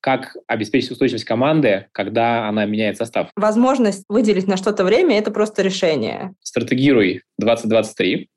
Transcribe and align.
как 0.00 0.36
обеспечить 0.46 0.90
устойчивость 0.90 1.24
команды, 1.24 1.86
когда 1.92 2.48
она 2.48 2.64
меняет 2.66 2.96
состав? 2.96 3.30
Возможность 3.36 4.04
выделить 4.08 4.46
на 4.46 4.56
что-то 4.56 4.84
время– 4.84 5.18
это 5.18 5.30
просто 5.30 5.62
решение. 5.62 6.34
Стратегируй 6.42 7.22
2023. 7.38 8.28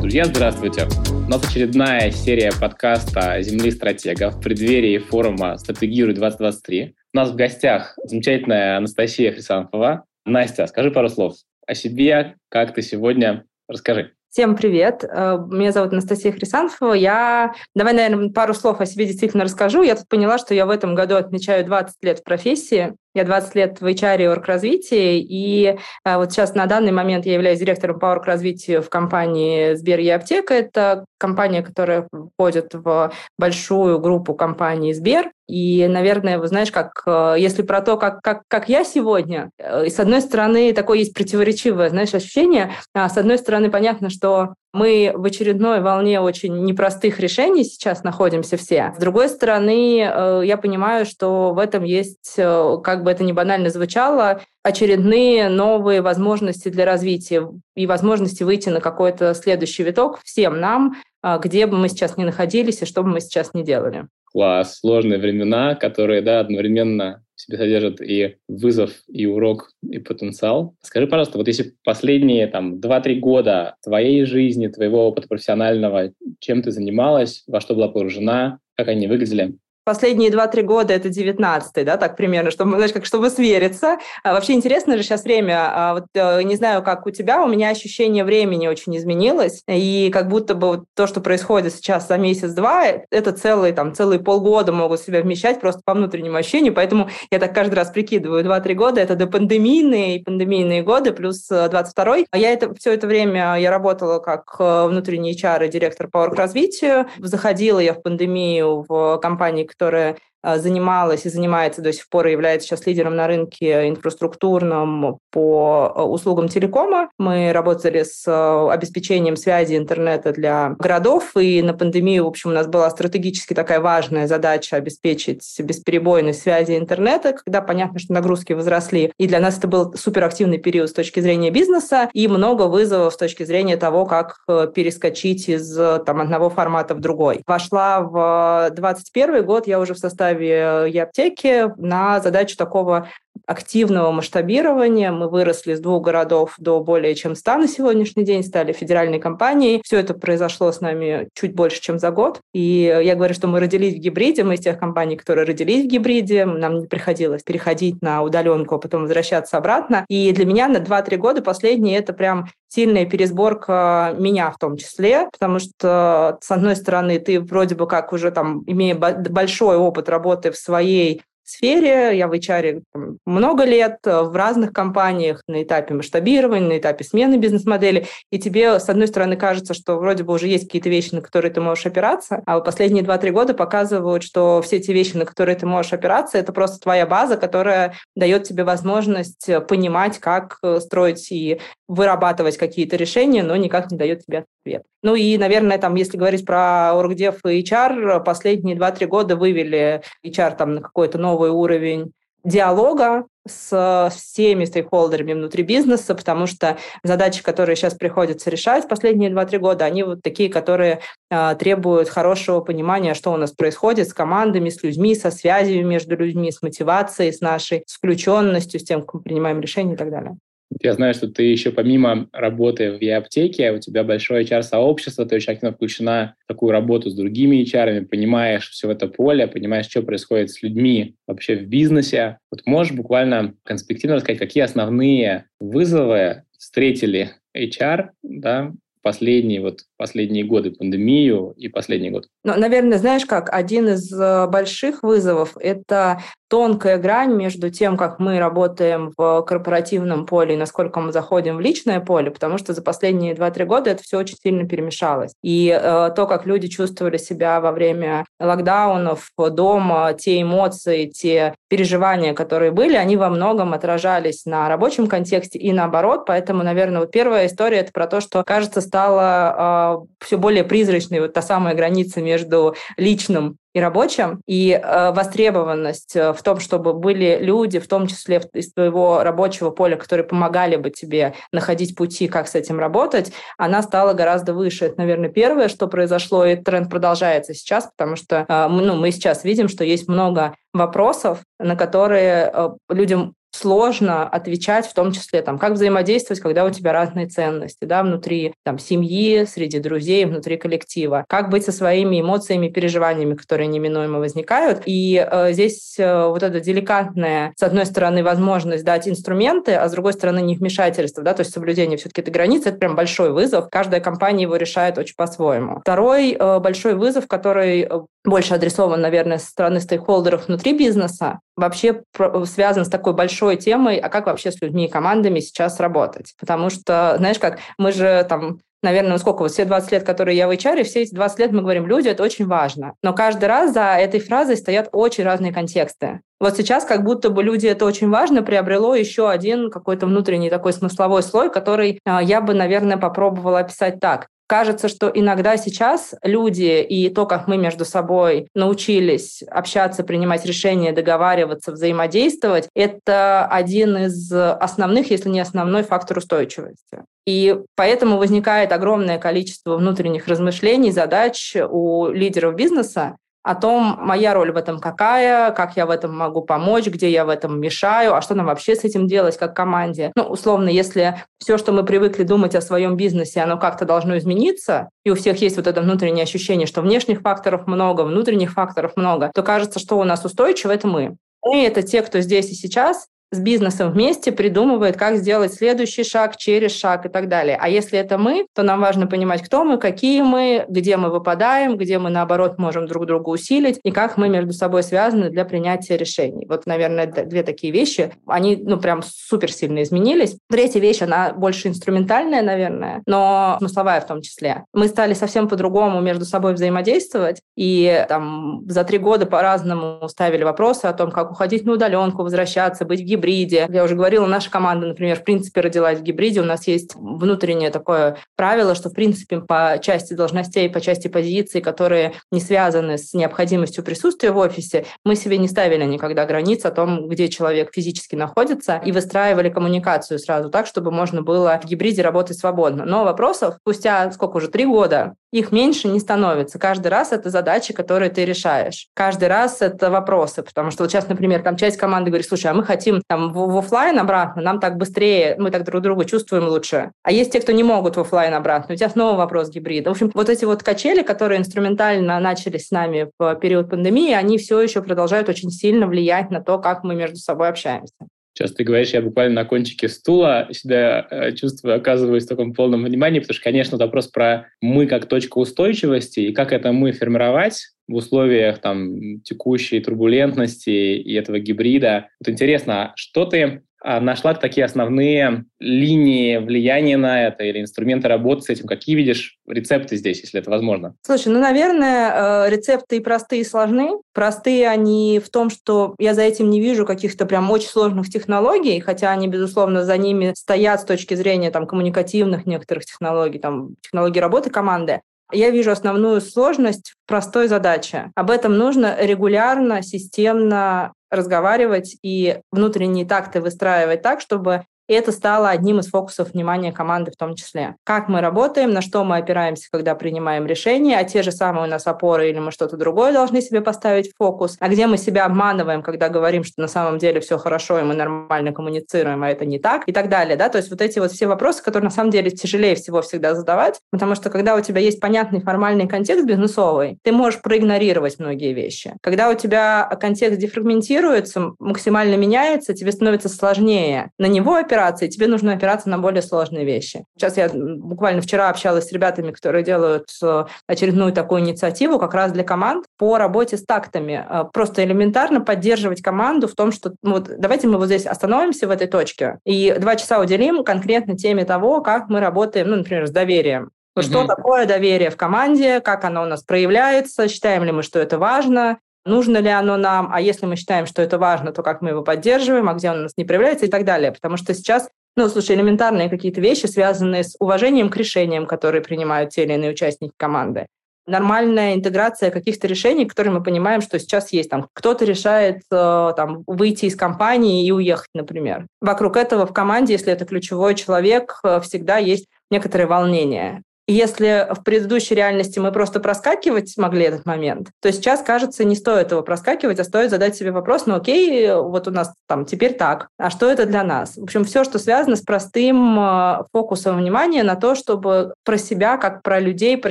Друзья, 0.00 0.24
здравствуйте! 0.24 0.88
У 1.10 1.28
нас 1.28 1.46
очередная 1.46 2.10
серия 2.10 2.50
подкаста 2.58 3.42
«Земли 3.42 3.70
стратегов» 3.70 4.36
в 4.36 4.40
преддверии 4.40 4.96
форума 4.96 5.58
«Стратегируй 5.58 6.14
2023». 6.14 6.94
У 7.12 7.16
нас 7.16 7.30
в 7.30 7.36
гостях 7.36 7.98
замечательная 8.04 8.78
Анастасия 8.78 9.32
Хрисанфова. 9.32 10.04
Настя, 10.24 10.66
скажи 10.66 10.90
пару 10.90 11.10
слов 11.10 11.34
о 11.68 11.74
себе, 11.74 12.36
как 12.48 12.74
ты 12.74 12.82
сегодня, 12.82 13.44
расскажи. 13.68 14.12
Всем 14.30 14.56
привет. 14.56 15.04
Э, 15.04 15.38
меня 15.50 15.72
зовут 15.72 15.92
Анастасия 15.92 16.32
Хрисанфова. 16.32 16.92
Я, 16.92 17.54
давай, 17.74 17.94
наверное, 17.94 18.30
пару 18.30 18.52
слов 18.52 18.80
о 18.80 18.86
себе 18.86 19.06
действительно 19.06 19.44
расскажу. 19.44 19.82
Я 19.82 19.96
тут 19.96 20.06
поняла, 20.06 20.36
что 20.38 20.54
я 20.54 20.66
в 20.66 20.70
этом 20.70 20.94
году 20.94 21.16
отмечаю 21.16 21.64
20 21.64 21.96
лет 22.02 22.18
в 22.18 22.24
профессии. 22.24 22.94
Я 23.14 23.24
20 23.24 23.54
лет 23.54 23.80
в 23.80 23.86
HR 23.86 24.22
и 24.22 24.26
орг-развитии, 24.26 25.18
и 25.18 25.78
а, 26.04 26.18
вот 26.18 26.30
сейчас 26.30 26.54
на 26.54 26.66
данный 26.66 26.92
момент 26.92 27.26
я 27.26 27.34
являюсь 27.34 27.58
директором 27.58 27.98
по 27.98 28.12
орг-развитию 28.12 28.82
в 28.82 28.90
компании 28.90 29.74
Сбер 29.74 29.98
и 29.98 30.08
Аптека. 30.08 30.54
Это 30.54 31.06
компания, 31.18 31.62
которая 31.62 32.06
входит 32.34 32.74
в 32.74 33.12
большую 33.38 33.98
группу 33.98 34.34
компаний 34.34 34.92
Сбер. 34.92 35.32
И, 35.48 35.86
наверное, 35.88 36.38
вы 36.38 36.46
знаешь, 36.46 36.70
как 36.70 37.02
э, 37.06 37.36
если 37.38 37.62
про 37.62 37.80
то, 37.80 37.96
как, 37.96 38.20
как, 38.20 38.42
как 38.48 38.68
я 38.68 38.84
сегодня, 38.84 39.50
э, 39.56 39.88
с 39.88 39.98
одной 39.98 40.20
стороны, 40.20 40.74
такое 40.74 40.98
есть 40.98 41.14
противоречивое, 41.14 41.88
знаешь, 41.88 42.12
ощущение, 42.12 42.72
а 42.92 43.08
с 43.08 43.16
одной 43.16 43.38
стороны, 43.38 43.70
понятно, 43.70 44.10
что 44.10 44.54
мы 44.74 45.10
в 45.14 45.24
очередной 45.24 45.80
волне 45.80 46.20
очень 46.20 46.64
непростых 46.64 47.18
решений 47.18 47.64
сейчас 47.64 48.04
находимся 48.04 48.58
все. 48.58 48.92
С 48.94 49.00
другой 49.00 49.30
стороны, 49.30 50.02
э, 50.02 50.42
я 50.44 50.58
понимаю, 50.58 51.06
что 51.06 51.54
в 51.54 51.58
этом 51.58 51.82
есть, 51.82 52.34
как 52.36 53.02
бы 53.02 53.10
это 53.10 53.24
ни 53.24 53.32
банально 53.32 53.70
звучало, 53.70 54.42
очередные 54.62 55.48
новые 55.48 56.02
возможности 56.02 56.68
для 56.68 56.84
развития 56.84 57.48
и 57.74 57.86
возможности 57.86 58.42
выйти 58.42 58.68
на 58.68 58.82
какой-то 58.82 59.32
следующий 59.32 59.82
виток 59.82 60.20
всем 60.24 60.60
нам, 60.60 60.96
где 61.40 61.66
бы 61.66 61.78
мы 61.78 61.88
сейчас 61.88 62.18
ни 62.18 62.24
находились 62.24 62.82
и 62.82 62.84
что 62.84 63.02
бы 63.02 63.08
мы 63.08 63.20
сейчас 63.20 63.54
ни 63.54 63.62
делали. 63.62 64.08
Класс, 64.30 64.80
сложные 64.80 65.18
времена, 65.18 65.74
которые, 65.74 66.20
да, 66.20 66.40
одновременно 66.40 67.24
в 67.34 67.40
себе 67.40 67.56
содержат 67.56 68.00
и 68.00 68.36
вызов, 68.48 68.90
и 69.08 69.26
урок, 69.26 69.70
и 69.82 69.98
потенциал. 69.98 70.74
Скажи, 70.82 71.06
пожалуйста, 71.06 71.38
вот 71.38 71.46
если 71.46 71.74
последние 71.84 72.46
там 72.46 72.78
2-3 72.78 73.14
года 73.20 73.76
твоей 73.82 74.24
жизни, 74.24 74.66
твоего 74.66 75.06
опыта 75.06 75.28
профессионального, 75.28 76.12
чем 76.40 76.62
ты 76.62 76.72
занималась, 76.72 77.44
во 77.46 77.60
что 77.60 77.74
была 77.74 77.88
погружена, 77.88 78.58
как 78.76 78.88
они 78.88 79.06
выглядели? 79.06 79.56
Последние 79.88 80.30
2-3 80.30 80.62
года 80.64 80.92
это 80.92 81.08
19-й, 81.08 81.82
да, 81.82 81.96
так 81.96 82.14
примерно, 82.14 82.50
чтобы, 82.50 82.76
знаешь, 82.76 82.92
как, 82.92 83.06
чтобы 83.06 83.30
свериться. 83.30 83.96
А 84.22 84.34
вообще 84.34 84.52
интересно 84.52 84.98
же 84.98 85.02
сейчас 85.02 85.24
время, 85.24 85.70
а 85.72 85.94
вот, 85.94 86.04
э, 86.12 86.42
не 86.42 86.56
знаю, 86.56 86.82
как 86.82 87.06
у 87.06 87.10
тебя, 87.10 87.42
у 87.42 87.48
меня 87.48 87.70
ощущение 87.70 88.22
времени 88.22 88.66
очень 88.68 88.94
изменилось, 88.98 89.62
и 89.66 90.10
как 90.12 90.28
будто 90.28 90.54
бы 90.54 90.66
вот 90.66 90.84
то, 90.94 91.06
что 91.06 91.22
происходит 91.22 91.72
сейчас 91.72 92.06
за 92.06 92.18
месяц-два, 92.18 92.84
это 93.10 93.32
целый, 93.32 93.72
там, 93.72 93.94
целые 93.94 94.20
полгода 94.20 94.72
могут 94.72 95.00
себя 95.00 95.22
вмещать 95.22 95.58
просто 95.58 95.80
по 95.82 95.94
внутреннему 95.94 96.36
ощущению, 96.36 96.74
поэтому 96.74 97.08
я 97.30 97.38
так 97.38 97.54
каждый 97.54 97.76
раз 97.76 97.88
прикидываю, 97.88 98.44
2-3 98.44 98.74
года 98.74 99.00
это 99.00 99.16
до 99.16 99.26
пандемийные 99.26 100.16
и 100.16 100.22
пандемийные 100.22 100.82
годы, 100.82 101.12
плюс 101.12 101.50
22-й. 101.50 102.26
А 102.30 102.36
я 102.36 102.52
это, 102.52 102.74
все 102.74 102.92
это 102.92 103.06
время 103.06 103.56
я 103.58 103.70
работала 103.70 104.18
как 104.18 104.54
э, 104.58 104.86
внутренний 104.86 105.32
HR 105.32 105.64
и 105.64 105.70
директор 105.70 106.08
по 106.08 106.26
развитию. 106.26 107.06
Заходила 107.18 107.78
я 107.78 107.94
в 107.94 108.02
пандемию 108.02 108.84
в 108.86 109.16
компании, 109.22 109.64
ktoré 109.78 110.18
занималась 110.42 111.26
и 111.26 111.30
занимается 111.30 111.82
до 111.82 111.92
сих 111.92 112.08
пор 112.08 112.28
и 112.28 112.32
является 112.32 112.68
сейчас 112.68 112.86
лидером 112.86 113.16
на 113.16 113.26
рынке 113.26 113.88
инфраструктурном 113.88 115.18
по 115.30 115.92
а, 115.94 116.04
услугам 116.04 116.48
телекома. 116.48 117.10
Мы 117.18 117.52
работали 117.52 118.02
с 118.02 118.24
а, 118.26 118.70
обеспечением 118.72 119.36
связи 119.36 119.76
интернета 119.76 120.32
для 120.32 120.70
городов, 120.78 121.36
и 121.36 121.62
на 121.62 121.74
пандемию, 121.74 122.24
в 122.24 122.28
общем, 122.28 122.50
у 122.50 122.52
нас 122.52 122.66
была 122.66 122.88
стратегически 122.90 123.54
такая 123.54 123.80
важная 123.80 124.26
задача 124.26 124.76
обеспечить 124.76 125.42
бесперебойность 125.58 126.42
связи 126.42 126.76
интернета, 126.76 127.32
когда 127.32 127.60
понятно, 127.60 127.98
что 127.98 128.12
нагрузки 128.12 128.52
возросли. 128.52 129.12
И 129.18 129.26
для 129.26 129.40
нас 129.40 129.58
это 129.58 129.68
был 129.68 129.92
суперактивный 129.94 130.58
период 130.58 130.88
с 130.88 130.92
точки 130.92 131.20
зрения 131.20 131.50
бизнеса 131.50 132.08
и 132.12 132.28
много 132.28 132.62
вызовов 132.62 133.12
с 133.12 133.16
точки 133.16 133.44
зрения 133.44 133.76
того, 133.76 134.06
как 134.06 134.38
э, 134.48 134.68
перескочить 134.74 135.48
из 135.48 135.74
там, 136.06 136.20
одного 136.20 136.50
формата 136.50 136.94
в 136.94 137.00
другой. 137.00 137.42
Вошла 137.46 138.00
в 138.00 138.70
2021 138.74 139.44
год, 139.44 139.66
я 139.66 139.80
уже 139.80 139.94
в 139.94 139.98
составе 139.98 140.27
составе 140.28 140.90
Яптеки 140.90 141.70
на 141.76 142.20
задачу 142.20 142.56
такого 142.56 143.08
активного 143.48 144.12
масштабирования. 144.12 145.10
Мы 145.10 145.28
выросли 145.28 145.74
с 145.74 145.80
двух 145.80 146.02
городов 146.02 146.54
до 146.58 146.80
более 146.80 147.14
чем 147.14 147.34
ста 147.34 147.56
на 147.56 147.66
сегодняшний 147.66 148.22
день, 148.22 148.44
стали 148.44 148.72
федеральной 148.72 149.18
компанией. 149.18 149.80
Все 149.82 149.98
это 149.98 150.12
произошло 150.12 150.70
с 150.70 150.82
нами 150.82 151.28
чуть 151.34 151.54
больше, 151.54 151.80
чем 151.80 151.98
за 151.98 152.10
год. 152.10 152.40
И 152.52 153.00
я 153.02 153.14
говорю, 153.14 153.32
что 153.32 153.48
мы 153.48 153.58
родились 153.58 153.94
в 153.94 153.98
гибриде, 153.98 154.44
мы 154.44 154.54
из 154.54 154.60
тех 154.60 154.78
компаний, 154.78 155.16
которые 155.16 155.46
родились 155.46 155.86
в 155.86 155.88
гибриде, 155.88 156.44
нам 156.44 156.80
не 156.80 156.86
приходилось 156.86 157.42
переходить 157.42 158.02
на 158.02 158.22
удаленку, 158.22 158.74
а 158.74 158.78
потом 158.78 159.02
возвращаться 159.02 159.56
обратно. 159.56 160.04
И 160.08 160.30
для 160.32 160.44
меня 160.44 160.68
на 160.68 160.76
2-3 160.76 161.16
года 161.16 161.40
последние 161.40 161.96
это 161.96 162.12
прям 162.12 162.48
сильная 162.68 163.06
пересборка 163.06 164.14
меня 164.18 164.50
в 164.50 164.58
том 164.58 164.76
числе, 164.76 165.30
потому 165.32 165.58
что, 165.58 166.36
с 166.42 166.50
одной 166.50 166.76
стороны, 166.76 167.18
ты 167.18 167.40
вроде 167.40 167.74
бы 167.74 167.86
как 167.86 168.12
уже 168.12 168.30
там, 168.30 168.62
имея 168.66 168.94
большой 168.94 169.78
опыт 169.78 170.10
работы 170.10 170.50
в 170.50 170.56
своей 170.56 171.22
сфере. 171.48 172.16
Я 172.16 172.28
в 172.28 172.32
HR 172.32 172.82
много 173.26 173.64
лет 173.64 173.98
э, 174.04 174.22
в 174.22 174.34
разных 174.34 174.72
компаниях 174.72 175.42
на 175.48 175.62
этапе 175.62 175.94
масштабирования, 175.94 176.68
на 176.68 176.78
этапе 176.78 177.04
смены 177.04 177.36
бизнес-модели. 177.36 178.06
И 178.30 178.38
тебе, 178.38 178.78
с 178.78 178.88
одной 178.88 179.08
стороны, 179.08 179.36
кажется, 179.36 179.74
что 179.74 179.96
вроде 179.96 180.24
бы 180.24 180.34
уже 180.34 180.46
есть 180.46 180.64
какие-то 180.64 180.88
вещи, 180.88 181.14
на 181.14 181.20
которые 181.20 181.52
ты 181.52 181.60
можешь 181.60 181.86
опираться, 181.86 182.42
а 182.46 182.60
последние 182.60 183.04
2-3 183.04 183.30
года 183.30 183.54
показывают, 183.54 184.22
что 184.22 184.62
все 184.62 184.76
эти 184.76 184.90
вещи, 184.90 185.16
на 185.16 185.24
которые 185.24 185.56
ты 185.56 185.66
можешь 185.66 185.92
опираться, 185.92 186.38
это 186.38 186.52
просто 186.52 186.80
твоя 186.80 187.06
база, 187.06 187.36
которая 187.36 187.94
дает 188.14 188.44
тебе 188.44 188.64
возможность 188.64 189.48
э, 189.48 189.60
понимать, 189.60 190.18
как 190.18 190.58
э, 190.62 190.80
строить 190.80 191.30
и 191.32 191.60
вырабатывать 191.88 192.58
какие-то 192.58 192.96
решения, 192.96 193.42
но 193.42 193.56
никак 193.56 193.90
не 193.90 193.96
дает 193.96 194.24
тебе 194.24 194.44
ответ. 194.64 194.82
Ну 195.02 195.14
и, 195.14 195.38
наверное, 195.38 195.78
там, 195.78 195.94
если 195.94 196.16
говорить 196.16 196.44
про 196.44 196.92
оргдев 196.94 197.44
и 197.44 197.62
HR, 197.62 198.22
последние 198.24 198.76
2-3 198.76 199.06
года 199.06 199.36
вывели 199.36 200.02
HR 200.26 200.56
там 200.56 200.74
на 200.74 200.80
какой-то 200.82 201.18
новый 201.18 201.37
уровень 201.46 202.12
диалога 202.44 203.26
с 203.46 204.10
всеми 204.14 204.64
стейкхолдерами 204.64 205.32
внутри 205.32 205.62
бизнеса, 205.62 206.14
потому 206.14 206.46
что 206.46 206.76
задачи, 207.02 207.42
которые 207.42 207.76
сейчас 207.76 207.94
приходится 207.94 208.50
решать 208.50 208.88
последние 208.88 209.30
2-3 209.30 209.58
года, 209.58 209.84
они 209.84 210.02
вот 210.02 210.22
такие, 210.22 210.50
которые 210.50 211.00
э, 211.30 211.56
требуют 211.58 212.08
хорошего 212.08 212.60
понимания, 212.60 213.14
что 213.14 213.32
у 213.32 213.36
нас 213.36 213.52
происходит 213.52 214.08
с 214.08 214.14
командами, 214.14 214.68
с 214.68 214.82
людьми, 214.82 215.14
со 215.14 215.30
связью 215.30 215.86
между 215.86 216.16
людьми, 216.16 216.52
с 216.52 216.62
мотивацией, 216.62 217.32
с 217.32 217.40
нашей, 217.40 217.84
с 217.86 217.94
включенностью, 217.94 218.80
с 218.80 218.84
тем, 218.84 219.00
как 219.00 219.14
мы 219.14 219.20
принимаем 219.20 219.60
решения 219.60 219.94
и 219.94 219.96
так 219.96 220.10
далее. 220.10 220.36
Я 220.80 220.92
знаю, 220.92 221.14
что 221.14 221.28
ты 221.28 221.44
еще 221.44 221.72
помимо 221.72 222.28
работы 222.32 222.92
в 222.92 223.00
e-аптеке, 223.00 223.72
у 223.72 223.78
тебя 223.78 224.04
большое 224.04 224.44
HR-сообщество, 224.44 225.24
ты 225.24 225.36
очень 225.36 225.52
активно 225.54 225.74
включена 225.74 226.34
в 226.44 226.46
такую 226.46 226.72
работу 226.72 227.10
с 227.10 227.14
другими 227.14 227.62
HR, 227.62 228.04
понимаешь 228.04 228.68
все 228.68 228.90
это 228.90 229.08
поле, 229.08 229.46
понимаешь, 229.46 229.86
что 229.86 230.02
происходит 230.02 230.50
с 230.50 230.62
людьми 230.62 231.16
вообще 231.26 231.56
в 231.56 231.66
бизнесе. 231.66 232.38
Вот 232.50 232.66
можешь 232.66 232.92
буквально 232.92 233.54
конспективно 233.64 234.16
рассказать, 234.16 234.38
какие 234.38 234.62
основные 234.62 235.46
вызовы 235.58 236.44
встретили 236.58 237.30
HR 237.56 238.10
да, 238.22 238.72
последние, 239.02 239.60
вот, 239.62 239.80
последние 239.98 240.44
годы, 240.44 240.70
пандемию 240.70 241.52
и 241.56 241.68
последний 241.68 242.10
год? 242.10 242.26
Ну, 242.44 242.54
наверное, 242.56 242.98
знаешь 242.98 243.26
как, 243.26 243.52
один 243.52 243.88
из 243.88 244.12
э, 244.12 244.46
больших 244.46 245.02
вызовов– 245.02 245.56
это 245.60 246.22
тонкая 246.48 246.96
грань 246.96 247.34
между 247.34 247.68
тем, 247.68 247.98
как 247.98 248.18
мы 248.18 248.38
работаем 248.38 249.12
в 249.18 249.42
корпоративном 249.42 250.24
поле 250.24 250.54
и 250.54 250.56
насколько 250.56 250.98
мы 251.00 251.12
заходим 251.12 251.56
в 251.56 251.60
личное 251.60 252.00
поле, 252.00 252.30
потому 252.30 252.56
что 252.56 252.72
за 252.72 252.80
последние 252.80 253.34
2-3 253.34 253.64
года 253.66 253.90
это 253.90 254.02
все 254.02 254.18
очень 254.18 254.36
сильно 254.42 254.66
перемешалось. 254.66 255.34
И 255.42 255.68
э, 255.68 256.10
то, 256.16 256.26
как 256.26 256.46
люди 256.46 256.68
чувствовали 256.68 257.18
себя 257.18 257.60
во 257.60 257.72
время 257.72 258.24
локдаунов 258.40 259.30
дома, 259.36 260.14
те 260.14 260.40
эмоции, 260.40 261.06
те 261.06 261.54
переживания, 261.68 262.32
которые 262.32 262.70
были, 262.70 262.94
они 262.94 263.16
во 263.16 263.28
многом 263.28 263.74
отражались 263.74 264.46
на 264.46 264.68
рабочем 264.68 265.06
контексте 265.06 265.58
и 265.58 265.72
наоборот. 265.72 266.24
Поэтому, 266.26 266.62
наверное, 266.62 267.00
вот 267.00 267.10
первая 267.10 267.46
история– 267.46 267.78
это 267.80 267.92
про 267.92 268.06
то, 268.06 268.20
что, 268.20 268.42
кажется, 268.42 268.80
стало 268.80 269.08
стала 269.08 269.87
все 270.20 270.36
более 270.36 270.64
призрачной 270.64 271.20
вот 271.20 271.32
та 271.32 271.42
самая 271.42 271.74
граница 271.74 272.20
между 272.20 272.74
личным 272.96 273.56
и 273.74 273.80
рабочим, 273.80 274.40
и 274.46 274.72
э, 274.72 275.12
востребованность 275.12 276.16
э, 276.16 276.32
в 276.32 276.42
том, 276.42 276.58
чтобы 276.58 276.94
были 276.94 277.38
люди, 277.40 277.78
в 277.78 277.86
том 277.86 278.06
числе 278.06 278.42
из 278.54 278.72
твоего 278.72 279.22
рабочего 279.22 279.70
поля, 279.70 279.96
которые 279.96 280.26
помогали 280.26 280.76
бы 280.76 280.90
тебе 280.90 281.34
находить 281.52 281.94
пути, 281.94 282.28
как 282.28 282.48
с 282.48 282.54
этим 282.54 282.78
работать, 282.78 283.32
она 283.56 283.82
стала 283.82 284.14
гораздо 284.14 284.54
выше. 284.54 284.86
Это, 284.86 284.98
наверное, 284.98 285.28
первое, 285.28 285.68
что 285.68 285.86
произошло, 285.86 286.44
и 286.44 286.56
тренд 286.56 286.90
продолжается 286.90 287.54
сейчас, 287.54 287.90
потому 287.96 288.16
что 288.16 288.46
э, 288.48 288.68
ну, 288.68 288.96
мы 288.96 289.12
сейчас 289.12 289.44
видим, 289.44 289.68
что 289.68 289.84
есть 289.84 290.08
много 290.08 290.54
вопросов, 290.72 291.40
на 291.58 291.76
которые 291.76 292.50
э, 292.52 292.68
людям 292.88 293.34
сложно 293.58 294.28
отвечать, 294.28 294.86
в 294.86 294.94
том 294.94 295.12
числе, 295.12 295.42
там, 295.42 295.58
как 295.58 295.72
взаимодействовать, 295.72 296.40
когда 296.40 296.64
у 296.64 296.70
тебя 296.70 296.92
разные 296.92 297.26
ценности, 297.26 297.84
да, 297.84 298.02
внутри 298.02 298.54
там, 298.64 298.78
семьи, 298.78 299.44
среди 299.44 299.78
друзей, 299.78 300.24
внутри 300.24 300.56
коллектива, 300.56 301.24
как 301.28 301.50
быть 301.50 301.64
со 301.64 301.72
своими 301.72 302.20
эмоциями, 302.20 302.68
переживаниями, 302.68 303.34
которые 303.34 303.66
неминуемо 303.66 304.18
возникают. 304.18 304.82
И 304.86 305.16
э, 305.18 305.52
здесь 305.52 305.96
э, 305.98 306.26
вот 306.28 306.42
эта 306.42 306.60
деликатная, 306.60 307.52
с 307.56 307.62
одной 307.62 307.86
стороны, 307.86 308.22
возможность 308.22 308.84
дать 308.84 309.08
инструменты, 309.08 309.74
а 309.74 309.88
с 309.88 309.92
другой 309.92 310.12
стороны, 310.12 310.40
не 310.40 310.56
вмешательство, 310.56 311.22
да, 311.22 311.34
то 311.34 311.40
есть 311.40 311.52
соблюдение 311.52 311.98
все-таки 311.98 312.20
этой 312.20 312.30
границы, 312.30 312.68
это 312.68 312.78
прям 312.78 312.94
большой 312.94 313.32
вызов. 313.32 313.68
Каждая 313.70 314.00
компания 314.00 314.42
его 314.42 314.56
решает 314.56 314.98
очень 314.98 315.14
по-своему. 315.16 315.80
Второй 315.80 316.32
э, 316.32 316.58
большой 316.60 316.94
вызов, 316.94 317.26
который 317.26 317.80
э, 317.82 318.00
больше 318.28 318.54
адресован, 318.54 319.00
наверное, 319.00 319.38
со 319.38 319.46
стороны 319.46 319.80
стейкхолдеров 319.80 320.46
внутри 320.46 320.76
бизнеса, 320.76 321.40
вообще 321.56 322.02
связан 322.44 322.84
с 322.84 322.88
такой 322.88 323.14
большой 323.14 323.56
темой, 323.56 323.98
а 323.98 324.08
как 324.08 324.26
вообще 324.26 324.52
с 324.52 324.60
людьми 324.60 324.86
и 324.86 324.90
командами 324.90 325.40
сейчас 325.40 325.80
работать. 325.80 326.34
Потому 326.38 326.70
что, 326.70 327.14
знаешь, 327.18 327.38
как 327.38 327.58
мы 327.78 327.92
же 327.92 328.24
там 328.28 328.58
наверное, 328.82 329.12
ну 329.12 329.18
сколько, 329.18 329.42
вот 329.42 329.50
все 329.50 329.64
20 329.64 329.92
лет, 329.92 330.04
которые 330.04 330.36
я 330.36 330.46
в 330.46 330.50
HR, 330.50 330.84
все 330.84 331.02
эти 331.02 331.14
20 331.14 331.38
лет 331.38 331.52
мы 331.52 331.62
говорим, 331.62 331.86
люди, 331.86 332.08
это 332.08 332.22
очень 332.22 332.46
важно. 332.46 332.94
Но 333.02 333.12
каждый 333.12 333.46
раз 333.46 333.72
за 333.72 333.96
этой 333.96 334.20
фразой 334.20 334.56
стоят 334.56 334.88
очень 334.92 335.24
разные 335.24 335.52
контексты. 335.52 336.20
Вот 336.40 336.56
сейчас 336.56 336.84
как 336.84 337.02
будто 337.02 337.30
бы 337.30 337.42
люди 337.42 337.66
это 337.66 337.84
очень 337.84 338.08
важно 338.08 338.42
приобрело 338.42 338.94
еще 338.94 339.28
один 339.28 339.70
какой-то 339.70 340.06
внутренний 340.06 340.50
такой 340.50 340.72
смысловой 340.72 341.22
слой, 341.22 341.50
который 341.50 341.98
а, 342.04 342.22
я 342.22 342.40
бы, 342.40 342.54
наверное, 342.54 342.96
попробовала 342.96 343.58
описать 343.58 343.98
так. 343.98 344.28
Кажется, 344.48 344.88
что 344.88 345.12
иногда 345.14 345.58
сейчас 345.58 346.14
люди 346.22 346.80
и 346.80 347.10
то, 347.10 347.26
как 347.26 347.48
мы 347.48 347.58
между 347.58 347.84
собой 347.84 348.48
научились 348.54 349.42
общаться, 349.42 350.04
принимать 350.04 350.46
решения, 350.46 350.92
договариваться, 350.92 351.72
взаимодействовать, 351.72 352.70
это 352.74 353.46
один 353.46 353.98
из 353.98 354.32
основных, 354.32 355.10
если 355.10 355.28
не 355.28 355.40
основной 355.40 355.82
фактор 355.82 356.16
устойчивости. 356.16 357.04
И 357.26 357.58
поэтому 357.76 358.16
возникает 358.16 358.72
огромное 358.72 359.18
количество 359.18 359.76
внутренних 359.76 360.26
размышлений, 360.28 360.92
задач 360.92 361.54
у 361.68 362.08
лидеров 362.08 362.54
бизнеса, 362.54 363.16
о 363.48 363.54
том, 363.54 363.96
моя 364.02 364.34
роль 364.34 364.52
в 364.52 364.58
этом 364.58 364.78
какая, 364.78 365.52
как 365.52 365.74
я 365.78 365.86
в 365.86 365.90
этом 365.90 366.14
могу 366.14 366.42
помочь, 366.42 366.86
где 366.86 367.10
я 367.10 367.24
в 367.24 367.30
этом 367.30 367.58
мешаю, 367.58 368.14
а 368.14 368.20
что 368.20 368.34
нам 368.34 368.44
вообще 368.44 368.76
с 368.76 368.84
этим 368.84 369.06
делать 369.06 369.38
как 369.38 369.56
команде. 369.56 370.12
Ну, 370.16 370.24
условно, 370.24 370.68
если 370.68 371.24
все, 371.38 371.56
что 371.56 371.72
мы 371.72 371.82
привыкли 371.82 372.24
думать 372.24 372.54
о 372.54 372.60
своем 372.60 372.94
бизнесе, 372.98 373.40
оно 373.40 373.56
как-то 373.56 373.86
должно 373.86 374.18
измениться, 374.18 374.90
и 375.02 375.10
у 375.10 375.14
всех 375.14 375.40
есть 375.40 375.56
вот 375.56 375.66
это 375.66 375.80
внутреннее 375.80 376.24
ощущение, 376.24 376.66
что 376.66 376.82
внешних 376.82 377.22
факторов 377.22 377.66
много, 377.66 378.02
внутренних 378.02 378.52
факторов 378.52 378.92
много, 378.96 379.30
то 379.34 379.42
кажется, 379.42 379.78
что 379.78 379.98
у 379.98 380.04
нас 380.04 380.22
устойчиво, 380.26 380.72
это 380.72 380.86
мы. 380.86 381.16
Мы— 381.42 381.64
это 381.66 381.80
те, 381.82 382.02
кто 382.02 382.20
здесь 382.20 382.50
и 382.50 382.54
сейчас, 382.54 383.06
с 383.30 383.38
бизнесом 383.40 383.92
вместе 383.92 384.32
придумывает, 384.32 384.96
как 384.96 385.16
сделать 385.16 385.52
следующий 385.52 386.04
шаг 386.04 386.36
через 386.36 386.74
шаг 386.74 387.06
и 387.06 387.08
так 387.08 387.28
далее. 387.28 387.58
А 387.60 387.68
если 387.68 387.98
это 387.98 388.16
мы, 388.16 388.46
то 388.54 388.62
нам 388.62 388.80
важно 388.80 389.06
понимать, 389.06 389.42
кто 389.42 389.64
мы, 389.64 389.78
какие 389.78 390.22
мы, 390.22 390.64
где 390.68 390.96
мы 390.96 391.10
выпадаем, 391.10 391.76
где 391.76 391.98
мы, 391.98 392.10
наоборот, 392.10 392.58
можем 392.58 392.86
друг 392.86 393.06
друга 393.06 393.28
усилить, 393.28 393.78
и 393.82 393.90
как 393.90 394.16
мы 394.16 394.28
между 394.28 394.52
собой 394.52 394.82
связаны 394.82 395.30
для 395.30 395.44
принятия 395.44 395.96
решений. 395.96 396.46
Вот, 396.48 396.66
наверное, 396.66 397.06
две 397.06 397.42
такие 397.42 397.72
вещи, 397.72 398.12
они, 398.26 398.56
ну, 398.56 398.78
прям 398.78 399.02
супер 399.04 399.52
сильно 399.52 399.82
изменились. 399.82 400.38
Третья 400.50 400.80
вещь, 400.80 401.02
она 401.02 401.32
больше 401.32 401.68
инструментальная, 401.68 402.42
наверное, 402.42 403.02
но 403.06 403.56
смысловая 403.58 404.00
в 404.00 404.06
том 404.06 404.22
числе. 404.22 404.64
Мы 404.72 404.88
стали 404.88 405.12
совсем 405.14 405.48
по-другому 405.48 406.00
между 406.00 406.24
собой 406.24 406.54
взаимодействовать, 406.54 407.42
и 407.56 408.06
там 408.08 408.62
за 408.66 408.84
три 408.84 408.98
года 408.98 409.26
по-разному 409.26 410.08
ставили 410.08 410.44
вопросы 410.44 410.86
о 410.86 410.92
том, 410.94 411.10
как 411.10 411.30
уходить 411.30 411.64
на 411.64 411.72
удаленку, 411.72 412.22
возвращаться, 412.22 412.84
быть 412.84 413.00
в 413.00 413.04
гибриде. 413.18 413.66
Я 413.68 413.84
уже 413.84 413.94
говорила, 413.94 414.26
наша 414.26 414.50
команда, 414.50 414.86
например, 414.86 415.18
в 415.18 415.24
принципе 415.24 415.60
родилась 415.60 415.98
в 415.98 416.02
гибриде. 416.02 416.40
У 416.40 416.44
нас 416.44 416.66
есть 416.66 416.94
внутреннее 416.94 417.70
такое 417.70 418.16
правило, 418.36 418.74
что, 418.74 418.88
в 418.88 418.94
принципе, 418.94 419.40
по 419.40 419.78
части 419.82 420.14
должностей, 420.14 420.70
по 420.70 420.80
части 420.80 421.08
позиций, 421.08 421.60
которые 421.60 422.14
не 422.30 422.40
связаны 422.40 422.98
с 422.98 423.12
необходимостью 423.14 423.84
присутствия 423.84 424.30
в 424.30 424.38
офисе, 424.38 424.86
мы 425.04 425.16
себе 425.16 425.38
не 425.38 425.48
ставили 425.48 425.84
никогда 425.84 426.24
границ 426.24 426.64
о 426.64 426.70
том, 426.70 427.08
где 427.08 427.28
человек 427.28 427.70
физически 427.74 428.14
находится, 428.14 428.80
и 428.84 428.92
выстраивали 428.92 429.50
коммуникацию 429.50 430.18
сразу 430.18 430.50
так, 430.50 430.66
чтобы 430.66 430.90
можно 430.90 431.22
было 431.22 431.60
в 431.62 431.66
гибриде 431.66 432.02
работать 432.02 432.38
свободно. 432.38 432.84
Но 432.84 433.04
вопросов 433.04 433.56
спустя, 433.60 434.10
сколько 434.12 434.36
уже, 434.36 434.48
три 434.48 434.64
года, 434.64 435.14
их 435.32 435.52
меньше 435.52 435.88
не 435.88 436.00
становится. 436.00 436.58
Каждый 436.58 436.88
раз 436.88 437.12
это 437.12 437.30
задачи, 437.30 437.72
которые 437.72 438.10
ты 438.10 438.24
решаешь. 438.24 438.88
Каждый 438.94 439.28
раз 439.28 439.60
это 439.60 439.90
вопросы, 439.90 440.42
потому 440.42 440.70
что 440.70 440.84
вот 440.84 440.90
сейчас, 440.90 441.08
например, 441.08 441.42
там 441.42 441.56
часть 441.56 441.76
команды 441.76 442.10
говорит, 442.10 442.26
слушай, 442.26 442.46
а 442.46 442.54
мы 442.54 442.64
хотим 442.64 443.02
там 443.06 443.32
в, 443.32 443.52
в 443.52 443.58
офлайн 443.58 443.98
обратно, 443.98 444.42
нам 444.42 444.60
так 444.60 444.76
быстрее, 444.76 445.36
мы 445.38 445.50
так 445.50 445.64
друг 445.64 445.82
друга 445.82 446.04
чувствуем 446.04 446.48
лучше. 446.48 446.92
А 447.02 447.12
есть 447.12 447.32
те, 447.32 447.40
кто 447.40 447.52
не 447.52 447.62
могут 447.62 447.96
в 447.96 448.00
офлайн 448.00 448.34
обратно. 448.34 448.74
У 448.74 448.76
тебя 448.76 448.88
снова 448.88 449.16
вопрос 449.16 449.50
гибрида. 449.50 449.90
В 449.90 449.92
общем, 449.92 450.10
вот 450.14 450.28
эти 450.28 450.44
вот 450.44 450.62
качели, 450.62 451.02
которые 451.02 451.40
инструментально 451.40 452.18
начались 452.20 452.68
с 452.68 452.70
нами 452.70 453.10
в 453.18 453.34
период 453.36 453.70
пандемии, 453.70 454.12
они 454.12 454.38
все 454.38 454.60
еще 454.60 454.82
продолжают 454.82 455.28
очень 455.28 455.50
сильно 455.50 455.86
влиять 455.86 456.30
на 456.30 456.42
то, 456.42 456.58
как 456.58 456.84
мы 456.84 456.94
между 456.94 457.16
собой 457.16 457.48
общаемся. 457.48 457.94
Сейчас 458.34 458.52
ты 458.52 458.62
говоришь, 458.62 458.90
я 458.90 459.02
буквально 459.02 459.34
на 459.34 459.44
кончике 459.44 459.88
стула 459.88 460.48
себя 460.52 461.06
э, 461.10 461.32
чувствую, 461.32 461.74
оказываюсь 461.74 462.24
в 462.24 462.28
таком 462.28 462.54
полном 462.54 462.84
внимании, 462.84 463.18
потому 463.18 463.34
что, 463.34 463.42
конечно, 463.42 463.78
вопрос 463.78 464.08
про 464.08 464.48
мы 464.60 464.86
как 464.86 465.06
точка 465.06 465.38
устойчивости 465.38 466.20
и 466.20 466.32
как 466.32 466.52
это 466.52 466.72
мы 466.72 466.92
формировать 466.92 467.68
в 467.88 467.94
условиях 467.94 468.60
там 468.60 469.20
текущей 469.22 469.80
турбулентности 469.80 470.70
и 470.70 471.14
этого 471.14 471.40
гибрида. 471.40 472.08
Вот 472.20 472.28
интересно, 472.28 472.82
а 472.82 472.92
что 472.96 473.24
ты 473.24 473.62
нашла 473.84 474.34
такие 474.34 474.64
основные 474.64 475.44
линии 475.60 476.38
влияния 476.38 476.96
на 476.96 477.26
это 477.26 477.44
или 477.44 477.60
инструменты 477.60 478.08
работы 478.08 478.42
с 478.42 478.48
этим? 478.48 478.66
Какие 478.66 478.96
видишь 478.96 479.38
рецепты 479.46 479.96
здесь, 479.96 480.20
если 480.20 480.40
это 480.40 480.50
возможно? 480.50 480.94
Слушай, 481.02 481.32
ну, 481.32 481.40
наверное, 481.40 482.46
э, 482.46 482.50
рецепты 482.50 482.96
и 482.96 483.00
простые, 483.00 483.42
и 483.42 483.44
сложны. 483.44 483.90
Простые 484.12 484.68
они 484.68 485.20
в 485.24 485.30
том, 485.30 485.50
что 485.50 485.94
я 485.98 486.14
за 486.14 486.22
этим 486.22 486.50
не 486.50 486.60
вижу 486.60 486.86
каких-то 486.86 487.26
прям 487.26 487.50
очень 487.50 487.68
сложных 487.68 488.08
технологий, 488.08 488.80
хотя 488.80 489.10
они, 489.10 489.28
безусловно, 489.28 489.84
за 489.84 489.96
ними 489.96 490.32
стоят 490.36 490.80
с 490.80 490.84
точки 490.84 491.14
зрения 491.14 491.50
там, 491.50 491.66
коммуникативных 491.66 492.46
некоторых 492.46 492.84
технологий, 492.84 493.38
там, 493.38 493.76
технологий 493.80 494.20
работы 494.20 494.50
команды. 494.50 495.00
Я 495.30 495.50
вижу 495.50 495.70
основную 495.70 496.20
сложность 496.20 496.92
в 496.92 497.08
простой 497.08 497.48
задаче. 497.48 498.10
Об 498.14 498.30
этом 498.30 498.56
нужно 498.56 498.96
регулярно, 498.98 499.82
системно 499.82 500.92
разговаривать 501.10 501.96
и 502.02 502.40
внутренние 502.50 503.06
такты 503.06 503.40
выстраивать 503.40 504.02
так, 504.02 504.20
чтобы 504.20 504.64
и 504.88 504.94
это 504.94 505.12
стало 505.12 505.50
одним 505.50 505.78
из 505.78 505.88
фокусов 505.88 506.32
внимания 506.32 506.72
команды 506.72 507.12
в 507.12 507.16
том 507.16 507.34
числе. 507.34 507.76
Как 507.84 508.08
мы 508.08 508.20
работаем, 508.20 508.70
на 508.70 508.80
что 508.80 509.04
мы 509.04 509.18
опираемся, 509.18 509.68
когда 509.70 509.94
принимаем 509.94 510.46
решения, 510.46 510.98
а 510.98 511.04
те 511.04 511.22
же 511.22 511.30
самые 511.30 511.66
у 511.66 511.70
нас 511.70 511.86
опоры 511.86 512.30
или 512.30 512.38
мы 512.38 512.50
что-то 512.50 512.76
другое 512.76 513.12
должны 513.12 513.40
себе 513.40 513.60
поставить 513.60 514.12
в 514.12 514.16
фокус, 514.16 514.56
а 514.60 514.68
где 514.68 514.86
мы 514.86 514.96
себя 514.96 515.26
обманываем, 515.26 515.82
когда 515.82 516.08
говорим, 516.08 516.42
что 516.42 516.60
на 516.60 516.68
самом 516.68 516.98
деле 516.98 517.20
все 517.20 517.38
хорошо, 517.38 517.78
и 517.78 517.82
мы 517.82 517.94
нормально 517.94 518.52
коммуницируем, 518.52 519.22
а 519.22 519.30
это 519.30 519.44
не 519.44 519.58
так, 519.58 519.84
и 519.86 519.92
так 519.92 520.08
далее. 520.08 520.36
Да? 520.36 520.48
То 520.48 520.58
есть 520.58 520.70
вот 520.70 520.80
эти 520.80 520.98
вот 520.98 521.12
все 521.12 521.26
вопросы, 521.26 521.62
которые 521.62 521.88
на 521.88 521.94
самом 521.94 522.10
деле 522.10 522.30
тяжелее 522.30 522.74
всего 522.74 523.02
всегда 523.02 523.34
задавать, 523.34 523.80
потому 523.90 524.14
что 524.14 524.30
когда 524.30 524.56
у 524.56 524.60
тебя 524.60 524.80
есть 524.80 525.00
понятный 525.00 525.40
формальный 525.40 525.86
контекст 525.86 526.24
бизнесовый, 526.24 526.98
ты 527.02 527.12
можешь 527.12 527.42
проигнорировать 527.42 528.18
многие 528.18 528.54
вещи. 528.54 528.94
Когда 529.02 529.28
у 529.28 529.34
тебя 529.34 529.84
контекст 530.00 530.38
дефрагментируется, 530.38 531.52
максимально 531.58 532.16
меняется, 532.16 532.72
тебе 532.72 532.92
становится 532.92 533.28
сложнее 533.28 534.10
на 534.18 534.26
него 534.26 534.54
опираться, 534.54 534.77
операции, 534.78 535.08
тебе 535.08 535.26
нужно 535.26 535.52
опираться 535.52 535.88
на 535.88 535.98
более 535.98 536.22
сложные 536.22 536.64
вещи. 536.64 537.04
Сейчас 537.16 537.36
я 537.36 537.50
буквально 537.52 538.20
вчера 538.20 538.48
общалась 538.48 538.88
с 538.88 538.92
ребятами, 538.92 539.32
которые 539.32 539.64
делают 539.64 540.08
э, 540.22 540.44
очередную 540.66 541.12
такую 541.12 541.40
инициативу 541.40 541.98
как 541.98 542.14
раз 542.14 542.32
для 542.32 542.44
команд 542.44 542.86
по 542.96 543.18
работе 543.18 543.56
с 543.56 543.64
тактами. 543.64 544.24
Э, 544.28 544.44
просто 544.52 544.84
элементарно 544.84 545.40
поддерживать 545.40 546.02
команду 546.02 546.48
в 546.48 546.54
том, 546.54 546.72
что 546.72 546.94
ну, 547.02 547.14
вот, 547.14 547.30
давайте 547.38 547.66
мы 547.66 547.78
вот 547.78 547.86
здесь 547.86 548.06
остановимся 548.06 548.68
в 548.68 548.70
этой 548.70 548.86
точке 548.86 549.38
и 549.44 549.74
два 549.78 549.96
часа 549.96 550.20
уделим 550.20 550.64
конкретно 550.64 551.16
теме 551.16 551.44
того, 551.44 551.80
как 551.80 552.08
мы 552.08 552.20
работаем, 552.20 552.68
ну, 552.68 552.76
например, 552.76 553.06
с 553.06 553.10
доверием. 553.10 553.70
Что 553.98 554.22
mm-hmm. 554.22 554.26
такое 554.28 554.66
доверие 554.66 555.10
в 555.10 555.16
команде, 555.16 555.80
как 555.80 556.04
оно 556.04 556.22
у 556.22 556.26
нас 556.26 556.44
проявляется, 556.44 557.26
считаем 557.26 557.64
ли 557.64 557.72
мы, 557.72 557.82
что 557.82 557.98
это 557.98 558.16
важно, 558.16 558.78
нужно 559.08 559.38
ли 559.38 559.48
оно 559.48 559.76
нам, 559.76 560.10
а 560.12 560.20
если 560.20 560.46
мы 560.46 560.56
считаем, 560.56 560.86
что 560.86 561.02
это 561.02 561.18
важно, 561.18 561.52
то 561.52 561.62
как 561.62 561.82
мы 561.82 561.90
его 561.90 562.02
поддерживаем, 562.02 562.68
а 562.68 562.74
где 562.74 562.90
он 562.90 563.00
у 563.00 563.02
нас 563.02 563.12
не 563.16 563.24
проявляется 563.24 563.66
и 563.66 563.68
так 563.68 563.84
далее. 563.84 564.12
Потому 564.12 564.36
что 564.36 564.54
сейчас 564.54 564.88
Ну, 565.16 565.28
слушай, 565.28 565.56
элементарные 565.56 566.08
какие-то 566.08 566.40
вещи, 566.40 566.66
связанные 566.66 567.24
с 567.24 567.34
уважением 567.40 567.88
к 567.90 567.96
решениям, 567.96 568.46
которые 568.46 568.82
принимают 568.82 569.30
те 569.30 569.42
или 569.42 569.54
иные 569.54 569.72
участники 569.72 570.12
команды 570.16 570.66
нормальная 571.08 571.74
интеграция 571.74 572.30
каких-то 572.30 572.66
решений, 572.66 573.06
которые 573.06 573.32
мы 573.32 573.42
понимаем, 573.42 573.80
что 573.80 573.98
сейчас 573.98 574.32
есть. 574.32 574.50
Там 574.50 574.68
кто-то 574.72 575.04
решает 575.04 575.62
э, 575.70 576.12
там, 576.16 576.44
выйти 576.46 576.84
из 576.84 576.94
компании 576.94 577.66
и 577.66 577.72
уехать, 577.72 578.10
например. 578.14 578.66
Вокруг 578.80 579.16
этого 579.16 579.46
в 579.46 579.52
команде, 579.52 579.94
если 579.94 580.12
это 580.12 580.26
ключевой 580.26 580.74
человек, 580.74 581.40
э, 581.42 581.60
всегда 581.60 581.96
есть 581.96 582.26
некоторое 582.50 582.86
волнение 582.86 583.62
если 583.92 584.46
в 584.50 584.62
предыдущей 584.62 585.14
реальности 585.14 585.58
мы 585.58 585.72
просто 585.72 585.98
проскакивать 586.00 586.76
могли 586.76 587.04
этот 587.04 587.26
момент, 587.26 587.68
то 587.80 587.90
сейчас, 587.90 588.22
кажется, 588.22 588.64
не 588.64 588.76
стоит 588.76 589.10
его 589.10 589.22
проскакивать, 589.22 589.80
а 589.80 589.84
стоит 589.84 590.10
задать 590.10 590.36
себе 590.36 590.52
вопрос, 590.52 590.86
ну 590.86 590.94
окей, 590.94 591.52
вот 591.54 591.88
у 591.88 591.90
нас 591.90 592.12
там 592.26 592.44
теперь 592.44 592.74
так, 592.74 593.08
а 593.18 593.30
что 593.30 593.50
это 593.50 593.66
для 593.66 593.82
нас? 593.82 594.16
В 594.16 594.22
общем, 594.22 594.44
все, 594.44 594.62
что 594.64 594.78
связано 594.78 595.16
с 595.16 595.22
простым 595.22 595.98
э, 595.98 596.44
фокусом 596.52 596.98
внимания 596.98 597.42
на 597.42 597.56
то, 597.56 597.74
чтобы 597.74 598.34
про 598.44 598.58
себя, 598.58 598.98
как 598.98 599.22
про 599.22 599.40
людей, 599.40 599.78
про 599.78 599.90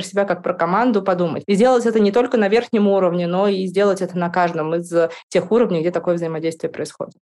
себя, 0.00 0.24
как 0.24 0.42
про 0.42 0.54
команду 0.54 1.02
подумать. 1.02 1.42
И 1.46 1.54
сделать 1.54 1.86
это 1.86 1.98
не 1.98 2.12
только 2.12 2.36
на 2.36 2.48
верхнем 2.48 2.86
уровне, 2.86 3.26
но 3.26 3.48
и 3.48 3.66
сделать 3.66 4.00
это 4.00 4.16
на 4.16 4.30
каждом 4.30 4.74
из 4.74 4.92
тех 5.28 5.50
уровней, 5.50 5.80
где 5.80 5.90
такое 5.90 6.14
взаимодействие 6.14 6.70
происходит. 6.70 7.14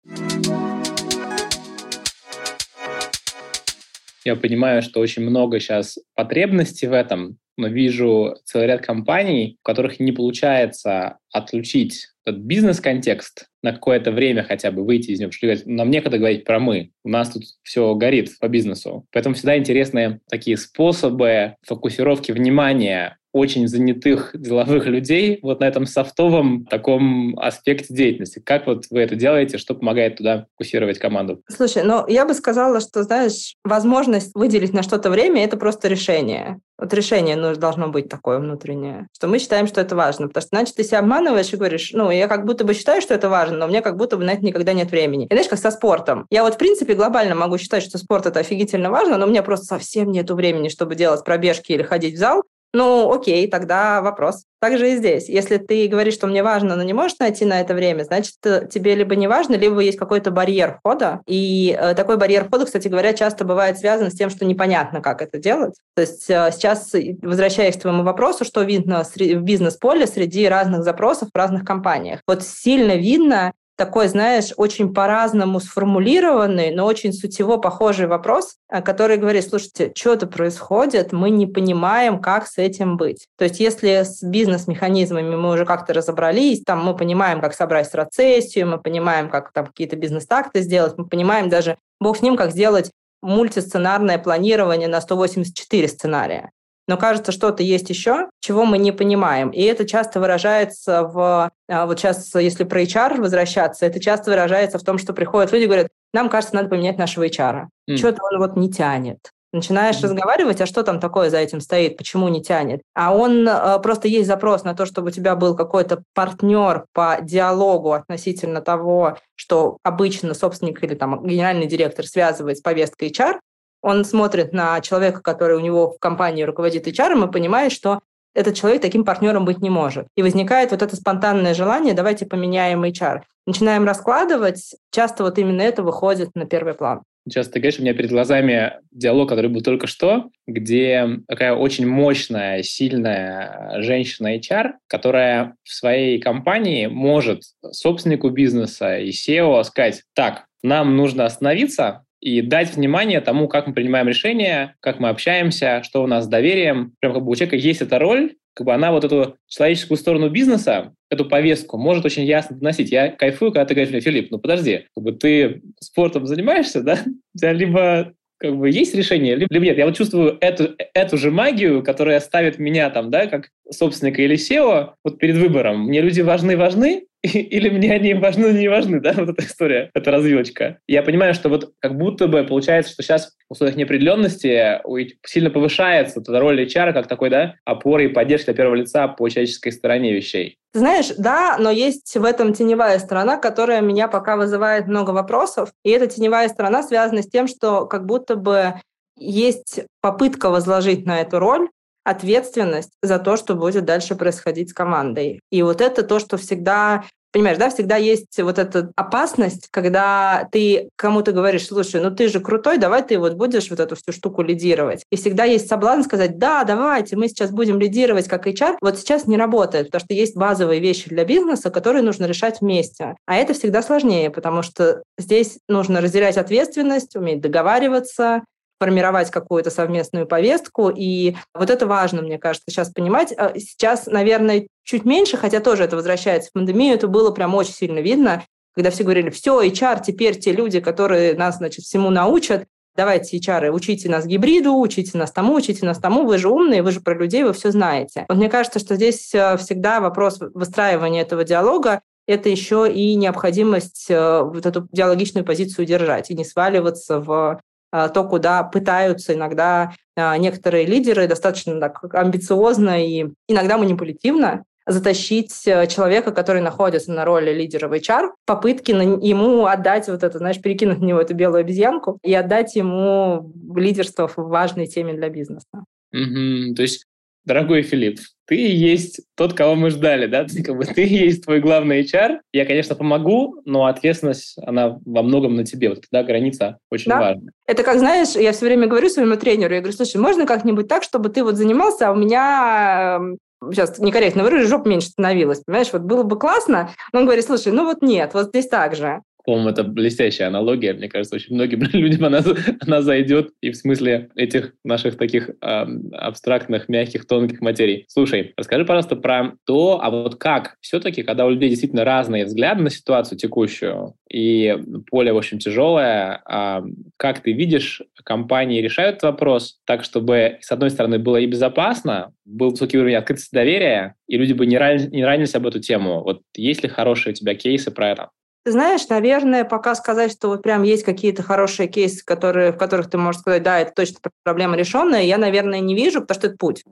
Я 4.26 4.35
понимаю, 4.35 4.83
что 4.83 4.99
очень 4.99 5.23
много 5.23 5.61
сейчас 5.61 6.00
потребностей 6.16 6.88
в 6.88 6.92
этом, 6.92 7.38
но 7.56 7.68
вижу 7.68 8.35
целый 8.45 8.66
ряд 8.66 8.85
компаний, 8.85 9.56
у 9.62 9.64
которых 9.64 10.00
не 10.00 10.11
получается 10.11 11.18
отключить 11.33 12.09
этот 12.25 12.40
бизнес-контекст 12.40 13.47
на 13.62 13.71
какое-то 13.73 14.11
время 14.11 14.42
хотя 14.42 14.73
бы 14.73 14.85
выйти 14.85 15.12
из 15.12 15.21
него, 15.21 15.30
что 15.30 15.56
нам 15.66 15.90
некогда 15.90 16.18
говорить 16.18 16.42
про 16.42 16.59
мы, 16.59 16.90
у 17.04 17.09
нас 17.09 17.30
тут 17.30 17.45
все 17.62 17.95
горит 17.95 18.37
по 18.40 18.49
бизнесу. 18.49 19.06
Поэтому 19.12 19.37
всегда 19.37 19.56
интересны 19.56 20.18
такие 20.28 20.56
способы 20.56 21.54
фокусировки 21.62 22.33
внимания 22.33 23.18
очень 23.36 23.68
занятых 23.68 24.30
деловых 24.32 24.86
людей 24.86 25.38
вот 25.42 25.60
на 25.60 25.64
этом 25.64 25.84
софтовом 25.86 26.64
таком 26.64 27.38
аспекте 27.38 27.92
деятельности. 27.92 28.40
Как 28.44 28.66
вот 28.66 28.86
вы 28.90 29.00
это 29.00 29.14
делаете, 29.14 29.58
что 29.58 29.74
помогает 29.74 30.16
туда 30.16 30.46
фокусировать 30.52 30.98
команду? 30.98 31.42
Слушай, 31.48 31.82
ну 31.84 32.06
я 32.08 32.24
бы 32.24 32.32
сказала, 32.32 32.80
что, 32.80 33.02
знаешь, 33.02 33.54
возможность 33.62 34.34
выделить 34.34 34.72
на 34.72 34.82
что-то 34.82 35.10
время– 35.10 35.44
это 35.44 35.58
просто 35.58 35.88
решение. 35.88 36.60
Вот 36.78 36.92
решение 36.92 37.36
ну, 37.36 37.54
должно 37.54 37.88
быть 37.88 38.08
такое 38.08 38.38
внутреннее, 38.38 39.08
что 39.14 39.28
мы 39.28 39.38
считаем, 39.38 39.66
что 39.66 39.80
это 39.80 39.96
важно. 39.96 40.28
Потому 40.28 40.42
что, 40.42 40.56
значит, 40.56 40.74
ты 40.74 40.84
себя 40.84 40.98
обманываешь 40.98 41.52
и 41.52 41.56
говоришь, 41.56 41.90
ну, 41.94 42.10
я 42.10 42.28
как 42.28 42.44
будто 42.44 42.64
бы 42.64 42.74
считаю, 42.74 43.00
что 43.00 43.14
это 43.14 43.30
важно, 43.30 43.56
но 43.56 43.66
мне 43.66 43.80
как 43.80 43.96
будто 43.96 44.16
бы 44.16 44.24
на 44.24 44.32
это 44.32 44.44
никогда 44.44 44.74
нет 44.74 44.90
времени. 44.90 45.24
И 45.24 45.34
знаешь, 45.34 45.48
как 45.48 45.58
со 45.58 45.70
спортом. 45.70 46.26
Я 46.30 46.42
вот, 46.42 46.54
в 46.54 46.58
принципе, 46.58 46.94
глобально 46.94 47.34
могу 47.34 47.56
считать, 47.56 47.82
что 47.82 47.96
спорт– 47.96 48.26
это 48.26 48.40
офигительно 48.40 48.90
важно, 48.90 49.16
но 49.16 49.26
у 49.26 49.28
меня 49.30 49.42
просто 49.42 49.66
совсем 49.66 50.10
нету 50.10 50.34
времени, 50.34 50.68
чтобы 50.68 50.96
делать 50.96 51.24
пробежки 51.24 51.72
или 51.72 51.82
ходить 51.82 52.16
в 52.16 52.18
зал. 52.18 52.42
Ну, 52.76 53.11
окей, 53.11 53.49
тогда 53.49 54.02
вопрос. 54.02 54.45
Так 54.61 54.76
же 54.76 54.92
и 54.92 54.97
здесь. 54.97 55.30
Если 55.30 55.56
ты 55.56 55.88
говоришь, 55.88 56.12
что 56.12 56.26
мне 56.26 56.42
важно, 56.42 56.76
но 56.76 56.83
не 56.83 56.92
можешь 56.92 57.18
найти 57.18 57.47
на 57.47 57.59
это 57.62 57.73
время, 57.73 58.02
значит, 58.02 58.35
э, 58.45 58.68
тебе 58.71 58.95
либо 58.95 59.16
не 59.16 59.28
важно, 59.28 59.54
либо 59.54 59.80
есть 59.80 59.97
какой-то 59.97 60.30
барьер 60.30 60.78
входа. 60.78 61.23
И 61.26 61.75
э, 61.75 61.95
такой 61.95 62.18
барьер 62.18 62.45
входа, 62.45 62.66
кстати 62.66 62.88
говоря, 62.88 63.14
часто 63.14 63.47
бывает 63.47 63.78
связан 63.78 64.11
с 64.11 64.14
тем, 64.14 64.28
что 64.28 64.45
непонятно, 64.45 65.00
как 65.00 65.23
это 65.23 65.38
делать. 65.38 65.73
То 65.95 66.02
есть 66.02 66.28
э, 66.28 66.50
сейчас, 66.52 66.95
возвращаясь 67.23 67.78
к 67.78 67.80
твоему 67.80 68.02
вопросу, 68.02 68.45
что 68.45 68.61
видно 68.61 69.04
в 69.04 69.40
бизнес-поле 69.40 70.06
среди 70.06 70.47
разных 70.47 70.83
запросов 70.83 71.30
в 71.33 71.38
разных 71.38 71.64
компаниях. 71.64 72.21
Вот 72.26 72.42
сильно 72.42 72.95
видно 72.97 73.54
такой, 73.76 74.09
знаешь, 74.09 74.52
очень 74.56 74.92
по-разному 74.92 75.61
сформулированный, 75.61 76.75
но 76.75 76.87
очень 76.87 77.12
сутево 77.12 77.59
похожий 77.59 78.06
вопрос, 78.06 78.56
который 78.68 79.18
говорит, 79.18 79.47
слушайте, 79.49 79.92
что-то 79.95 80.26
происходит, 80.26 81.12
мы 81.12 81.30
не 81.30 81.47
понимаем, 81.47 82.21
как 82.21 82.47
с 82.47 82.59
этим 82.59 82.97
быть. 82.97 83.26
То 83.37 83.45
есть 83.45 83.61
если 83.61 84.02
с 84.02 84.23
бизнес-механизмами 84.23 85.37
мы 85.37 85.52
уже 85.52 85.64
как-то 85.64 85.92
разобрались, 85.92 86.62
там 86.64 86.85
мы 86.85 86.97
понимаем, 86.97 87.40
как 87.40 87.54
собрать 87.54 87.87
страцессию, 87.87 88.66
мы 88.66 88.78
понимаем, 88.78 89.28
как 89.28 89.52
там 89.52 89.66
какие-то 89.66 89.97
бизнес-такты 89.97 90.62
сделать, 90.62 90.95
мы 90.97 91.06
понимаем 91.06 91.49
даже, 91.49 91.76
бог 92.00 92.16
с 92.16 92.23
ним, 92.23 92.37
как 92.37 92.52
сделать 92.52 92.90
мультисценарное 93.23 94.18
планирование 94.18 94.88
на 94.88 95.00
184 95.00 95.88
сценария 95.88 96.50
но 96.88 96.96
кажется, 96.96 97.32
что-то 97.32 97.62
есть 97.62 97.90
еще, 97.90 98.28
чего 98.40 98.64
мы 98.64 98.78
не 98.78 98.92
понимаем. 98.92 99.50
И 99.50 99.62
это 99.62 99.86
часто 99.86 100.20
выражается 100.20 101.02
в... 101.02 101.50
А, 101.68 101.86
вот 101.86 101.98
сейчас, 101.98 102.34
если 102.34 102.64
про 102.64 102.82
HR 102.82 103.20
возвращаться, 103.20 103.86
это 103.86 104.00
часто 104.00 104.30
выражается 104.30 104.78
в 104.78 104.84
том, 104.84 104.98
что 104.98 105.12
приходят 105.12 105.52
люди 105.52 105.64
и 105.64 105.66
говорят, 105.66 105.88
нам 106.12 106.28
кажется, 106.28 106.54
надо 106.54 106.68
поменять 106.68 106.98
нашего 106.98 107.26
HR. 107.26 107.66
Mm. 107.90 107.96
Что-то 107.96 108.22
он 108.30 108.38
вот 108.38 108.56
не 108.56 108.70
тянет. 108.70 109.18
Начинаешь 109.52 109.96
mm. 109.96 110.04
разговаривать, 110.04 110.60
а 110.60 110.66
что 110.66 110.82
там 110.82 111.00
такое 111.00 111.30
за 111.30 111.38
этим 111.38 111.60
стоит, 111.60 111.96
почему 111.96 112.28
не 112.28 112.42
тянет. 112.42 112.82
А 112.94 113.14
он 113.14 113.48
э, 113.48 113.80
просто 113.80 114.06
есть 114.06 114.28
запрос 114.28 114.62
на 114.62 114.74
то, 114.74 114.86
чтобы 114.86 115.08
у 115.08 115.10
тебя 115.10 115.34
был 115.34 115.56
какой-то 115.56 116.02
партнер 116.14 116.84
по 116.92 117.18
диалогу 117.20 117.92
относительно 117.92 118.60
того, 118.60 119.18
что 119.34 119.78
обычно 119.82 120.34
собственник 120.34 120.82
или 120.84 120.94
там 120.94 121.26
генеральный 121.26 121.66
директор 121.66 122.06
связывает 122.06 122.58
с 122.58 122.62
повесткой 122.62 123.10
HR, 123.10 123.40
он 123.86 124.04
смотрит 124.04 124.52
на 124.52 124.80
человека, 124.80 125.22
который 125.22 125.56
у 125.56 125.60
него 125.60 125.92
в 125.92 126.00
компании 126.00 126.42
руководит 126.42 126.88
HR, 126.88 127.28
и 127.28 127.30
понимает, 127.30 127.70
что 127.70 128.00
этот 128.34 128.56
человек 128.56 128.82
таким 128.82 129.04
партнером 129.04 129.44
быть 129.44 129.62
не 129.62 129.70
может. 129.70 130.08
И 130.16 130.22
возникает 130.24 130.72
вот 130.72 130.82
это 130.82 130.96
спонтанное 130.96 131.54
желание, 131.54 131.94
давайте 131.94 132.26
поменяем 132.26 132.82
HR. 132.82 133.20
Начинаем 133.46 133.84
раскладывать, 133.84 134.74
часто 134.90 135.22
вот 135.22 135.38
именно 135.38 135.62
это 135.62 135.84
выходит 135.84 136.30
на 136.34 136.46
первый 136.46 136.74
план. 136.74 137.02
Сейчас 137.28 137.46
ты 137.46 137.60
говоришь, 137.60 137.78
у 137.78 137.82
меня 137.82 137.94
перед 137.94 138.10
глазами 138.10 138.72
диалог, 138.90 139.28
который 139.28 139.50
был 139.50 139.60
только 139.60 139.86
что, 139.86 140.30
где 140.48 141.20
такая 141.28 141.54
очень 141.54 141.86
мощная, 141.86 142.64
сильная 142.64 143.82
женщина 143.82 144.36
HR, 144.36 144.72
которая 144.88 145.54
в 145.62 145.72
своей 145.72 146.20
компании 146.20 146.88
может 146.88 147.42
собственнику 147.70 148.30
бизнеса 148.30 148.98
и 148.98 149.10
SEO 149.10 149.62
сказать, 149.62 150.02
так, 150.12 150.46
нам 150.64 150.96
нужно 150.96 151.24
остановиться, 151.24 152.02
и 152.20 152.40
дать 152.40 152.75
внимание 152.75 153.20
тому, 153.20 153.49
как 153.49 153.66
мы 153.66 153.75
принимаем 153.75 154.08
решения, 154.08 154.75
как 154.80 155.00
мы 155.00 155.08
общаемся, 155.08 155.82
что 155.82 156.02
у 156.02 156.06
нас 156.06 156.25
с 156.25 156.28
доверием. 156.28 156.92
Прям 157.00 157.14
как 157.14 157.25
бы 157.25 157.30
у 157.30 157.35
человека 157.35 157.56
есть 157.56 157.82
эта 157.82 157.99
роль, 157.99 158.35
как 158.54 158.66
бы 158.66 158.73
она 158.73 158.90
вот 158.90 159.04
эту 159.04 159.37
человеческую 159.49 159.99
сторону 159.99 160.30
бизнеса, 160.30 160.94
эту 161.11 161.26
повестку 161.26 161.76
может 161.76 162.06
очень 162.06 162.25
ясно 162.25 162.56
доносить. 162.56 162.90
Я 162.90 163.08
кайфую, 163.11 163.52
когда 163.52 163.66
ты 163.66 163.75
говоришь 163.75 163.92
мне, 163.92 164.00
Филипп, 164.00 164.30
ну 164.30 164.38
подожди, 164.38 164.87
как 164.94 165.04
бы 165.04 165.12
ты 165.12 165.62
спортом 165.78 166.26
занимаешься, 166.26 166.82
да? 166.82 166.99
У 167.35 167.38
тебя 167.38 167.52
либо 167.52 168.12
как 168.38 168.56
бы 168.56 168.70
есть 168.70 168.94
решение, 168.94 169.37
либо 169.37 169.58
нет. 169.58 169.78
Я 169.78 169.87
вот 169.87 169.96
чувствую 169.96 170.38
эту, 170.40 170.75
эту 170.94 171.16
же 171.18 171.30
магию, 171.30 171.82
которая 171.82 172.20
ставит 172.20 172.58
меня 172.58 172.90
там, 172.90 173.11
да, 173.11 173.26
как 173.26 173.50
собственника 173.70 174.23
или 174.23 174.37
SEO, 174.37 174.94
вот 175.04 175.18
перед 175.18 175.37
выбором. 175.37 175.85
Мне 175.87 176.00
люди 176.00 176.20
важны-важны, 176.20 177.06
или 177.35 177.68
мне 177.68 177.92
они 177.92 178.14
важны, 178.14 178.52
не 178.52 178.68
важны, 178.68 179.00
да, 179.00 179.12
вот 179.16 179.30
эта 179.30 179.45
история, 179.45 179.90
эта 179.95 180.11
развилочка. 180.11 180.78
Я 180.87 181.02
понимаю, 181.02 181.35
что 181.35 181.49
вот 181.49 181.73
как 181.80 181.97
будто 181.97 182.28
бы 182.28 182.45
получается, 182.45 182.92
что 182.92 183.02
сейчас 183.02 183.33
в 183.49 183.52
условиях 183.52 183.76
неопределенности 183.76 184.80
сильно 185.25 185.50
повышается 185.50 186.21
эта 186.21 186.38
роль 186.38 186.62
HR 186.62 186.92
как 186.92 187.06
такой, 187.09 187.30
да, 187.30 187.54
опоры 187.64 188.06
и 188.06 188.09
поддержки 188.09 188.50
от 188.50 188.56
первого 188.56 188.76
лица 188.76 189.09
по 189.09 189.28
человеческой 189.28 189.71
стороне 189.71 190.12
вещей. 190.12 190.59
Знаешь, 190.73 191.12
да, 191.16 191.56
но 191.59 191.71
есть 191.71 192.16
в 192.16 192.25
этом 192.25 192.52
теневая 192.52 192.99
сторона, 192.99 193.38
которая 193.38 193.80
меня 193.80 194.09
пока 194.09 194.37
вызывает 194.37 194.87
много 194.87 195.11
вопросов. 195.11 195.71
И 195.85 195.90
эта 195.90 196.06
теневая 196.06 196.49
сторона 196.49 196.83
связана 196.83 197.23
с 197.23 197.28
тем, 197.28 197.49
что 197.49 197.87
как 197.87 198.04
будто 198.04 198.37
бы 198.37 198.75
есть 199.18 199.80
попытка 200.02 200.50
возложить 200.50 201.06
на 201.06 201.21
эту 201.21 201.38
роль 201.38 201.68
ответственность 202.06 202.92
за 203.02 203.18
то, 203.18 203.37
что 203.37 203.56
будет 203.56 203.85
дальше 203.85 204.14
происходить 204.14 204.71
с 204.71 204.73
командой. 204.73 205.40
И 205.50 205.62
вот 205.62 205.80
это 205.80 206.04
то, 206.04 206.21
что 206.21 206.37
всегда 206.37 207.04
Понимаешь, 207.33 207.59
да, 207.59 207.68
всегда 207.68 207.97
есть 207.97 208.40
вот 208.40 208.59
эта 208.59 208.90
опасность, 208.97 209.68
когда 209.71 210.49
ты 210.52 210.88
кому-то 210.97 211.33
говоришь, 211.33 211.66
слушай, 211.66 212.00
ну 212.00 212.11
ты 212.11 212.28
же 212.28 212.40
крутой, 212.40 212.78
давай 212.78 213.02
ты 213.02 213.18
вот 213.18 213.35
будешь 213.35 213.68
вот 213.68 213.80
эту 213.80 213.95
всю 213.97 214.12
штуку 214.12 214.42
лидировать. 214.42 215.04
И 215.11 215.16
всегда 215.16 215.45
есть 215.45 215.68
соблазн 215.68 216.02
сказать, 216.02 216.38
да, 216.38 216.64
давайте, 216.64 217.16
мы 217.16 217.28
сейчас 217.28 217.50
будем 217.50 217.78
лидировать 217.78 218.28
как 218.28 218.47
HR. 218.47 218.76
Вот 218.80 218.99
сейчас 218.99 219.26
не 219.26 219.37
работает, 219.37 219.87
потому 219.87 220.00
что 220.04 220.14
есть 220.14 220.37
базовые 220.37 220.80
вещи 220.80 221.09
для 221.09 221.25
бизнеса, 221.25 221.71
которые 221.71 222.02
нужно 222.02 222.25
решать 222.25 222.61
вместе. 222.61 223.16
А 223.26 223.37
это 223.37 223.52
всегда 223.52 223.83
сложнее, 223.83 224.30
потому 224.30 224.62
что 224.62 225.02
здесь 225.18 225.59
нужно 225.68 226.00
разделять 226.00 226.38
ответственность, 226.38 227.16
уметь 227.16 227.40
договариваться, 227.40 228.42
формировать 228.78 229.30
какую-то 229.30 229.71
совместную 229.71 230.26
повестку. 230.26 230.90
И 230.95 231.35
вот 231.54 231.71
это 231.71 231.87
важно, 231.87 232.23
мне 232.23 232.38
кажется, 232.38 232.71
сейчас 232.71 232.90
понимать. 232.90 233.33
А 233.37 233.52
сейчас, 233.59 234.06
наверное, 234.06 234.68
чуть 234.86 235.04
меньше, 235.04 235.36
хотя 235.36 235.60
тоже 235.60 235.84
это 235.84 235.96
возвращается 235.96 236.48
в 236.48 236.52
пандемию, 236.52 236.94
это 236.94 237.08
было 237.08 237.32
прям 237.32 237.54
очень 237.54 237.74
сильно 237.74 237.98
видно, 237.98 238.44
когда 238.74 238.90
все 238.90 239.04
говорили, 239.04 239.30
все, 239.30 239.62
HR, 239.62 240.02
теперь 240.06 240.38
те 240.38 240.52
люди, 240.52 240.80
которые 240.80 241.34
нас, 241.34 241.56
значит, 241.56 241.84
всему 241.84 242.10
научат, 242.10 242.66
давайте, 242.94 243.36
HR, 243.36 243.70
учите 243.70 244.08
нас 244.08 244.26
гибриду, 244.26 244.74
учите 244.74 245.18
нас 245.18 245.32
тому, 245.32 245.54
учите 245.54 245.84
нас 245.84 245.98
тому, 245.98 246.24
вы 246.24 246.38
же 246.38 246.48
умные, 246.48 246.82
вы 246.82 246.92
же 246.92 247.00
про 247.00 247.14
людей, 247.14 247.42
вы 247.42 247.52
все 247.52 247.72
знаете. 247.72 248.26
Вот 248.28 248.38
мне 248.38 248.48
кажется, 248.48 248.78
что 248.78 248.94
здесь 248.94 249.34
э, 249.34 249.56
всегда 249.56 250.00
вопрос 250.00 250.38
выстраивания 250.54 251.22
этого 251.22 251.42
диалога, 251.42 252.02
это 252.28 252.48
еще 252.48 252.90
и 252.90 253.14
необходимость 253.16 254.06
э, 254.08 254.40
вот 254.42 254.66
эту 254.66 254.88
диалогичную 254.92 255.44
позицию 255.44 255.84
держать 255.84 256.30
и 256.30 256.36
не 256.36 256.44
сваливаться 256.44 257.20
в 257.20 257.60
то, 257.92 258.24
куда 258.24 258.64
пытаются 258.64 259.32
иногда 259.32 259.92
некоторые 260.16 260.84
лидеры 260.86 261.28
достаточно 261.28 261.80
так 261.80 262.02
амбициозно 262.14 263.02
и 263.02 263.28
иногда 263.48 263.78
манипулятивно 263.78 264.64
затащить 264.86 265.66
э, 265.66 265.86
человека, 265.88 266.32
который 266.32 266.62
находится 266.62 267.12
на 267.12 267.24
роли 267.24 267.52
лидера 267.52 267.88
в 267.88 267.92
HR, 267.92 268.30
попытки 268.44 268.92
на 268.92 269.02
ему 269.02 269.66
отдать 269.66 270.08
вот 270.08 270.22
это, 270.22 270.38
знаешь, 270.38 270.60
перекинуть 270.60 271.00
на 271.00 271.04
него 271.04 271.20
эту 271.20 271.34
белую 271.34 271.60
обезьянку 271.60 272.18
и 272.22 272.32
отдать 272.32 272.76
ему 272.76 273.52
лидерство 273.74 274.28
в 274.28 274.36
важной 274.36 274.86
теме 274.86 275.14
для 275.14 275.28
бизнеса. 275.28 275.84
То 276.12 276.82
есть 276.82 277.06
дорогой 277.44 277.82
Филипп, 277.82 278.18
ты 278.46 278.54
есть 278.54 279.22
тот, 279.36 279.54
кого 279.54 279.74
мы 279.74 279.90
ждали, 279.90 280.26
да? 280.26 280.44
Ты, 280.44 280.62
как 280.62 280.76
бы, 280.76 280.84
ты 280.84 281.06
есть 281.06 281.44
твой 281.44 281.60
главный 281.60 282.02
HR. 282.02 282.40
Я, 282.52 282.64
конечно, 282.64 282.94
помогу, 282.94 283.60
но 283.64 283.86
ответственность, 283.86 284.56
она 284.62 284.98
во 285.04 285.22
многом 285.22 285.56
на 285.56 285.64
тебе. 285.64 285.88
Вот 285.88 286.02
тогда 286.08 286.24
граница 286.24 286.78
очень 286.90 287.10
да? 287.10 287.20
важна. 287.20 287.50
Это 287.66 287.82
как, 287.82 287.98
знаешь, 287.98 288.36
я 288.36 288.52
все 288.52 288.66
время 288.66 288.86
говорю 288.86 289.08
своему 289.08 289.36
тренеру, 289.36 289.74
я 289.74 289.80
говорю, 289.80 289.96
слушай, 289.96 290.18
можно 290.18 290.46
как-нибудь 290.46 290.86
так, 290.86 291.02
чтобы 291.02 291.28
ты 291.28 291.42
вот 291.42 291.56
занимался, 291.56 292.08
а 292.08 292.12
у 292.12 292.16
меня 292.16 293.16
эм, 293.18 293.38
сейчас 293.70 293.98
некорректно 293.98 294.42
выражусь, 294.42 294.68
жоп 294.68 294.86
меньше 294.86 295.08
становилась, 295.08 295.60
понимаешь, 295.60 295.92
вот 295.92 296.02
было 296.02 296.22
бы 296.22 296.38
классно, 296.38 296.90
но 297.12 297.20
он 297.20 297.25
говорит, 297.26 297.44
слушай, 297.44 297.72
ну 297.72 297.84
вот 297.84 298.02
нет, 298.02 298.34
вот 298.34 298.48
здесь 298.48 298.68
так 298.68 298.94
же. 298.94 299.22
По-моему, 299.46 299.68
это 299.68 299.84
блестящая 299.84 300.48
аналогия. 300.48 300.92
Мне 300.92 301.08
кажется, 301.08 301.36
очень 301.36 301.54
многим 301.54 301.82
людям 301.92 302.24
она, 302.24 302.42
она 302.80 303.00
зайдет 303.00 303.50
и 303.60 303.70
в 303.70 303.76
смысле 303.76 304.28
этих 304.34 304.74
наших 304.82 305.16
таких 305.16 305.50
э, 305.50 305.86
абстрактных, 306.12 306.88
мягких, 306.88 307.26
тонких 307.26 307.60
материй. 307.60 308.06
Слушай, 308.08 308.52
расскажи, 308.56 308.84
пожалуйста, 308.84 309.14
про 309.14 309.52
то, 309.64 310.00
а 310.02 310.10
вот 310.10 310.34
как 310.34 310.74
все-таки, 310.80 311.22
когда 311.22 311.46
у 311.46 311.50
людей 311.50 311.70
действительно 311.70 312.04
разные 312.04 312.44
взгляды 312.44 312.82
на 312.82 312.90
ситуацию 312.90 313.38
текущую, 313.38 314.14
и 314.28 314.76
поле, 315.08 315.32
в 315.32 315.38
общем, 315.38 315.60
тяжелое, 315.60 316.42
э, 316.44 316.80
как 317.16 317.40
ты 317.40 317.52
видишь, 317.52 318.02
компании 318.24 318.82
решают 318.82 319.18
этот 319.18 319.22
вопрос 319.22 319.78
так, 319.86 320.02
чтобы, 320.02 320.58
с 320.60 320.72
одной 320.72 320.90
стороны, 320.90 321.20
было 321.20 321.36
и 321.36 321.46
безопасно, 321.46 322.32
был 322.44 322.70
высокий 322.70 322.98
уровень 322.98 323.14
открытости 323.14 323.54
доверия, 323.54 324.16
и 324.26 324.36
люди 324.36 324.52
бы 324.52 324.66
не, 324.66 324.76
ран, 324.76 324.98
не 325.10 325.24
ранились 325.24 325.54
об 325.54 325.68
эту 325.68 325.78
тему. 325.78 326.24
Вот 326.24 326.42
есть 326.56 326.82
ли 326.82 326.88
хорошие 326.88 327.30
у 327.30 327.34
тебя 327.34 327.54
кейсы 327.54 327.92
про 327.92 328.10
это? 328.10 328.30
Знаешь, 328.66 329.08
наверное, 329.08 329.64
пока 329.64 329.94
сказать, 329.94 330.32
что 330.32 330.49
вот 330.49 330.62
прям 330.62 330.82
есть 330.82 331.04
какие-то 331.04 331.44
хорошие 331.44 331.88
кейсы, 331.88 332.25
которые, 332.25 332.73
в 332.73 332.76
которых 332.76 333.08
ты 333.08 333.16
можешь 333.16 333.40
сказать, 333.40 333.62
да, 333.62 333.78
это 333.78 333.92
точно 333.94 334.18
проблема 334.42 334.76
решенная, 334.76 335.23
я, 335.23 335.38
наверное, 335.38 335.78
не 335.78 335.94
вижу, 335.94 336.20
потому 336.20 336.40
что 336.40 336.46
это 336.49 336.56
путь. 336.56 336.82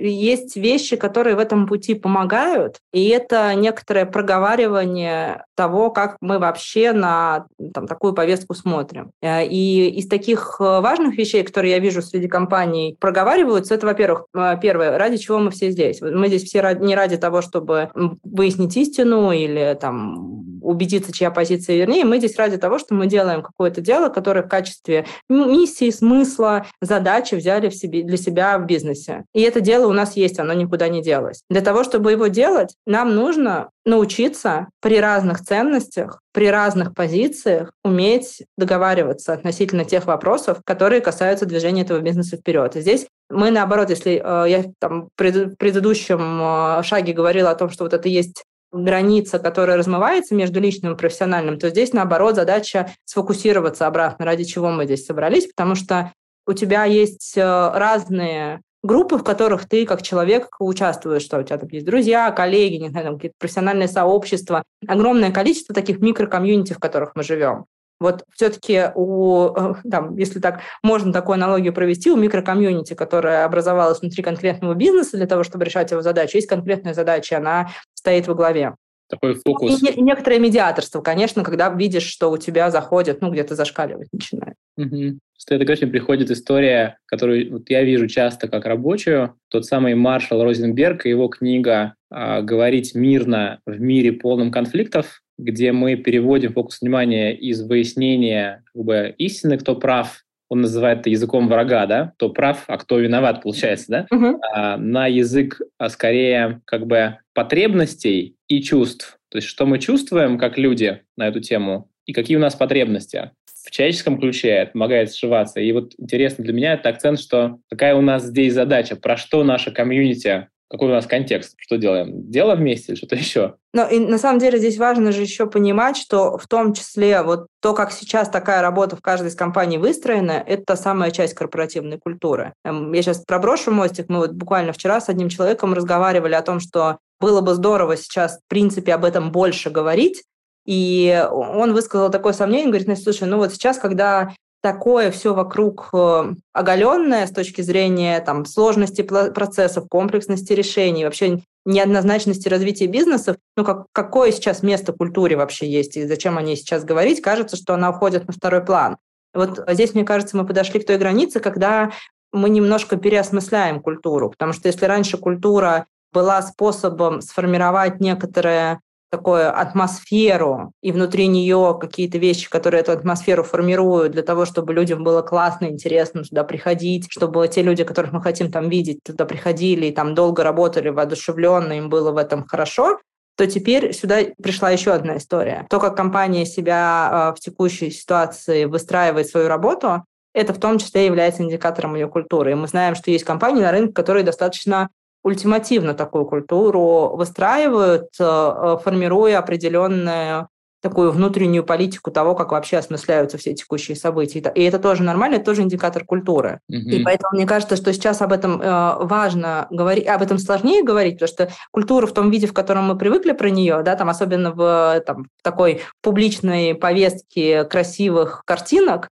Есть 0.00 0.56
вещи, 0.56 0.96
которые 0.96 1.36
в 1.36 1.38
этом 1.38 1.66
пути 1.66 1.92
помогают, 1.92 2.78
и 2.94 3.08
это 3.08 3.54
некоторое 3.54 4.06
проговаривание 4.06 5.44
того, 5.60 5.90
как 5.90 6.16
мы 6.22 6.38
вообще 6.38 6.92
на 6.92 7.44
там, 7.74 7.86
такую 7.86 8.14
повестку 8.14 8.54
смотрим. 8.54 9.10
Э, 9.20 9.44
и 9.44 9.90
из 9.90 10.08
таких 10.08 10.56
э, 10.58 10.80
важных 10.80 11.18
вещей, 11.18 11.42
которые 11.42 11.72
я 11.72 11.80
вижу 11.80 12.00
среди 12.00 12.28
компаний, 12.28 12.96
проговариваются, 12.98 13.74
это, 13.74 13.86
во-первых, 13.86 14.24
э, 14.34 14.56
первое, 14.62 14.96
ради 14.96 15.18
чего 15.18 15.38
мы 15.38 15.50
все 15.50 15.70
здесь. 15.70 16.00
Мы 16.00 16.28
здесь 16.28 16.44
все 16.44 16.62
не 16.80 16.96
ради 16.96 17.18
того, 17.18 17.42
чтобы 17.42 17.90
выяснить 18.24 18.74
истину 18.78 19.32
или 19.32 19.76
там 19.78 20.46
убедиться 20.62 21.09
позиция, 21.10 21.18
чья 21.18 21.30
позиция 21.30 21.76
вернее. 21.76 22.04
Мы 22.04 22.18
здесь 22.18 22.36
ради 22.36 22.56
того, 22.56 22.78
что 22.78 22.94
мы 22.94 23.06
делаем 23.06 23.42
какое-то 23.42 23.80
дело, 23.80 24.08
которое 24.08 24.42
в 24.42 24.48
качестве 24.48 25.06
миссии, 25.28 25.90
смысла, 25.90 26.66
задачи 26.80 27.34
взяли 27.34 27.68
в 27.68 27.74
себе, 27.74 28.02
для 28.02 28.16
себя 28.16 28.58
в 28.58 28.66
бизнесе. 28.66 29.24
И 29.34 29.42
это 29.42 29.60
дело 29.60 29.86
у 29.86 29.92
нас 29.92 30.16
есть, 30.16 30.38
оно 30.38 30.52
никуда 30.52 30.88
не 30.88 31.02
делось. 31.02 31.42
Для 31.50 31.60
того, 31.60 31.84
чтобы 31.84 32.12
его 32.12 32.28
делать, 32.28 32.74
нам 32.86 33.14
нужно 33.14 33.70
научиться 33.84 34.68
при 34.80 35.00
разных 35.00 35.40
ценностях, 35.40 36.20
при 36.32 36.48
разных 36.50 36.94
позициях 36.94 37.72
уметь 37.82 38.42
договариваться 38.56 39.32
относительно 39.32 39.84
тех 39.84 40.06
вопросов, 40.06 40.58
которые 40.64 41.00
касаются 41.00 41.46
движения 41.46 41.82
этого 41.82 42.00
бизнеса 42.00 42.36
вперед. 42.36 42.76
И 42.76 42.80
здесь 42.80 43.06
мы, 43.30 43.50
наоборот, 43.50 43.90
если 43.90 44.22
э, 44.22 44.50
я 44.50 44.64
там 44.78 45.06
в 45.06 45.10
предыдущем 45.16 46.40
э, 46.42 46.82
шаге 46.82 47.12
говорила 47.12 47.50
о 47.50 47.54
том, 47.54 47.70
что 47.70 47.84
вот 47.84 47.94
это 47.94 48.08
есть 48.08 48.44
граница, 48.72 49.38
которая 49.38 49.76
размывается 49.76 50.34
между 50.34 50.60
личным 50.60 50.94
и 50.94 50.96
профессиональным, 50.96 51.58
то 51.58 51.70
здесь, 51.70 51.92
наоборот, 51.92 52.36
задача 52.36 52.92
сфокусироваться 53.04 53.86
обратно, 53.86 54.24
ради 54.24 54.44
чего 54.44 54.70
мы 54.70 54.84
здесь 54.84 55.06
собрались, 55.06 55.46
потому 55.46 55.74
что 55.74 56.12
у 56.46 56.52
тебя 56.52 56.84
есть 56.84 57.36
э, 57.36 57.42
разные 57.42 58.60
группы, 58.82 59.18
в 59.18 59.24
которых 59.24 59.68
ты 59.68 59.84
как 59.84 60.02
человек 60.02 60.48
участвуешь, 60.58 61.22
что 61.22 61.38
у 61.38 61.42
тебя 61.42 61.58
там 61.58 61.68
есть 61.68 61.86
друзья, 61.86 62.30
коллеги, 62.30 62.76
не 62.76 62.88
знаю, 62.88 63.06
там 63.06 63.14
какие-то 63.16 63.36
профессиональные 63.38 63.88
сообщества, 63.88 64.64
огромное 64.86 65.32
количество 65.32 65.74
таких 65.74 66.00
микрокомьюнити, 66.00 66.72
в 66.72 66.78
которых 66.78 67.12
мы 67.14 67.22
живем. 67.22 67.66
Вот 68.00 68.24
все-таки 68.32 68.90
у, 68.94 69.50
э, 69.54 69.74
там, 69.90 70.16
если 70.16 70.40
так 70.40 70.60
можно 70.82 71.12
такую 71.12 71.34
аналогию 71.34 71.74
провести, 71.74 72.10
у 72.10 72.16
микрокомьюнити, 72.16 72.94
которая 72.94 73.44
образовалась 73.44 74.00
внутри 74.00 74.22
конкретного 74.22 74.72
бизнеса 74.74 75.18
для 75.18 75.26
того, 75.26 75.44
чтобы 75.44 75.66
решать 75.66 75.90
его 75.90 76.00
задачу, 76.00 76.38
есть 76.38 76.48
конкретная 76.48 76.94
задача, 76.94 77.36
она 77.36 77.68
стоит 78.00 78.26
во 78.26 78.34
главе. 78.34 78.74
Такой 79.08 79.34
фокус. 79.34 79.82
И, 79.82 80.00
некоторое 80.00 80.38
медиаторство, 80.38 81.02
конечно, 81.02 81.42
когда 81.42 81.68
видишь, 81.68 82.04
что 82.04 82.30
у 82.30 82.38
тебя 82.38 82.70
заходит, 82.70 83.20
ну, 83.20 83.30
где-то 83.30 83.54
зашкаливать 83.54 84.08
начинает. 84.12 84.54
Угу. 84.76 85.18
Это, 85.48 85.64
конечно, 85.64 85.88
приходит 85.88 86.30
история, 86.30 86.96
которую 87.06 87.52
вот 87.52 87.68
я 87.68 87.82
вижу 87.82 88.06
часто 88.06 88.48
как 88.48 88.64
рабочую. 88.64 89.34
Тот 89.48 89.66
самый 89.66 89.94
маршал 89.94 90.42
Розенберг 90.42 91.04
и 91.04 91.10
его 91.10 91.28
книга 91.28 91.94
а, 92.08 92.40
«Говорить 92.40 92.94
мирно 92.94 93.60
в 93.66 93.80
мире 93.80 94.12
полном 94.12 94.50
конфликтов», 94.50 95.22
где 95.36 95.72
мы 95.72 95.96
переводим 95.96 96.52
фокус 96.52 96.80
внимания 96.80 97.36
из 97.36 97.62
выяснения 97.62 98.62
как 98.72 98.82
бы, 98.82 99.14
истины, 99.18 99.58
кто 99.58 99.74
прав, 99.74 100.22
он 100.50 100.62
называет 100.62 101.00
это 101.00 101.10
языком 101.10 101.48
врага, 101.48 101.86
да, 101.86 102.12
кто 102.16 102.28
прав, 102.28 102.64
а 102.66 102.76
кто 102.76 102.98
виноват, 102.98 103.42
получается, 103.42 103.86
да, 103.88 104.06
uh-huh. 104.12 104.38
а, 104.52 104.76
на 104.76 105.06
язык 105.06 105.60
а, 105.78 105.88
скорее 105.88 106.60
как 106.66 106.86
бы 106.86 107.18
потребностей 107.32 108.36
и 108.48 108.60
чувств. 108.60 109.18
То 109.30 109.38
есть 109.38 109.48
что 109.48 109.64
мы 109.64 109.78
чувствуем 109.78 110.38
как 110.38 110.58
люди 110.58 111.02
на 111.16 111.28
эту 111.28 111.40
тему 111.40 111.88
и 112.04 112.12
какие 112.12 112.36
у 112.36 112.40
нас 112.40 112.56
потребности. 112.56 113.30
В 113.64 113.70
человеческом 113.70 114.18
ключе 114.18 114.48
это 114.48 114.72
помогает 114.72 115.12
сшиваться. 115.12 115.60
И 115.60 115.70
вот 115.70 115.92
интересно 115.98 116.42
для 116.42 116.52
меня 116.52 116.72
это 116.72 116.88
акцент, 116.88 117.20
что 117.20 117.60
какая 117.70 117.94
у 117.94 118.00
нас 118.00 118.24
здесь 118.24 118.52
задача, 118.52 118.96
про 118.96 119.16
что 119.16 119.44
наша 119.44 119.70
комьюнити 119.70 120.48
какой 120.70 120.88
у 120.88 120.92
нас 120.92 121.06
контекст? 121.06 121.56
Что 121.58 121.76
делаем? 121.78 122.30
Дело 122.30 122.54
вместе 122.54 122.92
или 122.92 122.96
что-то 122.96 123.16
еще? 123.16 123.56
Но 123.72 123.88
и 123.88 123.98
на 123.98 124.18
самом 124.18 124.38
деле 124.38 124.58
здесь 124.58 124.78
важно 124.78 125.10
же 125.10 125.22
еще 125.22 125.46
понимать, 125.46 125.96
что 125.96 126.38
в 126.38 126.46
том 126.46 126.74
числе 126.74 127.22
вот 127.22 127.48
то, 127.60 127.74
как 127.74 127.90
сейчас 127.90 128.28
такая 128.28 128.62
работа 128.62 128.94
в 128.94 129.00
каждой 129.00 129.28
из 129.28 129.34
компаний 129.34 129.78
выстроена, 129.78 130.42
это 130.46 130.64
та 130.64 130.76
самая 130.76 131.10
часть 131.10 131.34
корпоративной 131.34 131.98
культуры. 131.98 132.54
Эм, 132.64 132.92
я 132.92 133.02
сейчас 133.02 133.24
проброшу 133.24 133.72
мостик. 133.72 134.06
Мы 134.08 134.18
вот 134.18 134.32
буквально 134.32 134.72
вчера 134.72 135.00
с 135.00 135.08
одним 135.08 135.28
человеком 135.28 135.74
разговаривали 135.74 136.34
о 136.34 136.42
том, 136.42 136.60
что 136.60 136.98
было 137.18 137.40
бы 137.40 137.54
здорово 137.54 137.96
сейчас, 137.96 138.38
в 138.38 138.48
принципе, 138.48 138.94
об 138.94 139.04
этом 139.04 139.32
больше 139.32 139.70
говорить, 139.70 140.22
и 140.66 141.26
он 141.32 141.72
высказал 141.72 142.10
такое 142.10 142.32
сомнение, 142.32 142.68
говорит, 142.68 142.86
ну, 142.86 142.94
слушай, 142.94 143.26
ну 143.26 143.38
вот 143.38 143.52
сейчас, 143.52 143.78
когда 143.78 144.34
такое 144.60 145.10
все 145.10 145.34
вокруг 145.34 145.88
э, 145.92 146.34
оголенное 146.52 147.26
с 147.26 147.30
точки 147.30 147.62
зрения 147.62 148.20
там, 148.20 148.44
сложности 148.44 149.02
процессов, 149.02 149.88
комплексности 149.88 150.52
решений, 150.52 151.04
вообще 151.04 151.40
неоднозначности 151.64 152.48
развития 152.48 152.86
бизнесов, 152.86 153.36
ну 153.56 153.64
как, 153.64 153.86
какое 153.92 154.32
сейчас 154.32 154.62
место 154.62 154.92
культуре 154.92 155.36
вообще 155.36 155.68
есть 155.68 155.96
и 155.96 156.06
зачем 156.06 156.38
о 156.38 156.42
ней 156.42 156.56
сейчас 156.56 156.84
говорить, 156.84 157.20
кажется, 157.20 157.56
что 157.56 157.74
она 157.74 157.90
уходит 157.90 158.26
на 158.26 158.32
второй 158.32 158.64
план. 158.64 158.96
Вот 159.34 159.62
здесь, 159.68 159.94
мне 159.94 160.04
кажется, 160.04 160.36
мы 160.36 160.46
подошли 160.46 160.80
к 160.80 160.86
той 160.86 160.98
границе, 160.98 161.40
когда 161.40 161.92
мы 162.32 162.48
немножко 162.50 162.96
переосмысляем 162.96 163.80
культуру, 163.80 164.30
потому 164.30 164.52
что 164.52 164.68
если 164.68 164.86
раньше 164.86 165.18
культура 165.18 165.86
была 166.12 166.42
способом 166.42 167.20
сформировать 167.20 168.00
некоторое 168.00 168.80
такую 169.10 169.58
атмосферу, 169.58 170.72
и 170.82 170.92
внутри 170.92 171.26
нее 171.26 171.76
какие-то 171.80 172.18
вещи, 172.18 172.48
которые 172.48 172.80
эту 172.80 172.92
атмосферу 172.92 173.42
формируют 173.42 174.12
для 174.12 174.22
того, 174.22 174.44
чтобы 174.44 174.72
людям 174.72 175.02
было 175.02 175.22
классно, 175.22 175.66
интересно 175.66 176.22
туда 176.22 176.44
приходить, 176.44 177.06
чтобы 177.10 177.46
те 177.48 177.62
люди, 177.62 177.84
которых 177.84 178.12
мы 178.12 178.22
хотим 178.22 178.50
там 178.50 178.68
видеть, 178.68 179.02
туда 179.02 179.24
приходили 179.24 179.86
и 179.86 179.92
там 179.92 180.14
долго 180.14 180.44
работали 180.44 180.88
воодушевленно, 180.88 181.74
им 181.74 181.88
было 181.88 182.12
в 182.12 182.16
этом 182.16 182.46
хорошо, 182.46 182.98
то 183.36 183.46
теперь 183.46 183.92
сюда 183.92 184.18
пришла 184.42 184.70
еще 184.70 184.92
одна 184.92 185.16
история. 185.16 185.66
То, 185.70 185.80
как 185.80 185.96
компания 185.96 186.44
себя 186.44 187.08
а, 187.10 187.34
в 187.34 187.40
текущей 187.40 187.90
ситуации 187.90 188.66
выстраивает 188.66 189.28
свою 189.28 189.48
работу, 189.48 190.04
это 190.32 190.52
в 190.54 190.58
том 190.58 190.78
числе 190.78 191.06
является 191.06 191.42
индикатором 191.42 191.94
ее 191.94 192.08
культуры. 192.08 192.52
И 192.52 192.54
мы 192.54 192.68
знаем, 192.68 192.94
что 192.94 193.10
есть 193.10 193.24
компании 193.24 193.62
на 193.62 193.72
рынке, 193.72 193.92
которые 193.92 194.24
достаточно 194.24 194.90
ультимативно 195.22 195.94
такую 195.94 196.24
культуру 196.24 197.14
выстраивают, 197.16 198.08
э, 198.18 198.24
э, 198.24 198.76
формируя 198.82 199.38
определенную 199.38 200.48
такую 200.82 201.12
внутреннюю 201.12 201.62
политику 201.62 202.10
того, 202.10 202.34
как 202.34 202.52
вообще 202.52 202.78
осмысляются 202.78 203.36
все 203.36 203.52
текущие 203.52 203.96
события. 203.96 204.40
И 204.54 204.62
это 204.62 204.78
тоже 204.78 205.02
нормально, 205.02 205.36
это 205.36 205.44
тоже 205.44 205.62
индикатор 205.62 206.04
культуры. 206.04 206.60
Mm-hmm. 206.72 206.90
И 206.90 207.04
поэтому 207.04 207.34
мне 207.34 207.46
кажется, 207.46 207.76
что 207.76 207.92
сейчас 207.92 208.22
об 208.22 208.32
этом 208.32 208.60
э, 208.60 208.96
важно 209.04 209.66
говорить, 209.70 210.06
об 210.06 210.22
этом 210.22 210.38
сложнее 210.38 210.82
говорить, 210.82 211.18
потому 211.18 211.28
что 211.28 211.50
культура 211.70 212.06
в 212.06 212.12
том 212.12 212.30
виде, 212.30 212.46
в 212.46 212.54
котором 212.54 212.84
мы 212.84 212.96
привыкли 212.96 213.32
про 213.32 213.50
нее, 213.50 213.82
да, 213.84 213.94
там 213.94 214.08
особенно 214.08 214.52
в 214.52 215.02
там, 215.06 215.26
такой 215.42 215.82
публичной 216.02 216.74
повестке 216.74 217.64
красивых 217.64 218.42
картинок, 218.46 219.08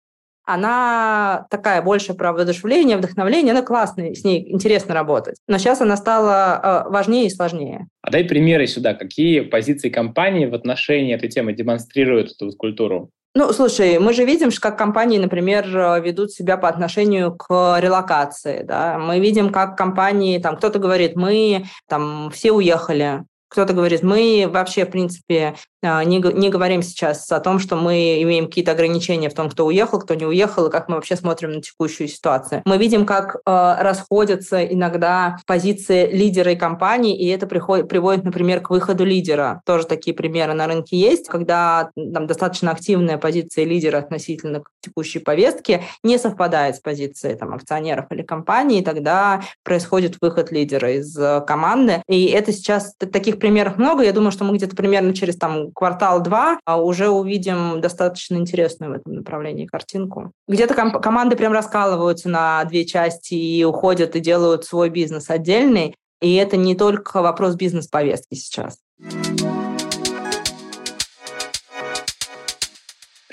она 0.49 1.47
такая 1.51 1.83
больше 1.83 2.15
про 2.15 2.33
воодушевление, 2.33 2.97
вдохновление, 2.97 3.53
она 3.53 3.63
классная, 3.63 4.15
с 4.15 4.25
ней 4.25 4.51
интересно 4.51 4.95
работать. 4.95 5.37
Но 5.47 5.59
сейчас 5.59 5.83
она 5.83 5.97
стала 5.97 6.87
э, 6.87 6.91
важнее 6.91 7.27
и 7.27 7.31
сложнее. 7.31 7.87
А 8.01 8.11
дай 8.11 8.25
примеры 8.25 8.67
сюда. 8.67 8.95
Какие 8.95 9.41
позиции 9.41 9.91
компании 9.91 10.47
в 10.47 10.55
отношении 10.55 11.15
этой 11.15 11.29
темы 11.29 11.53
демонстрируют 11.53 12.33
эту 12.33 12.51
культуру? 12.57 13.11
Ну, 13.35 13.53
слушай, 13.53 13.99
мы 13.99 14.15
же 14.15 14.25
видим, 14.25 14.51
как 14.59 14.79
компании, 14.79 15.19
например, 15.19 15.67
ведут 16.03 16.33
себя 16.33 16.57
по 16.57 16.69
отношению 16.69 17.37
к 17.37 17.79
релокации. 17.79 18.63
Да? 18.63 18.99
Мы 18.99 19.21
видим, 19.21 19.51
как 19.51 19.77
компании, 19.77 20.39
там 20.39 20.57
кто-то 20.57 20.79
говорит, 20.79 21.15
мы 21.15 21.67
там 21.89 22.31
все 22.33 22.53
уехали, 22.53 23.25
кто-то 23.49 23.73
говорит, 23.73 24.03
мы 24.03 24.47
вообще, 24.49 24.85
в 24.85 24.91
принципе, 24.91 25.55
а, 25.83 26.03
не, 26.05 26.19
не 26.19 26.51
говорим 26.51 26.83
сейчас 26.83 27.31
о 27.31 27.41
том, 27.41 27.59
что 27.59 27.77
мы 27.77 28.21
имеем 28.23 28.47
какие-то 28.47 28.73
ограничения 28.73 29.31
в 29.31 29.35
том, 29.35 29.49
кто 29.49 29.67
уехал, 29.67 30.01
кто 30.01 30.15
не 30.15 30.27
уехал, 30.27 30.67
и 30.67 30.71
как 30.71 30.89
мы 30.89 30.97
вообще 30.97 31.15
смотрим 31.17 31.53
на 31.53 31.63
текущую 31.63 32.09
ситуацию. 32.09 32.63
Мы 32.65 32.79
видим, 32.79 33.07
как 33.07 33.37
э, 33.37 33.77
расходятся 33.81 34.65
иногда 34.65 35.37
позиции 35.47 36.11
лидера 36.11 36.53
и 36.53 36.57
компании, 36.57 37.17
и 37.17 37.29
это 37.29 37.47
приходит, 37.47 37.89
приводит, 37.89 38.25
например, 38.25 38.61
к 38.61 38.71
выходу 38.71 39.05
лидера. 39.05 39.63
Тоже 39.65 39.87
такие 39.87 40.15
примеры 40.15 40.53
на 40.55 40.67
рынке 40.67 40.97
есть, 40.97 41.29
когда 41.29 41.91
там 41.95 42.27
достаточно 42.27 42.73
активная 42.73 43.19
позиция 43.19 43.65
лидера 43.65 43.99
относительно 43.99 44.63
текущей 44.81 45.21
повестке 45.21 45.85
не 46.03 46.19
совпадает 46.19 46.77
с 46.77 46.81
позицией 46.81 47.37
там, 47.37 47.55
акционеров 47.55 48.07
или 48.11 48.23
компании, 48.23 48.81
и 48.81 48.85
тогда 48.85 49.43
происходит 49.63 50.17
выход 50.21 50.51
лидера 50.51 50.93
из 50.93 51.17
э, 51.17 51.41
команды. 51.47 52.03
И 52.09 52.27
это 52.27 52.53
сейчас 52.53 52.95
таких 52.97 53.38
примеров 53.39 53.79
много. 53.79 54.03
Я 54.03 54.13
думаю, 54.13 54.31
что 54.31 54.45
мы 54.45 54.57
где-то 54.57 54.77
примерно 54.77 55.15
через 55.15 55.37
там 55.37 55.73
квартал-два 55.73 56.59
а 56.65 56.81
уже 56.81 57.09
увидим 57.09 57.81
достаточно 57.81 58.37
интересную 58.37 58.93
в 58.93 58.97
этом 58.97 59.15
направлении 59.15 59.67
картинку. 59.67 60.33
Где-то 60.47 60.75
ком- 60.75 61.01
команды 61.01 61.37
прям 61.37 61.53
раскалываются 61.53 62.29
на 62.29 62.65
две 62.65 62.85
части 62.85 63.35
и 63.35 63.65
уходят 63.65 64.17
и 64.17 64.21
делают 64.21 64.65
свой 64.65 64.91
бизнес 64.91 65.31
отдельный. 65.31 65.95
И 66.21 66.35
это 66.35 66.57
не 66.57 66.75
только 66.75 67.23
вопрос 67.23 67.55
бизнес-повестки 67.55 68.35
сейчас. 68.35 68.79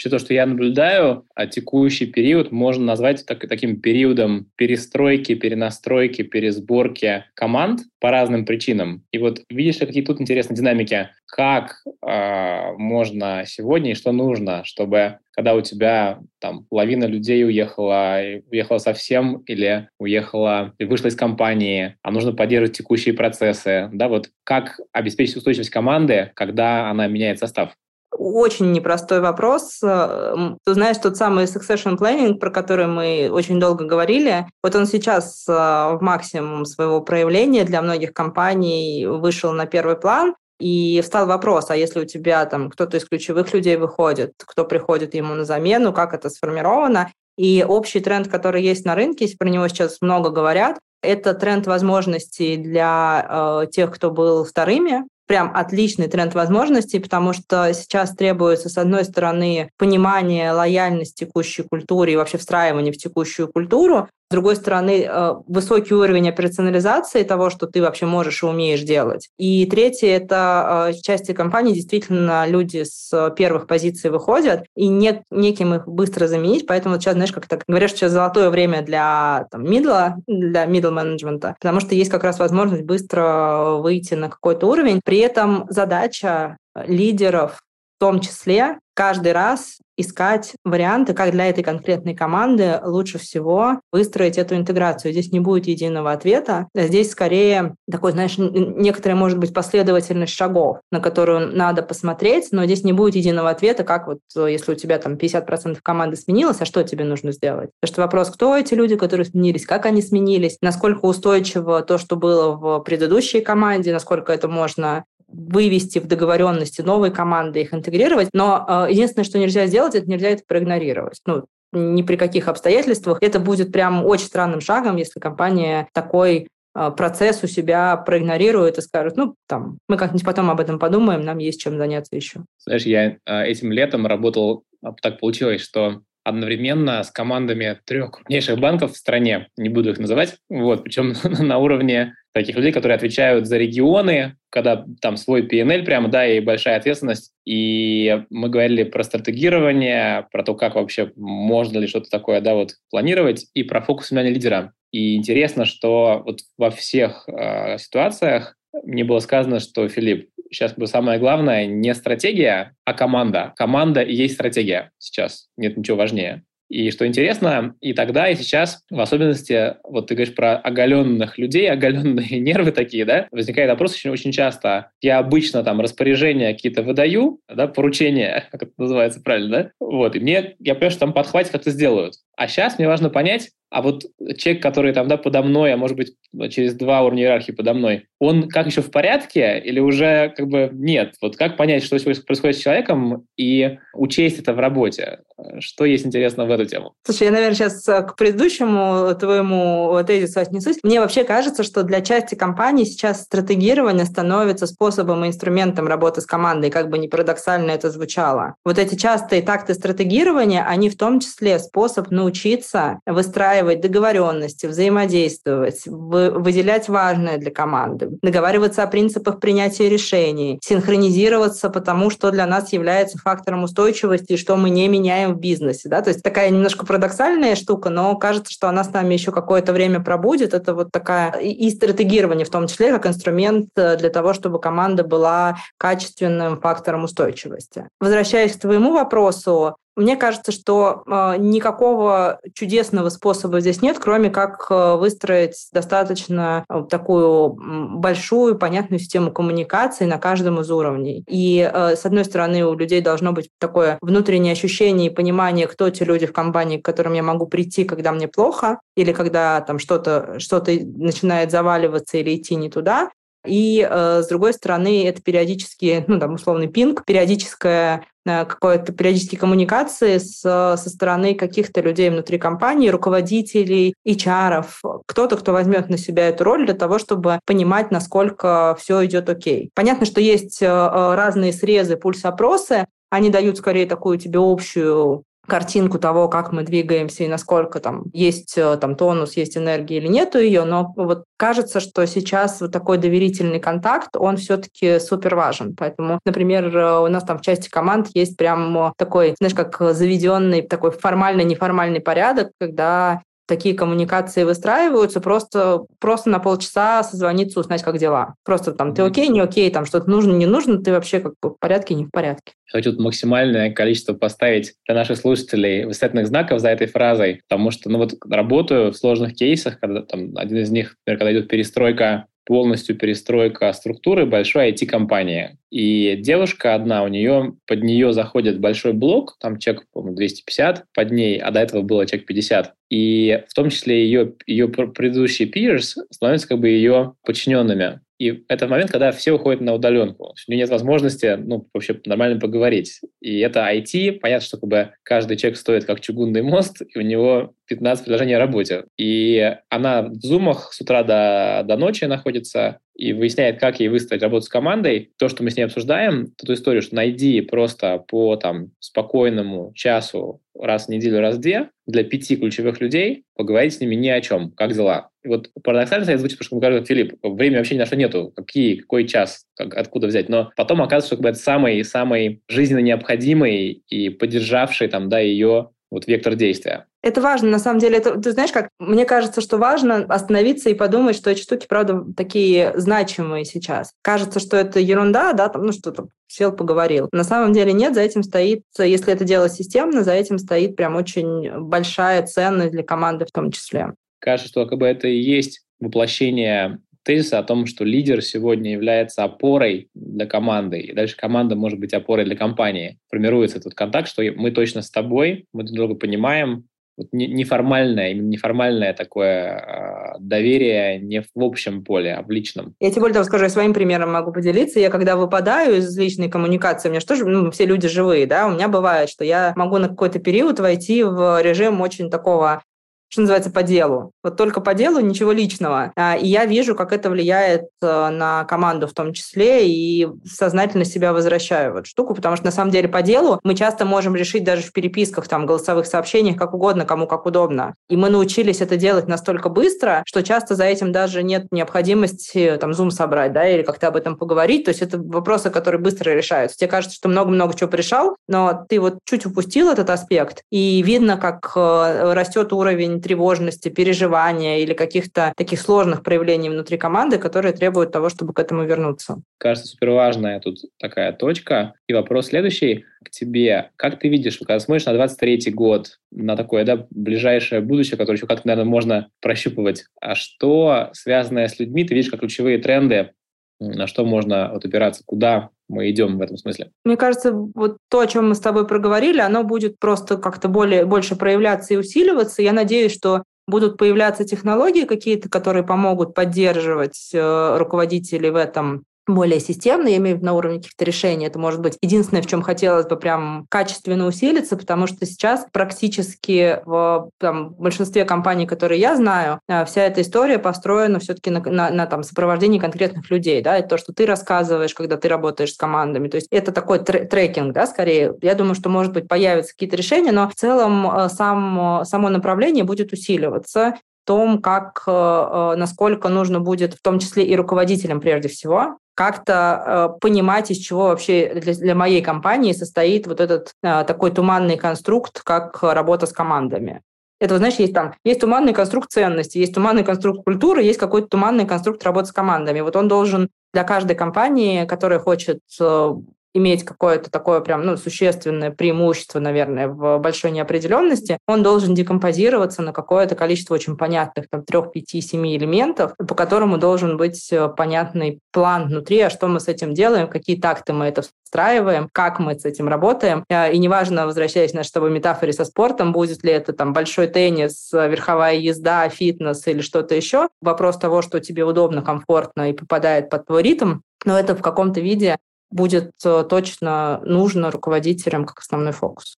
Вообще 0.06 0.20
то, 0.20 0.24
что 0.24 0.36
я 0.36 0.46
наблюдаю, 0.46 1.26
а 1.34 1.48
текущий 1.48 2.06
период 2.06 2.52
можно 2.52 2.86
назвать 2.86 3.26
так, 3.26 3.48
таким 3.50 3.82
периодом 3.82 4.52
перестройки, 4.56 5.34
перенастройки, 5.34 6.22
пересборки 6.22 7.26
команд 7.34 7.82
по 8.00 8.12
разным 8.12 8.46
причинам. 8.46 9.04
И 9.12 9.18
вот 9.18 9.42
видишь 9.50 9.80
ли 9.80 9.88
какие 9.88 10.04
тут 10.04 10.22
интересные 10.22 10.58
динамики? 10.58 11.10
Как 11.26 11.82
э, 12.06 12.74
можно 12.78 13.46
сегодня 13.48 13.92
и 13.92 13.96
что 13.96 14.12
нужно, 14.12 14.64
чтобы 14.64 15.18
когда 15.32 15.56
у 15.56 15.62
тебя 15.62 16.20
там 16.40 16.66
половина 16.66 17.06
людей 17.06 17.44
уехала, 17.44 18.20
уехала 18.52 18.78
совсем 18.78 19.38
или 19.48 19.90
уехала, 19.98 20.74
вышла 20.80 21.08
из 21.08 21.16
компании, 21.16 21.96
а 22.04 22.12
нужно 22.12 22.32
поддерживать 22.32 22.78
текущие 22.78 23.16
процессы, 23.16 23.90
да, 23.92 24.08
вот 24.08 24.30
как 24.44 24.80
обеспечить 24.94 25.38
устойчивость 25.38 25.72
команды, 25.72 26.32
когда 26.36 26.92
она 26.92 27.08
меняет 27.08 27.40
состав? 27.40 27.74
Очень 28.18 28.72
непростой 28.72 29.20
вопрос. 29.20 29.80
Ты 29.80 30.74
знаешь, 30.74 30.98
тот 30.98 31.18
самый 31.18 31.46
succession 31.46 31.98
planning, 31.98 32.36
про 32.36 32.50
который 32.50 32.88
мы 32.88 33.30
очень 33.32 33.60
долго 33.60 33.86
говорили, 33.86 34.48
вот 34.64 34.76
он 34.76 34.86
сейчас 34.86 35.46
э, 35.48 35.52
в 35.52 36.00
максимум 36.00 36.66
своего 36.66 37.02
проявления 37.02 37.66
для 37.66 37.82
многих 37.82 38.14
компаний 38.14 39.06
вышел 39.06 39.52
на 39.52 39.66
первый 39.66 39.98
план. 39.98 40.36
И 40.58 41.02
встал 41.04 41.28
вопрос, 41.28 41.70
а 41.70 41.76
если 41.76 42.00
у 42.00 42.06
тебя 42.06 42.46
там 42.46 42.70
кто-то 42.70 42.96
из 42.96 43.06
ключевых 43.06 43.54
людей 43.54 43.76
выходит, 43.76 44.32
кто 44.38 44.64
приходит 44.64 45.14
ему 45.14 45.34
на 45.34 45.44
замену, 45.44 45.92
как 45.92 46.14
это 46.14 46.30
сформировано? 46.30 47.12
И 47.38 47.66
общий 47.68 48.00
тренд, 48.00 48.30
который 48.30 48.64
есть 48.64 48.86
на 48.86 48.96
рынке, 48.96 49.28
про 49.38 49.50
него 49.50 49.68
сейчас 49.68 49.98
много 50.00 50.30
говорят, 50.30 50.80
это 51.02 51.34
тренд 51.34 51.68
возможностей 51.68 52.56
для 52.56 53.28
э, 53.64 53.68
тех, 53.72 53.94
кто 53.94 54.12
был 54.12 54.46
вторыми, 54.46 55.04
прям 55.28 55.52
отличный 55.56 56.08
тренд 56.08 56.36
возможностей, 56.36 57.00
потому 57.00 57.34
что 57.34 57.74
сейчас 57.74 58.16
требуется, 58.16 58.70
с 58.70 58.78
одной 58.78 59.06
стороны, 59.06 59.70
понимание, 59.78 60.52
лояльность 60.52 61.16
текущей 61.16 61.64
культуре 61.64 62.14
и 62.14 62.16
вообще 62.16 62.38
встраивание 62.38 62.94
в 62.94 62.98
текущую 62.98 63.52
культуру, 63.52 64.08
с 64.30 64.32
другой 64.32 64.56
стороны, 64.56 65.06
э, 65.08 65.34
высокий 65.48 65.94
уровень 65.94 66.28
операционализации 66.30 67.24
того, 67.24 67.52
что 67.52 67.68
ты 67.68 67.82
вообще 67.82 68.08
можешь 68.08 68.42
и 68.42 68.46
умеешь 68.46 68.82
делать. 68.82 69.30
И 69.38 69.66
третье– 69.68 70.08
это 70.18 70.90
э, 70.90 70.94
части 71.02 71.32
компании 71.32 71.74
действительно 71.74 72.48
люди 72.48 72.84
с 72.84 73.34
первых 73.38 73.68
позиций 73.68 74.10
выходят, 74.10 74.66
и 74.76 74.88
не, 74.88 75.24
неким 75.30 75.76
их 75.76 75.88
быстро 75.88 76.28
заменить, 76.28 76.66
поэтому 76.66 77.00
сейчас, 77.00 77.14
знаешь, 77.14 77.32
как 77.32 77.48
так 77.48 77.64
говорят, 77.68 77.90
что 77.92 78.00
сейчас 78.00 78.14
золотое 78.14 78.50
время 78.50 78.82
для 78.82 79.48
там, 79.52 79.64
мидла, 79.70 80.16
для 80.28 80.66
middle 80.66 80.92
менеджмента, 80.92 81.56
потому 81.60 81.80
что 81.80 81.94
есть 81.94 82.10
как 82.10 82.24
раз 82.24 82.40
возможность 82.40 82.84
быстро 82.84 83.76
выйти 83.78 84.16
на 84.16 84.30
какой-то 84.30 84.68
уровень. 84.68 85.02
При 85.04 85.20
этом 85.20 85.68
задача 85.70 86.58
лидеров 86.88 87.62
в 87.96 88.00
том 88.00 88.20
числе 88.20 88.80
каждый 88.94 89.34
раз 89.34 89.78
искать 89.98 90.54
варианты, 90.64 91.14
как 91.14 91.32
для 91.32 91.48
этой 91.48 91.64
конкретной 91.64 92.16
команды 92.16 92.80
лучше 92.84 93.18
всего 93.18 93.80
выстроить 93.92 94.38
эту 94.38 94.56
интеграцию. 94.56 95.12
Здесь 95.12 95.32
не 95.32 95.40
будет 95.40 95.68
единого 95.68 96.12
ответа. 96.12 96.68
Здесь 96.74 97.12
скорее 97.12 97.76
такой, 97.90 98.12
знаешь, 98.12 98.38
некоторая, 98.38 99.18
может 99.18 99.38
быть, 99.38 99.54
последовательность 99.54 100.34
шагов, 100.34 100.80
на 100.92 101.00
которую 101.00 101.56
надо 101.56 101.82
посмотреть, 101.82 102.50
но 102.52 102.66
здесь 102.66 102.84
не 102.84 102.94
будет 102.94 103.16
единого 103.16 103.50
ответа, 103.50 103.84
как 103.84 104.08
вот 104.08 104.20
э, 104.36 104.48
если 104.50 104.74
у 104.74 104.76
тебя 104.76 104.98
там 104.98 105.14
50% 105.14 105.78
команды 105.82 106.18
сменилось, 106.18 106.58
а 106.60 106.66
что 106.66 106.84
тебе 106.84 107.06
нужно 107.06 107.32
сделать? 107.32 107.70
Потому 107.80 107.94
что 107.94 108.02
вопрос, 108.02 108.30
кто 108.30 108.58
эти 108.58 108.74
люди, 108.74 108.96
которые 108.96 109.26
сменились, 109.26 109.66
как 109.66 109.86
они 109.86 110.02
сменились, 110.02 110.58
насколько 110.62 111.06
устойчиво 111.06 111.82
то, 111.82 111.98
что 111.98 112.16
было 112.16 112.52
в 112.52 112.80
предыдущей 112.80 113.42
команде, 113.42 113.94
насколько 113.94 114.34
это 114.34 114.48
можно 114.48 115.06
вывести 115.28 116.00
в 116.00 116.08
договоренности 116.08 116.82
новые 116.82 117.12
команды, 117.12 117.62
их 117.62 117.74
интегрировать. 117.74 118.30
Но 118.34 118.66
э, 118.68 118.92
единственное, 118.92 119.26
что 119.26 119.40
нельзя 119.40 119.66
сделать, 119.68 119.96
это 119.96 120.10
нельзя 120.10 120.30
это 120.30 120.44
проигнорировать. 120.48 121.20
Ну, 121.26 121.46
ни 121.74 122.04
при 122.04 122.16
каких 122.16 122.48
обстоятельствах. 122.48 123.20
Это 123.22 123.40
будет 123.40 123.72
прям 123.72 124.06
очень 124.06 124.28
странным 124.28 124.62
шагом, 124.62 124.96
если 124.96 125.20
компания 125.20 125.88
такой 125.94 126.48
э, 126.76 126.92
процесс 126.96 127.44
у 127.44 127.48
себя 127.48 127.98
проигнорирует 127.98 128.78
и 128.78 128.82
скажет, 128.82 129.18
ну, 129.18 129.36
там, 129.48 129.80
мы 129.90 129.98
как-нибудь 129.98 130.26
потом 130.26 130.50
об 130.50 130.60
этом 130.60 130.80
подумаем, 130.80 131.22
нам 131.22 131.38
есть 131.40 131.62
чем 131.62 131.78
заняться 131.78 132.16
еще. 132.16 132.42
Знаешь, 132.60 132.86
я 132.86 133.18
э, 133.26 133.46
этим 133.46 133.72
летом 133.72 134.08
работал, 134.08 134.64
так 135.02 135.20
получилось, 135.20 135.62
что 135.62 136.02
одновременно 136.26 137.04
с 137.04 137.12
командами 137.12 137.80
трех 137.86 138.12
крупнейших 138.12 138.60
банков 138.60 138.94
в 138.94 138.98
стране, 138.98 139.48
не 139.56 139.70
буду 139.70 139.92
их 139.92 140.00
называть, 140.00 140.36
вот, 140.50 140.84
причем 140.84 141.14
на 141.24 141.60
уровне 141.60 142.16
таких 142.34 142.58
людей, 142.58 142.74
которые 142.74 142.98
отвечают 142.98 143.48
за 143.48 143.58
регионы, 143.58 144.36
когда 144.50 144.86
там 145.02 145.16
свой 145.16 145.48
PNL 145.48 145.86
прямо, 145.86 146.10
да, 146.10 146.28
и 146.28 146.42
большая 146.42 146.76
ответственность. 146.78 147.32
И 147.46 148.24
мы 148.30 148.50
говорили 148.50 148.84
про 148.84 149.04
стратегирование, 149.04 150.28
про 150.34 150.44
то, 150.44 150.54
как 150.56 150.76
вообще 150.76 151.14
можно 151.16 151.78
ли 151.78 151.88
что-то 151.88 152.10
такое, 152.10 152.42
да, 152.42 152.56
вот 152.56 152.72
планировать, 152.90 153.46
и 153.54 153.64
про 153.64 153.82
фокус 153.82 154.12
внимания 154.12 154.32
лидера. 154.32 154.74
И 154.92 155.16
интересно, 155.16 155.64
что 155.64 156.24
вот 156.26 156.40
во 156.58 156.72
всех 156.72 157.30
э, 157.30 157.78
ситуациях 157.78 158.58
мне 158.84 159.04
было 159.04 159.20
сказано, 159.20 159.60
что, 159.60 159.88
Филипп, 159.88 160.30
сейчас 160.52 160.76
самое 160.86 161.20
главное 161.20 161.66
не 161.66 161.94
стратегия, 161.94 162.76
а 162.86 162.94
команда. 162.94 163.54
Команда 163.56 164.02
и 164.02 164.14
есть 164.14 164.36
стратегия 164.36 164.92
сейчас. 164.98 165.48
Нет 165.58 165.78
ничего 165.78 165.98
важнее. 165.98 166.44
И 166.68 166.90
что 166.90 167.06
интересно, 167.06 167.76
и 167.80 167.94
тогда, 167.94 168.28
и 168.28 168.36
сейчас, 168.36 168.82
в 168.90 169.00
особенности, 169.00 169.76
вот 169.84 170.08
ты 170.08 170.16
говоришь 170.16 170.34
про 170.34 170.58
оголенных 170.58 171.38
людей, 171.38 171.70
оголенные 171.72 172.40
нервы 172.40 172.72
такие, 172.72 173.06
да, 173.06 173.28
возникает 173.32 173.70
вопрос 173.70 173.94
очень, 173.94 174.10
очень 174.10 174.32
часто. 174.32 174.92
Я 175.02 175.20
обычно 175.20 175.64
там 175.64 175.80
распоряжения 175.80 176.54
какие-то 176.54 176.82
выдаю, 176.82 177.40
да, 177.48 177.68
поручения, 177.68 178.48
как 178.52 178.64
это 178.64 178.72
называется 178.78 179.22
правильно, 179.22 179.50
да, 179.50 179.72
вот, 179.80 180.16
и 180.16 180.20
мне, 180.20 180.56
я 180.60 180.74
понимаю, 180.74 180.92
что 180.92 181.02
там 181.02 181.14
подхватить 181.14 181.52
как-то 181.52 181.70
сделают. 181.70 182.16
А 182.36 182.48
сейчас 182.48 182.78
мне 182.78 182.88
важно 182.88 183.10
понять, 183.10 183.52
а 183.70 183.82
вот 183.82 184.04
человек, 184.38 184.62
который 184.62 184.94
там, 184.94 185.08
да, 185.08 185.18
подо 185.18 185.42
мной, 185.42 185.74
а 185.74 185.78
может 185.78 185.98
быть, 185.98 186.16
через 186.52 186.74
два 186.76 187.02
уровня 187.04 187.24
иерархии 187.24 187.52
подо 187.52 187.74
мной, 187.74 188.08
он 188.20 188.48
как 188.48 188.68
еще 188.68 188.82
в 188.82 188.92
порядке 188.92 189.60
или 189.60 189.80
уже 189.80 190.34
как 190.36 190.48
бы 190.48 190.70
нет? 190.72 191.16
Вот 191.22 191.36
как 191.36 191.58
понять, 191.58 191.84
что 191.84 191.98
происходит 192.00 192.56
с 192.56 192.62
человеком 192.62 193.26
и 193.38 193.78
учесть 193.94 194.40
это 194.40 194.54
в 194.54 194.60
работе? 194.60 195.20
Что 195.60 195.84
есть 195.84 196.06
интересно 196.06 196.46
в 196.46 196.52
эту 196.52 196.66
тему? 196.66 196.94
Слушай, 197.04 197.26
я, 197.26 197.32
наверное, 197.32 197.56
сейчас 197.56 197.88
э, 197.90 198.02
к 198.04 198.16
предыдущему 198.16 199.14
твоему 199.20 200.02
тезису 200.08 200.40
отнесусь. 200.40 200.78
Мне 200.82 201.02
вообще 201.02 201.26
кажется, 201.26 201.64
что 201.64 201.84
для 201.84 202.00
части 202.00 202.36
компаний 202.36 202.86
сейчас 202.86 203.24
стратегирование 203.24 204.06
становится 204.06 204.66
способом 204.66 205.26
и 205.26 205.28
инструментом 205.28 205.88
работы 205.88 206.22
с 206.22 206.26
командой, 206.26 206.70
как 206.70 206.90
бы 206.90 206.98
не 206.98 207.10
парадоксально 207.10 207.72
это 207.72 207.92
звучало. 207.92 208.56
Вот 208.64 208.80
эти 208.80 208.96
частые 208.96 209.42
такты 209.42 209.74
стратегирования, 209.74 210.66
они 210.66 210.90
в 210.90 210.98
том 210.98 211.20
числе 211.20 211.60
способ 211.60 212.12
научиться 212.12 213.00
выстраивать 213.06 213.65
выстраивать 213.66 213.82
договоренности, 213.82 214.66
взаимодействовать, 214.66 215.86
выделять 215.86 216.88
важное 216.88 217.38
для 217.38 217.52
команды, 217.52 218.10
договариваться 218.22 218.84
о 218.84 218.88
принципах 218.88 219.40
принятия 219.40 219.90
решений, 219.90 220.60
синхронизироваться 220.64 221.70
по 221.70 221.82
тому, 221.82 222.10
что 222.10 222.32
для 222.32 222.46
нас 222.46 222.74
является 222.74 223.18
фактором 223.18 223.64
устойчивости 223.64 224.34
и 224.34 224.38
что 224.38 224.56
мы 224.56 224.70
не 224.70 224.88
меняем 224.88 225.34
в 225.34 225.40
бизнесе. 225.40 225.90
Да? 225.90 226.02
То 226.02 226.10
есть 226.10 226.24
такая 226.24 226.50
немножко 226.50 226.86
парадоксальная 226.86 227.56
штука, 227.56 227.90
но 227.90 228.16
кажется, 228.16 228.54
что 228.54 228.70
она 228.70 228.84
с 228.84 228.94
нами 228.94 229.14
еще 229.14 229.32
какое-то 229.32 229.74
время 229.74 230.00
пробудет. 230.00 230.54
Это 230.54 230.74
вот 230.74 230.92
такая 230.92 231.32
и 231.40 231.70
стратегирование 231.70 232.46
в 232.46 232.50
том 232.50 232.68
числе 232.68 232.92
как 232.92 233.08
инструмент 233.08 233.70
э, 233.76 233.98
для 233.98 234.10
того, 234.10 234.34
чтобы 234.34 234.60
команда 234.60 235.04
была 235.04 235.58
качественным 235.78 236.60
фактором 236.60 237.04
устойчивости. 237.04 237.88
Возвращаясь 238.00 238.54
к 238.54 238.62
твоему 238.62 238.94
вопросу, 238.94 239.76
мне 239.96 240.16
кажется, 240.18 240.52
что 240.52 241.04
э, 241.06 241.36
никакого 241.38 242.40
чудесного 242.54 243.10
способа 243.10 243.60
здесь 243.62 243.82
нет, 243.82 243.98
кроме 244.00 244.30
как 244.30 244.68
э, 244.70 244.96
выстроить 244.96 245.68
достаточно 245.72 246.66
э, 246.70 246.84
такую 246.90 247.58
большую, 247.98 248.58
понятную 248.58 249.00
систему 249.00 249.32
коммуникации 249.32 250.06
на 250.06 250.18
каждом 250.18 250.60
из 250.60 250.70
уровней. 250.70 251.24
И, 251.28 251.70
э, 251.72 251.96
с 251.96 252.06
одной 252.06 252.26
стороны, 252.26 252.66
у 252.66 252.76
людей 252.76 253.02
должно 253.02 253.32
быть 253.32 253.50
такое 253.60 253.98
внутреннее 254.02 254.54
ощущение 254.54 255.08
и 255.10 255.14
понимание, 255.14 255.68
кто 255.68 255.90
те 255.90 256.06
люди 256.06 256.26
в 256.26 256.34
компании, 256.34 256.78
к 256.78 256.86
которым 256.86 257.14
я 257.14 257.24
могу 257.24 257.48
прийти, 257.48 257.86
когда 257.86 258.12
мне 258.12 258.28
плохо, 258.28 258.80
или 258.96 259.14
когда 259.14 259.62
там 259.62 259.80
что-то 259.80 260.40
что 260.40 260.64
начинает 260.66 261.52
заваливаться 261.52 262.18
или 262.18 262.36
идти 262.36 262.56
не 262.56 262.70
туда. 262.70 263.10
И, 263.46 263.88
э, 263.88 264.22
с 264.24 264.28
другой 264.28 264.54
стороны, 264.54 265.08
это 265.08 265.22
периодически, 265.22 266.04
ну, 266.08 266.20
там, 266.20 266.34
условный 266.34 266.68
пинг, 266.68 267.06
периодическая 267.06 267.98
э, 267.98 268.02
какой-то 268.26 268.92
периодические 268.92 269.40
коммуникации 269.40 270.18
с, 270.18 270.42
со 270.42 270.90
стороны 270.90 271.36
каких-то 271.36 271.82
людей 271.82 272.10
внутри 272.10 272.38
компании, 272.38 272.90
руководителей, 272.90 273.94
HR, 274.08 274.66
кто-то, 275.06 275.38
кто 275.38 275.52
возьмет 275.54 275.90
на 275.90 275.98
себя 275.98 276.30
эту 276.30 276.44
роль 276.44 276.66
для 276.66 276.74
того, 276.74 276.98
чтобы 276.98 277.40
понимать, 277.46 277.92
насколько 277.92 278.76
все 278.80 279.06
идет 279.06 279.30
окей. 279.30 279.70
Понятно, 279.76 280.06
что 280.06 280.22
есть 280.22 280.62
э, 280.62 280.68
разные 280.68 281.54
срезы, 281.54 281.98
пульс-опросы, 281.98 282.88
они 283.10 283.30
дают 283.30 283.58
скорее 283.58 283.86
такую 283.86 284.18
тебе 284.18 284.40
общую 284.40 285.24
картинку 285.48 286.00
того, 286.00 286.28
как 286.28 286.52
мы 286.52 286.64
двигаемся 286.64 287.24
и 287.24 287.28
насколько 287.28 287.80
там 287.80 288.04
есть 288.14 288.58
э, 288.58 288.78
там 288.78 288.96
тонус, 288.96 289.38
есть 289.38 289.58
энергия 289.58 289.98
или 289.98 290.08
нету 290.08 290.40
ее, 290.40 290.64
но 290.64 290.94
вот 290.96 291.26
кажется, 291.38 291.80
что 291.80 292.06
сейчас 292.08 292.62
вот 292.62 292.72
такой 292.72 292.98
доверительный 292.98 293.60
контакт, 293.60 294.16
он 294.16 294.38
все-таки 294.38 295.00
супер 295.00 295.36
важен. 295.36 295.76
Поэтому, 295.76 296.20
например, 296.26 296.76
э, 296.76 297.00
у 297.00 297.08
нас 297.08 297.24
там 297.24 297.40
в 297.40 297.42
части 297.42 297.70
команд 297.70 298.10
есть 298.14 298.38
прям 298.38 298.94
такой, 298.98 299.36
знаешь, 299.38 299.56
как 299.56 299.78
заведенный 299.94 300.62
такой 300.62 300.92
формально-неформальный 300.92 302.02
порядок, 302.02 302.52
когда 302.60 303.22
такие 303.48 303.76
коммуникации 303.76 304.44
выстраиваются, 304.44 305.22
просто, 305.22 305.86
просто 306.00 306.30
на 306.30 306.40
полчаса 306.40 307.04
созвониться, 307.04 307.60
узнать, 307.60 307.84
как 307.84 307.98
дела. 307.98 308.36
Просто 308.44 308.72
там 308.72 308.94
ты 308.94 309.02
окей, 309.02 309.28
не 309.28 309.40
окей, 309.40 309.70
там 309.72 309.86
что-то 309.86 310.10
нужно, 310.10 310.34
не 310.34 310.46
нужно, 310.46 310.82
ты 310.82 310.92
вообще 310.92 311.20
как 311.20 311.34
бы 311.42 311.50
в 311.50 311.60
порядке, 311.60 311.96
не 311.96 312.06
в 312.06 312.12
порядке. 312.12 312.54
Хочу 312.72 312.92
тут 312.92 313.00
максимальное 313.00 313.72
количество 313.72 314.14
поставить 314.14 314.74
для 314.86 314.96
наших 314.96 315.18
слушателей 315.18 315.86
восклицательных 315.86 316.28
знаков 316.28 316.60
за 316.60 316.70
этой 316.70 316.88
фразой, 316.88 317.42
потому 317.48 317.72
что, 317.72 317.90
ну 317.90 318.00
вот, 318.00 318.14
работаю 318.30 318.92
в 318.92 318.98
сложных 318.98 319.36
кейсах, 319.36 319.80
когда 319.80 320.02
там 320.02 320.36
один 320.36 320.58
из 320.58 320.72
них, 320.72 320.96
например, 321.06 321.20
когда 321.20 321.34
идет 321.34 321.48
перестройка 321.48 322.26
полностью 322.46 322.96
перестройка 322.96 323.72
структуры 323.74 324.26
большой 324.26 324.72
IT-компании. 324.72 325.58
И 325.72 326.16
девушка 326.18 326.76
одна, 326.76 327.04
у 327.04 327.08
нее, 327.08 327.56
под 327.68 327.84
нее 327.84 328.14
заходит 328.14 328.60
большой 328.60 328.94
блок, 328.94 329.36
там 329.40 329.58
чек, 329.58 329.84
по-моему, 329.92 330.16
250 330.16 330.86
под 330.94 331.12
ней, 331.12 331.38
а 331.38 331.52
до 331.52 331.60
этого 331.60 331.82
было 331.82 332.06
чек 332.06 332.26
50. 332.26 332.74
И 332.90 333.44
в 333.50 333.54
том 333.54 333.70
числе 333.70 334.04
ее, 334.04 334.34
ее 334.46 334.68
предыдущие 334.68 335.50
peers 335.50 335.96
становятся 336.12 336.48
как 336.48 336.60
бы 336.60 336.70
ее 336.70 337.16
подчиненными. 337.26 338.00
И 338.18 338.46
это 338.48 338.68
момент, 338.68 338.92
когда 338.92 339.12
все 339.12 339.34
уходят 339.34 339.60
на 339.60 339.74
удаленку. 339.74 340.34
У 340.48 340.52
нее 340.52 340.62
нет 340.62 340.70
возможности 340.70 341.36
ну, 341.38 341.68
вообще 341.74 342.00
нормально 342.06 342.40
поговорить. 342.40 343.02
И 343.20 343.40
это 343.40 343.70
IT. 343.70 344.20
Понятно, 344.20 344.46
что 344.46 344.58
как 344.58 344.70
бы, 344.70 344.92
каждый 345.04 345.36
человек 345.36 345.58
стоит 345.58 345.86
как 345.86 346.00
чугунный 346.00 346.42
мост, 346.42 346.82
и 346.82 346.98
у 346.98 347.02
него 347.02 347.54
15 347.68 348.06
предложений 348.06 348.34
о 348.36 348.40
работе. 348.40 348.86
И 348.98 349.56
она 349.70 350.04
в 350.04 350.16
зумах 350.16 350.74
с 350.74 350.82
утра 350.82 351.04
до, 351.04 351.64
до 351.66 351.78
ночи 351.78 352.06
находится 352.06 352.80
и 352.96 353.14
выясняет, 353.14 353.60
как 353.60 353.80
ей 353.80 353.90
выстроить 353.90 354.22
работу 354.22 354.46
с 354.46 354.50
командой. 354.50 355.12
То, 355.18 355.28
что 355.28 355.44
мы 355.44 355.52
с 355.52 355.58
ней 355.58 355.64
обсуждаем, 355.64 356.28
ту 356.38 356.54
историю, 356.54 356.82
что 356.82 356.96
найди 356.96 357.42
просто 357.42 358.04
по 358.08 358.36
там, 358.38 358.72
спокойному 358.80 359.74
часу 359.76 360.42
раз 360.58 360.86
в 360.86 360.90
неделю, 360.90 361.20
раз 361.20 361.36
в 361.36 361.40
две, 361.40 361.70
для 361.86 362.04
пяти 362.04 362.38
ключевых 362.38 362.80
людей 362.80 363.24
поговорить 363.36 363.74
с 363.74 363.80
ними 363.82 363.96
ни 363.96 364.08
о 364.08 364.22
чем, 364.22 364.52
как 364.52 364.74
дела. 364.74 365.10
И 365.24 365.28
вот 365.28 365.50
парадоксально 365.64 366.04
это 366.04 366.18
звучит, 366.18 366.38
потому 366.38 366.46
что 366.46 366.56
мы 366.56 366.62
говорим, 366.62 366.86
Филипп, 366.86 367.14
времени 367.22 367.58
вообще 367.58 367.76
ни 367.76 367.80
на 367.80 367.86
что 367.86 367.96
нету, 367.98 368.32
какие, 368.36 368.78
какой 368.78 369.08
час, 369.08 369.46
как, 369.58 369.76
откуда 369.76 370.08
взять. 370.08 370.30
Но 370.30 370.52
потом 370.56 370.82
оказывается, 370.82 371.16
что 371.16 371.28
это 371.28 371.38
самый, 371.38 371.84
самый 371.84 372.42
жизненно 372.48 372.80
необходимый 372.80 373.84
и 373.90 374.10
поддержавший 374.10 374.88
там, 374.88 375.10
да, 375.10 375.20
ее 375.20 375.72
вот 375.92 376.08
вектор 376.08 376.36
действия. 376.36 376.88
Это 377.02 377.22
важно, 377.22 377.50
на 377.50 377.60
самом 377.60 377.80
деле. 377.80 377.98
Это, 377.98 378.20
ты 378.20 378.32
знаешь, 378.32 378.52
как 378.52 378.70
мне 378.80 379.06
кажется, 379.06 379.42
что 379.42 379.58
важно 379.58 379.98
остановиться 380.06 380.70
и 380.70 380.74
подумать, 380.74 381.16
что 381.16 381.30
эти 381.30 381.42
штуки, 381.42 381.68
правда, 381.70 382.04
такие 382.18 382.74
значимые 382.76 383.46
сейчас. 383.46 383.92
Кажется, 384.02 384.40
что 384.40 384.58
это 384.58 384.80
ерунда, 384.80 385.34
да, 385.34 385.50
там, 385.50 385.66
ну 385.66 385.72
что 385.72 385.92
то 385.92 386.08
сел, 386.28 386.52
поговорил. 386.52 387.08
На 387.12 387.24
самом 387.24 387.54
деле 387.54 387.74
нет, 387.74 387.94
за 387.94 388.02
этим 388.02 388.24
стоит, 388.24 388.64
если 388.78 389.14
это 389.14 389.24
дело 389.24 389.50
системно, 389.50 390.04
за 390.04 390.14
этим 390.14 390.38
стоит 390.38 390.76
прям 390.76 390.96
очень 390.96 391.60
большая 391.60 392.26
ценность 392.26 392.72
для 392.72 392.84
команды 392.84 393.26
в 393.26 393.32
том 393.32 393.52
числе. 393.52 393.94
Кажется, 394.20 394.50
что 394.50 394.66
как 394.66 394.80
бы 394.80 394.88
это 394.88 395.08
и 395.08 395.18
есть 395.18 395.62
воплощение 395.80 396.80
тезиса 397.06 397.40
о 397.40 397.44
том, 397.44 397.66
что 397.66 397.86
лидер 397.86 398.22
сегодня 398.22 398.72
является 398.72 399.24
опорой 399.24 399.90
для 399.94 400.26
команды, 400.26 400.80
и 400.80 400.94
дальше 400.94 401.16
команда 401.16 401.56
может 401.56 401.80
быть 401.80 401.94
опорой 401.94 402.26
для 402.26 402.36
компании. 402.36 402.98
Формируется 403.10 403.60
этот 403.60 403.76
контакт, 403.76 404.10
что 404.10 404.24
мы 404.36 404.52
точно 404.52 404.82
с 404.82 404.92
тобой, 404.92 405.46
мы 405.54 405.64
друг 405.64 405.76
друга 405.76 405.96
понимаем, 405.96 406.66
вот 406.98 407.08
неформальное, 407.12 408.12
именно 408.12 408.30
неформальное 408.30 408.94
такое 408.94 409.58
э, 409.58 410.20
доверие 410.20 411.00
не 411.00 411.22
в 411.22 411.44
общем 411.44 411.84
поле, 411.84 412.14
а 412.14 412.24
в 412.24 412.32
личном. 412.32 412.74
Я 412.80 412.90
тебе 412.90 413.02
более 413.02 413.16
того 413.16 413.26
скажу, 413.26 413.44
я 413.44 413.50
своим 413.50 413.74
примером 413.74 414.14
могу 414.14 414.32
поделиться. 414.32 414.80
Я 414.80 414.90
когда 414.90 415.18
выпадаю 415.18 415.78
из 415.78 415.98
личной 415.98 416.30
коммуникации, 416.30 416.88
у 416.88 416.92
меня 416.92 417.02
же 417.02 417.06
тоже, 417.06 417.26
ну, 417.26 417.52
все 417.52 417.66
люди 417.66 417.90
живые, 417.90 418.26
да, 418.28 418.48
у 418.48 418.52
меня 418.52 418.70
бывает, 418.70 419.10
что 419.10 419.26
я 419.26 419.52
могу 419.58 419.78
на 419.78 419.90
какой-то 419.90 420.20
период 420.20 420.60
войти 420.60 421.04
в 421.04 421.42
режим 421.42 421.82
очень 421.82 422.10
такого 422.10 422.64
что 423.10 423.22
называется, 423.22 423.52
по 423.52 423.64
делу. 423.64 424.12
Вот 424.24 424.38
только 424.38 424.62
по 424.62 424.74
делу, 424.74 425.00
ничего 425.00 425.32
личного. 425.32 425.92
А, 425.96 426.16
и 426.16 426.28
я 426.28 426.46
вижу, 426.46 426.76
как 426.76 426.92
это 426.92 427.10
влияет 427.10 427.66
э, 427.82 428.10
на 428.10 428.44
команду 428.46 428.88
в 428.88 428.94
том 428.94 429.14
числе, 429.14 429.68
и 429.68 430.08
сознательно 430.26 430.86
себя 430.86 431.14
возвращаю 431.14 431.74
в 431.74 431.78
эту 431.78 431.88
штуку, 431.88 432.16
потому 432.16 432.36
что 432.36 432.46
на 432.46 432.52
самом 432.52 432.72
деле 432.72 432.88
по 432.88 433.02
делу 433.02 433.40
мы 433.44 433.56
часто 433.56 433.86
можем 433.86 434.16
решить 434.16 434.44
даже 434.44 434.64
в 434.64 434.74
переписках, 434.74 435.28
там, 435.28 435.46
голосовых 435.46 435.86
сообщениях, 435.86 436.38
как 436.38 436.54
угодно, 436.54 436.86
кому 436.86 437.08
как 437.08 437.26
удобно. 437.26 437.76
И 437.90 437.96
мы 437.96 438.10
научились 438.10 438.62
это 438.62 438.76
делать 438.78 439.08
настолько 439.08 439.50
быстро, 439.50 440.04
что 440.06 440.24
часто 440.24 440.56
за 440.56 440.66
этим 440.66 440.92
даже 440.92 441.24
нет 441.24 441.48
необходимости 441.52 442.58
там 442.60 442.72
Zoom 442.72 442.90
собрать, 442.90 443.34
да, 443.34 443.48
или 443.48 443.64
как-то 443.64 443.88
об 443.88 443.96
этом 443.96 444.18
поговорить. 444.18 444.66
То 444.66 444.70
есть 444.70 444.82
это 444.82 444.98
вопросы, 444.98 445.50
которые 445.50 445.82
быстро 445.82 446.12
решаются. 446.12 446.58
Тебе 446.58 446.70
кажется, 446.70 446.96
что 446.96 447.10
много-много 447.10 447.56
чего 447.56 447.70
порешал, 447.70 448.16
но 448.28 448.66
ты 448.68 448.80
вот 448.80 449.00
чуть 449.06 449.26
упустил 449.26 449.70
этот 449.70 449.90
аспект, 449.90 450.44
и 450.52 450.82
видно, 450.82 451.18
как 451.18 451.52
э, 451.56 452.14
растет 452.14 452.52
уровень 452.54 452.95
тревожности, 453.02 453.70
переживания 453.70 454.58
или 454.60 454.74
каких-то 454.74 455.34
таких 455.36 455.60
сложных 455.60 456.04
проявлений 456.04 456.50
внутри 456.50 456.78
команды, 456.78 457.18
которые 457.18 457.54
требуют 457.54 457.92
того, 457.92 458.10
чтобы 458.10 458.34
к 458.34 458.40
этому 458.40 458.64
вернуться. 458.66 459.22
Кажется, 459.38 459.70
супер 459.70 459.92
важная 459.92 460.40
тут 460.40 460.60
такая 460.80 461.14
точка. 461.14 461.74
И 461.88 461.94
вопрос 461.94 462.28
следующий 462.28 462.86
к 463.04 463.10
тебе. 463.10 463.72
Как 463.76 464.00
ты 464.00 464.10
видишь, 464.10 464.38
когда 464.40 464.60
смотришь 464.60 464.86
на 464.86 464.94
23 464.94 465.52
год, 465.52 466.00
на 466.12 466.36
такое 466.36 466.66
да, 466.66 466.88
ближайшее 466.90 467.62
будущее, 467.62 467.98
которое 467.98 468.18
еще 468.18 468.28
как-то, 468.28 468.48
наверное, 468.48 468.70
можно 468.70 469.10
прощупывать, 469.22 469.86
а 470.02 470.16
что, 470.16 470.90
связанное 470.94 471.48
с 471.48 471.60
людьми, 471.60 471.84
ты 471.84 471.94
видишь 471.94 472.10
как 472.10 472.22
ключевые 472.22 472.58
тренды, 472.58 473.12
на 473.60 473.88
что 473.88 474.06
можно 474.06 474.52
вот 474.54 474.66
опираться, 474.66 475.04
куда 475.06 475.50
мы 475.68 475.90
идем 475.90 476.18
в 476.18 476.22
этом 476.22 476.38
смысле. 476.38 476.72
Мне 476.84 476.98
кажется, 476.98 477.32
вот 477.32 477.78
то, 477.90 478.00
о 478.00 478.08
чем 478.08 478.30
мы 478.30 478.36
с 478.36 478.40
тобой 478.40 478.68
проговорили, 478.68 479.20
оно 479.20 479.44
будет 479.44 479.80
просто 479.80 480.18
как-то 480.18 480.48
более, 480.48 480.86
больше 480.86 481.16
проявляться 481.16 481.74
и 481.74 481.78
усиливаться. 481.78 482.42
Я 482.42 482.54
надеюсь, 482.54 482.94
что 482.94 483.24
будут 483.48 483.78
появляться 483.78 484.26
технологии 484.26 484.86
какие-то, 484.86 485.30
которые 485.30 485.64
помогут 485.64 486.14
поддерживать 486.14 487.12
э, 487.14 487.58
руководителей 487.58 488.30
в 488.30 488.36
этом 488.36 488.86
более 489.08 489.40
системно, 489.40 489.88
я 489.88 489.98
имею 489.98 490.16
в 490.16 490.20
виду 490.20 490.26
на 490.26 490.34
уровне 490.34 490.58
каких-то 490.58 490.86
решений. 490.86 491.26
Это 491.26 491.40
может 491.40 491.62
быть 491.62 491.78
единственное, 491.82 492.22
в 492.22 492.28
чем 492.28 492.42
хотелось 492.42 492.88
бы 492.88 492.96
прям 492.98 493.46
качественно 493.50 494.08
усилиться, 494.08 494.58
потому 494.58 494.88
что 494.88 495.06
сейчас 495.06 495.46
практически 495.52 496.60
в 496.66 497.10
там, 497.20 497.52
большинстве 497.54 498.06
компаний, 498.06 498.46
которые 498.46 498.80
я 498.80 498.96
знаю, 498.96 499.40
а, 499.48 499.66
вся 499.66 499.84
эта 499.84 500.02
история 500.02 500.40
построена 500.40 501.00
все-таки 501.00 501.30
на, 501.30 501.40
на, 501.42 501.70
на 501.70 501.86
там, 501.86 502.04
сопровождении 502.04 502.60
конкретных 502.60 503.10
людей. 503.12 503.42
Да? 503.42 503.58
Это 503.58 503.70
то, 503.70 503.78
что 503.78 503.94
ты 503.94 504.06
рассказываешь, 504.06 504.74
когда 504.74 504.98
ты 504.98 505.08
работаешь 505.08 505.54
с 505.54 505.58
командами. 505.58 506.08
То 506.08 506.16
есть 506.16 506.28
это 506.32 506.52
такой 506.52 506.80
трекинг, 506.80 507.54
да, 507.54 507.68
скорее. 507.68 508.16
Я 508.22 508.36
думаю, 508.36 508.56
что, 508.56 508.70
может 508.70 508.94
быть, 508.94 509.08
появятся 509.08 509.54
какие-то 509.54 509.76
решения, 509.76 510.12
но 510.12 510.30
в 510.30 510.36
целом 510.36 510.88
а, 510.88 511.10
сам, 511.10 511.84
само 511.86 512.10
направление 512.10 512.64
будет 512.64 512.92
усиливаться 512.94 513.76
том, 514.06 514.42
как, 514.42 514.84
э, 514.88 515.56
насколько 515.58 516.10
нужно 516.10 516.40
будет, 516.40 516.76
в 516.76 516.82
том 516.82 517.00
числе 517.00 517.26
и 517.26 517.36
руководителям 517.36 518.00
прежде 518.00 518.30
всего, 518.30 518.78
как-то 518.96 519.94
э, 519.96 520.00
понимать, 520.00 520.50
из 520.50 520.58
чего 520.58 520.88
вообще 520.88 521.34
для, 521.36 521.54
для 521.54 521.76
моей 521.76 522.02
компании 522.02 522.54
состоит 522.54 523.06
вот 523.08 523.20
этот 523.20 523.54
э, 523.62 523.84
такой 523.86 524.12
туманный 524.12 524.58
конструкт, 524.58 525.22
как 525.22 525.62
работа 525.62 526.06
с 526.08 526.14
командами. 526.14 526.82
Это, 527.20 527.38
знаешь, 527.38 527.56
есть 527.56 527.74
там, 527.74 527.94
есть 528.04 528.22
туманный 528.22 528.54
конструкт 528.54 528.92
ценностей, 528.92 529.40
есть 529.40 529.54
туманный 529.54 529.84
конструкт 529.84 530.24
культуры, 530.24 530.64
есть 530.64 530.80
какой-то 530.80 531.08
туманный 531.08 531.46
конструкт 531.46 531.84
работы 531.84 532.08
с 532.08 532.12
командами. 532.12 532.62
Вот 532.62 532.76
он 532.76 532.88
должен 532.88 533.30
для 533.54 533.64
каждой 533.64 533.96
компании, 533.96 534.66
которая 534.66 535.00
хочет 535.00 535.40
э, 535.60 535.96
иметь 536.36 536.66
какое-то 536.66 537.10
такое 537.10 537.40
прям 537.40 537.66
ну, 537.66 537.78
существенное 537.78 538.52
преимущество, 538.52 539.20
наверное, 539.20 539.70
в 539.70 539.98
большой 540.00 540.32
неопределенности, 540.32 541.18
он 541.28 541.44
должен 541.44 541.74
декомпозироваться 541.74 542.62
на 542.62 542.74
какое-то 542.74 543.16
количество 543.16 543.56
очень 543.56 543.78
понятных, 543.78 544.26
там, 544.30 544.44
трех, 544.44 544.74
пяти, 544.74 545.00
семи 545.00 545.38
элементов, 545.38 545.94
по 545.98 546.14
которому 546.14 546.58
должен 546.58 546.98
быть 546.98 547.32
э, 547.32 547.48
понятный 547.48 548.20
план 548.32 548.68
внутри, 548.68 549.00
а 549.00 549.10
что 549.10 549.28
мы 549.28 549.40
с 549.40 549.48
этим 549.48 549.74
делаем, 549.74 550.10
какие 550.10 550.40
такты 550.40 550.74
мы 550.74 550.86
это 550.86 551.04
встраиваем, 551.24 551.90
как 551.94 552.20
мы 552.20 552.38
с 552.38 552.44
этим 552.44 552.68
работаем. 552.68 553.24
Э, 553.30 553.54
и 553.54 553.58
неважно, 553.58 554.06
возвращаясь 554.06 554.54
с 554.54 554.72
тобой 554.72 554.92
метафоре 554.92 555.32
со 555.32 555.46
спортом, 555.46 555.94
будет 555.94 556.22
ли 556.24 556.32
это 556.32 556.52
там 556.52 556.74
большой 556.74 557.08
теннис, 557.08 557.72
верховая 557.72 558.36
езда, 558.36 558.90
фитнес 558.90 559.48
или 559.48 559.62
что-то 559.62 559.96
еще, 559.96 560.28
вопрос 560.42 560.78
того, 560.78 561.02
что 561.02 561.22
тебе 561.22 561.46
удобно, 561.46 561.82
комфортно 561.82 562.50
и 562.50 562.54
попадает 562.54 563.10
под 563.10 563.26
твой 563.26 563.42
ритм, 563.42 563.80
но 564.04 564.20
это 564.20 564.36
в 564.36 564.42
каком-то 564.42 564.82
виде 564.82 565.18
будет 565.52 565.92
э, 566.04 566.26
точно 566.30 567.02
нужно 567.06 567.52
руководителям 567.52 568.26
как 568.26 568.40
основной 568.40 568.74
фокус. 568.74 569.18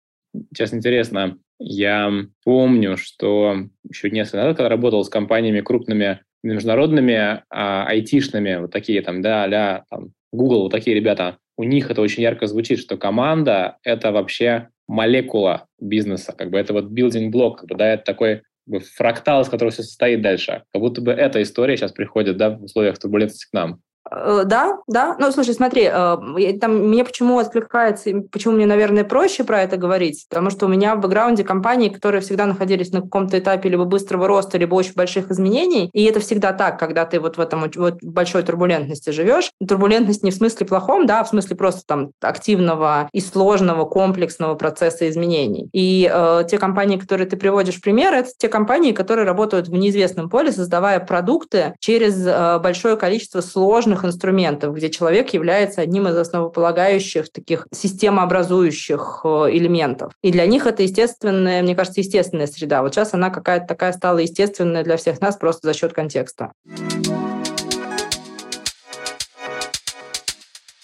Сейчас 0.52 0.74
интересно, 0.74 1.38
я 1.58 2.12
помню, 2.44 2.96
что 2.96 3.56
еще 3.88 4.10
несколько 4.10 4.38
назад, 4.38 4.56
когда 4.56 4.68
работал 4.68 5.04
с 5.04 5.08
компаниями 5.08 5.60
крупными 5.60 6.20
международными, 6.42 7.42
а, 7.50 7.86
айтишными, 7.86 8.56
вот 8.56 8.70
такие 8.70 9.02
там, 9.02 9.22
да, 9.22 9.44
а 9.44 9.84
там, 9.90 10.12
Google, 10.32 10.62
вот 10.62 10.72
такие 10.72 10.94
ребята, 10.94 11.38
у 11.56 11.64
них 11.64 11.90
это 11.90 12.02
очень 12.02 12.22
ярко 12.22 12.46
звучит, 12.46 12.78
что 12.78 12.96
команда— 12.96 13.78
это 13.82 14.12
вообще 14.12 14.68
молекула 14.86 15.66
бизнеса, 15.80 16.34
как 16.36 16.50
бы 16.50 16.58
это 16.58 16.72
вот 16.72 16.86
building 16.86 17.30
блок, 17.30 17.60
как 17.60 17.68
бы, 17.68 17.74
да, 17.74 17.94
это 17.94 18.04
такой 18.04 18.36
как 18.36 18.44
бы, 18.66 18.80
фрактал, 18.80 19.42
из 19.42 19.48
которого 19.48 19.72
все 19.72 19.82
состоит 19.82 20.22
дальше. 20.22 20.62
Как 20.72 20.80
будто 20.80 21.00
бы 21.00 21.12
эта 21.12 21.42
история 21.42 21.76
сейчас 21.76 21.92
приходит, 21.92 22.36
да, 22.36 22.50
в 22.50 22.64
условиях 22.64 22.98
турбулентности 22.98 23.48
к 23.50 23.52
нам. 23.52 23.80
Э, 24.10 24.42
да, 24.44 24.78
да. 24.86 25.16
Ну, 25.18 25.30
слушай, 25.32 25.54
смотри, 25.54 25.88
э, 25.92 26.58
там 26.60 26.88
мне 26.88 27.04
почему 27.04 27.38
откликается, 27.38 28.10
почему 28.30 28.54
мне, 28.54 28.66
наверное, 28.66 29.04
проще 29.04 29.44
про 29.44 29.62
это 29.62 29.76
говорить, 29.76 30.26
потому 30.28 30.50
что 30.50 30.66
у 30.66 30.68
меня 30.68 30.94
в 30.94 31.00
бэкграунде 31.00 31.44
компании, 31.44 31.88
которые 31.88 32.20
всегда 32.20 32.46
находились 32.46 32.92
на 32.92 33.02
каком-то 33.02 33.38
этапе 33.38 33.68
либо 33.68 33.84
быстрого 33.84 34.26
роста, 34.26 34.58
либо 34.58 34.74
очень 34.74 34.94
больших 34.94 35.30
изменений, 35.30 35.90
и 35.92 36.04
это 36.04 36.20
всегда 36.20 36.52
так, 36.52 36.78
когда 36.78 37.04
ты 37.04 37.20
вот 37.20 37.36
в 37.36 37.40
этом 37.40 37.70
вот 37.76 37.94
большой 38.02 38.42
турбулентности 38.42 39.10
живешь. 39.10 39.50
Турбулентность 39.66 40.22
не 40.22 40.30
в 40.30 40.34
смысле 40.34 40.66
плохом, 40.66 41.06
да, 41.06 41.20
а 41.20 41.24
в 41.24 41.28
смысле 41.28 41.56
просто 41.56 41.82
там 41.86 42.10
активного 42.20 43.08
и 43.12 43.20
сложного 43.20 43.84
комплексного 43.84 44.54
процесса 44.54 45.08
изменений. 45.08 45.68
И 45.72 46.10
э, 46.12 46.44
те 46.48 46.58
компании, 46.58 46.96
которые 46.96 47.26
ты 47.26 47.36
приводишь 47.36 47.76
в 47.76 47.82
пример, 47.82 48.14
это 48.14 48.30
те 48.36 48.48
компании, 48.48 48.92
которые 48.92 49.26
работают 49.26 49.68
в 49.68 49.72
неизвестном 49.72 50.28
поле, 50.28 50.52
создавая 50.52 51.00
продукты 51.00 51.74
через 51.80 52.24
э, 52.26 52.58
большое 52.58 52.96
количество 52.96 53.40
сложных 53.40 53.95
сложных 53.96 54.04
инструментов, 54.04 54.74
где 54.74 54.90
человек 54.90 55.30
является 55.30 55.80
одним 55.80 56.08
из 56.08 56.16
основополагающих 56.16 57.30
таких 57.30 57.66
системообразующих 57.72 59.20
э, 59.24 59.28
элементов. 59.52 60.12
И 60.22 60.30
для 60.30 60.46
них 60.46 60.66
это 60.66 60.82
естественная, 60.82 61.62
мне 61.62 61.74
кажется, 61.74 62.00
естественная 62.00 62.46
среда. 62.46 62.82
Вот 62.82 62.94
сейчас 62.94 63.14
она 63.14 63.30
какая-то 63.30 63.66
такая 63.66 63.92
стала 63.92 64.18
естественная 64.18 64.84
для 64.84 64.96
всех 64.96 65.20
нас 65.20 65.36
просто 65.36 65.68
за 65.68 65.74
счет 65.74 65.92
контекста. 65.92 66.52